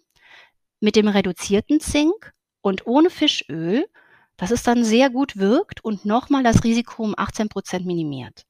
mit 0.80 0.96
dem 0.96 1.08
reduzierten 1.08 1.80
Zink 1.80 2.32
und 2.60 2.86
ohne 2.86 3.10
Fischöl, 3.10 3.86
dass 4.36 4.50
es 4.50 4.62
dann 4.62 4.84
sehr 4.84 5.08
gut 5.08 5.36
wirkt 5.36 5.82
und 5.82 6.04
nochmal 6.04 6.42
das 6.42 6.62
Risiko 6.64 7.02
um 7.02 7.14
18 7.16 7.48
Prozent 7.48 7.86
minimiert. 7.86 8.44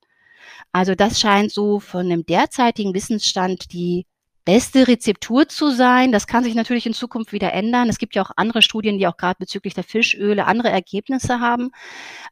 Also 0.73 0.95
das 0.95 1.21
scheint 1.21 1.53
so 1.53 1.79
von 1.79 2.09
dem 2.09 2.27
derzeitigen 2.27 2.95
Wissensstand 2.95 3.73
die 3.73 4.07
beste 4.47 4.89
Rezeptur 4.89 5.49
zu 5.49 5.71
sein. 5.71 6.13
Das 6.13 6.27
kann 6.27 6.45
sich 6.45 6.55
natürlich 6.55 6.87
in 6.87 6.95
Zukunft 6.95 7.33
wieder 7.33 7.53
ändern. 7.53 7.91
Es 7.91 7.99
gibt 7.99 8.15
ja 8.15 8.23
auch 8.23 8.31
andere 8.37 8.63
Studien, 8.63 8.97
die 8.97 9.07
auch 9.07 9.17
gerade 9.19 9.37
bezüglich 9.41 9.75
der 9.75 9.85
Fischöle 9.85 10.47
andere 10.47 10.71
Ergebnisse 10.71 11.41
haben. 11.41 11.73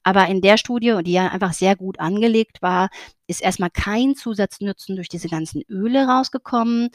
Aber 0.05 0.27
in 0.29 0.41
der 0.41 0.57
Studie, 0.57 0.97
die 1.05 1.13
ja 1.13 1.29
einfach 1.29 1.53
sehr 1.53 1.77
gut 1.77 2.01
angelegt 2.01 2.63
war, 2.63 2.89
ist 3.27 3.43
erstmal 3.43 3.71
kein 3.71 4.15
Zusatznutzen 4.15 4.97
durch 4.97 5.09
diese 5.09 5.29
ganzen 5.29 5.63
Öle 5.69 6.07
rausgekommen. 6.07 6.91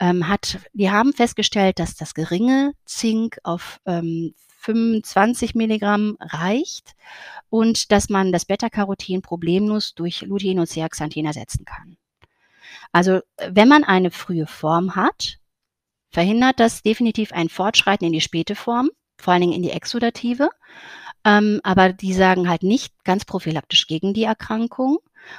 Ähm, 0.00 0.26
hat, 0.26 0.58
wir 0.72 0.90
haben 0.90 1.12
festgestellt, 1.12 1.78
dass 1.78 1.94
das 1.94 2.14
geringe 2.14 2.72
Zink 2.86 3.38
auf 3.44 3.78
ähm, 3.84 4.34
25 4.60 5.54
Milligramm 5.54 6.16
reicht 6.18 6.94
und 7.50 7.92
dass 7.92 8.08
man 8.08 8.32
das 8.32 8.46
Beta-Carotin 8.46 9.20
problemlos 9.20 9.94
durch 9.94 10.22
Lutein 10.22 10.60
und 10.60 10.66
Zeaxanthin 10.66 11.26
ersetzen 11.26 11.66
kann. 11.66 11.98
Also 12.92 13.20
wenn 13.36 13.68
man 13.68 13.84
eine 13.84 14.10
frühe 14.10 14.46
Form 14.46 14.94
hat, 14.94 15.38
verhindert 16.10 16.60
das 16.60 16.82
definitiv 16.82 17.32
ein 17.32 17.48
Fortschreiten 17.48 18.06
in 18.06 18.12
die 18.12 18.20
späte 18.20 18.54
Form, 18.54 18.90
vor 19.16 19.32
allen 19.32 19.42
Dingen 19.42 19.54
in 19.54 19.62
die 19.62 19.70
exudative. 19.70 20.50
Ähm, 21.24 21.60
aber 21.62 21.92
die 21.92 22.12
sagen 22.12 22.48
halt 22.48 22.62
nicht 22.62 22.92
ganz 23.04 23.24
prophylaktisch 23.24 23.86
gegen 23.86 24.12
die 24.12 24.24
Erkrankung. 24.24 24.98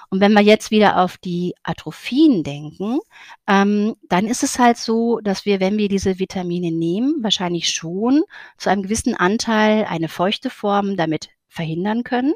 Und 0.10 0.22
wenn 0.22 0.32
wir 0.32 0.42
jetzt 0.42 0.72
wieder 0.72 1.02
auf 1.02 1.18
die 1.18 1.56
Atrophien 1.62 2.44
denken, 2.44 3.00
ähm, 3.48 3.96
dann 4.08 4.28
ist 4.28 4.42
es 4.42 4.58
halt 4.58 4.78
so, 4.78 5.20
dass 5.20 5.46
wir, 5.46 5.60
wenn 5.60 5.78
wir 5.78 5.90
diese 5.90 6.20
Vitamine 6.20 6.72
nehmen, 6.72 7.22
wahrscheinlich 7.22 7.70
schon 7.70 8.24
zu 8.58 8.70
einem 8.70 8.84
gewissen 8.84 9.16
Anteil 9.16 9.86
eine 9.86 10.08
feuchte 10.08 10.50
Form 10.50 10.96
damit 10.96 11.30
verhindern 11.50 12.04
können. 12.04 12.34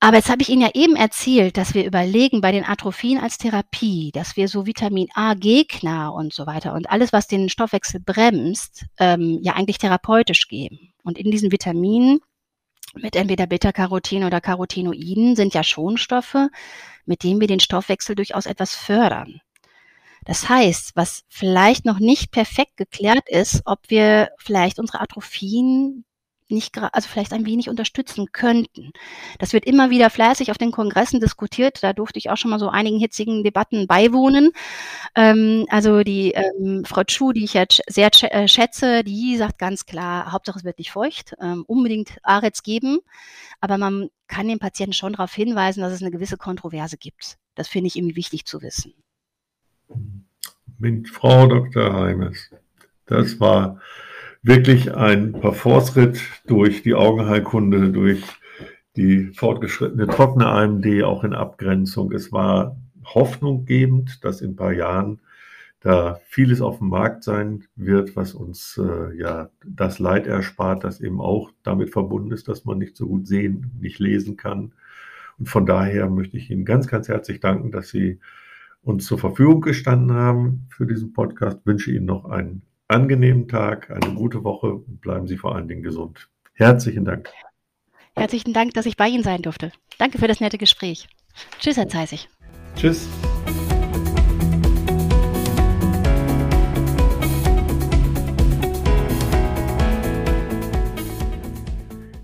Aber 0.00 0.16
jetzt 0.18 0.30
habe 0.30 0.42
ich 0.42 0.48
Ihnen 0.48 0.62
ja 0.62 0.70
eben 0.74 0.94
erzählt, 0.94 1.56
dass 1.56 1.74
wir 1.74 1.84
überlegen 1.84 2.40
bei 2.40 2.52
den 2.52 2.64
Atrophien 2.64 3.18
als 3.18 3.36
Therapie, 3.36 4.12
dass 4.12 4.36
wir 4.36 4.46
so 4.46 4.64
Vitamin 4.64 5.08
A 5.14 5.34
Gegner 5.34 6.14
und 6.14 6.32
so 6.32 6.46
weiter 6.46 6.74
und 6.74 6.88
alles, 6.88 7.12
was 7.12 7.26
den 7.26 7.48
Stoffwechsel 7.48 8.00
bremst, 8.00 8.84
ähm, 8.98 9.40
ja 9.42 9.54
eigentlich 9.54 9.78
therapeutisch 9.78 10.46
geben. 10.46 10.92
Und 11.02 11.18
in 11.18 11.32
diesen 11.32 11.50
Vitaminen 11.50 12.20
mit 12.94 13.16
entweder 13.16 13.46
Beta-Carotin 13.46 14.24
oder 14.24 14.40
Carotinoiden 14.40 15.34
sind 15.34 15.54
ja 15.54 15.64
Schonstoffe, 15.64 16.48
mit 17.04 17.24
denen 17.24 17.40
wir 17.40 17.48
den 17.48 17.60
Stoffwechsel 17.60 18.14
durchaus 18.14 18.46
etwas 18.46 18.74
fördern. 18.74 19.40
Das 20.24 20.48
heißt, 20.48 20.92
was 20.94 21.24
vielleicht 21.28 21.84
noch 21.84 21.98
nicht 21.98 22.30
perfekt 22.30 22.76
geklärt 22.76 23.28
ist, 23.28 23.62
ob 23.64 23.80
wir 23.88 24.30
vielleicht 24.38 24.78
unsere 24.78 25.00
Atrophien 25.00 26.04
nicht, 26.50 26.78
also 26.78 27.08
vielleicht 27.08 27.32
ein 27.32 27.46
wenig 27.46 27.68
unterstützen 27.68 28.32
könnten. 28.32 28.92
Das 29.38 29.52
wird 29.52 29.64
immer 29.64 29.90
wieder 29.90 30.10
fleißig 30.10 30.50
auf 30.50 30.58
den 30.58 30.72
Kongressen 30.72 31.20
diskutiert. 31.20 31.82
Da 31.82 31.92
durfte 31.92 32.18
ich 32.18 32.30
auch 32.30 32.36
schon 32.36 32.50
mal 32.50 32.58
so 32.58 32.68
einigen 32.68 32.98
hitzigen 32.98 33.44
Debatten 33.44 33.86
beiwohnen. 33.86 34.50
Ähm, 35.14 35.66
also 35.70 36.02
die 36.02 36.32
ähm, 36.32 36.84
Frau 36.84 37.04
Chu, 37.04 37.32
die 37.32 37.44
ich 37.44 37.54
ja 37.54 37.64
sehr 37.88 38.10
äh, 38.22 38.48
schätze, 38.48 39.04
die 39.04 39.36
sagt 39.36 39.58
ganz 39.58 39.86
klar, 39.86 40.32
Hauptsache 40.32 40.58
es 40.58 40.64
wird 40.64 40.78
nicht 40.78 40.90
feucht, 40.90 41.34
ähm, 41.40 41.64
unbedingt 41.66 42.18
AREZ 42.22 42.62
geben. 42.62 42.98
Aber 43.60 43.78
man 43.78 44.10
kann 44.26 44.48
den 44.48 44.58
Patienten 44.58 44.92
schon 44.92 45.14
darauf 45.14 45.32
hinweisen, 45.32 45.80
dass 45.80 45.92
es 45.92 46.02
eine 46.02 46.10
gewisse 46.10 46.36
Kontroverse 46.36 46.96
gibt. 46.96 47.38
Das 47.54 47.68
finde 47.68 47.88
ich 47.88 47.96
irgendwie 47.96 48.16
wichtig 48.16 48.44
zu 48.44 48.62
wissen. 48.62 48.94
Mit 50.78 51.08
Frau 51.08 51.46
Dr. 51.46 51.92
Heimes. 51.92 52.50
Das 53.06 53.40
war 53.40 53.80
wirklich 54.42 54.94
ein 54.94 55.32
Parforce-Ritt 55.32 56.20
durch 56.46 56.82
die 56.82 56.94
Augenheilkunde, 56.94 57.90
durch 57.90 58.22
die 58.96 59.32
fortgeschrittene 59.32 60.06
trockene 60.06 60.46
AMD 60.46 61.02
auch 61.04 61.24
in 61.24 61.34
Abgrenzung. 61.34 62.12
Es 62.12 62.32
war 62.32 62.76
hoffnunggebend, 63.04 64.24
dass 64.24 64.40
in 64.40 64.50
ein 64.50 64.56
paar 64.56 64.72
Jahren 64.72 65.20
da 65.80 66.20
vieles 66.26 66.60
auf 66.60 66.78
dem 66.78 66.88
Markt 66.88 67.22
sein 67.22 67.64
wird, 67.76 68.16
was 68.16 68.34
uns 68.34 68.80
äh, 68.82 69.16
ja 69.16 69.50
das 69.64 70.00
Leid 70.00 70.26
erspart, 70.26 70.82
das 70.82 71.00
eben 71.00 71.20
auch 71.20 71.52
damit 71.62 71.90
verbunden 71.90 72.32
ist, 72.32 72.48
dass 72.48 72.64
man 72.64 72.78
nicht 72.78 72.96
so 72.96 73.06
gut 73.06 73.28
sehen, 73.28 73.70
nicht 73.80 74.00
lesen 74.00 74.36
kann. 74.36 74.72
Und 75.38 75.48
von 75.48 75.66
daher 75.66 76.10
möchte 76.10 76.36
ich 76.36 76.50
Ihnen 76.50 76.64
ganz, 76.64 76.88
ganz 76.88 77.08
herzlich 77.08 77.38
danken, 77.38 77.70
dass 77.70 77.90
Sie 77.90 78.18
uns 78.82 79.06
zur 79.06 79.18
Verfügung 79.18 79.60
gestanden 79.60 80.12
haben 80.12 80.66
für 80.70 80.86
diesen 80.86 81.12
Podcast. 81.12 81.64
Wünsche 81.64 81.92
Ihnen 81.92 82.06
noch 82.06 82.24
einen 82.24 82.62
angenehmen 82.88 83.48
Tag, 83.48 83.90
eine 83.90 84.14
gute 84.14 84.42
Woche 84.44 84.72
und 84.72 85.00
bleiben 85.00 85.26
Sie 85.26 85.36
vor 85.36 85.54
allen 85.54 85.68
Dingen 85.68 85.82
gesund. 85.82 86.28
Herzlichen 86.54 87.04
Dank. 87.04 87.30
Herzlichen 88.16 88.52
Dank, 88.52 88.74
dass 88.74 88.86
ich 88.86 88.96
bei 88.96 89.08
Ihnen 89.08 89.22
sein 89.22 89.42
durfte. 89.42 89.70
Danke 89.98 90.18
für 90.18 90.26
das 90.26 90.40
nette 90.40 90.58
Gespräch. 90.58 91.06
Tschüss, 91.60 91.76
Herr 91.76 91.88
Zeisig. 91.88 92.28
Tschüss. 92.74 93.06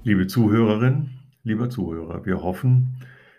Liebe 0.03 0.27
Zuhörerin, 0.27 1.11
lieber 1.45 1.71
Zuhörer, 1.71 2.27
wir 2.27 2.43
hoffen, 2.43 2.97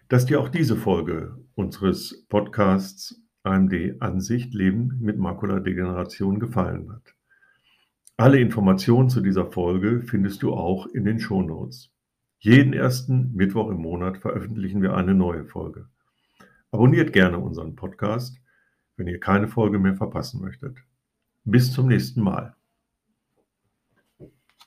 dass 0.07 0.25
dir 0.25 0.39
auch 0.39 0.49
diese 0.49 0.75
Folge 0.75 1.37
unseres 1.55 2.25
Podcasts 2.27 3.21
AMD 3.43 4.01
Ansicht 4.01 4.53
Leben 4.53 4.97
mit 4.99 5.17
Makuladegeneration 5.17 6.39
gefallen 6.39 6.91
hat. 6.91 7.14
Alle 8.17 8.39
Informationen 8.39 9.09
zu 9.09 9.19
dieser 9.19 9.51
Folge 9.51 10.01
findest 10.01 10.41
du 10.41 10.53
auch 10.53 10.87
in 10.87 11.03
den 11.03 11.19
Shownotes. 11.19 11.91
Jeden 12.39 12.71
ersten 12.71 13.33
Mittwoch 13.33 13.69
im 13.69 13.81
Monat 13.81 14.19
veröffentlichen 14.19 14.81
wir 14.81 14.95
eine 14.95 15.13
neue 15.13 15.43
Folge. 15.43 15.89
Abonniert 16.71 17.11
gerne 17.11 17.39
unseren 17.39 17.75
Podcast, 17.75 18.39
wenn 18.95 19.07
ihr 19.07 19.19
keine 19.19 19.49
Folge 19.49 19.79
mehr 19.79 19.95
verpassen 19.95 20.39
möchtet. 20.39 20.77
Bis 21.43 21.73
zum 21.73 21.87
nächsten 21.87 22.21
Mal. 22.21 22.55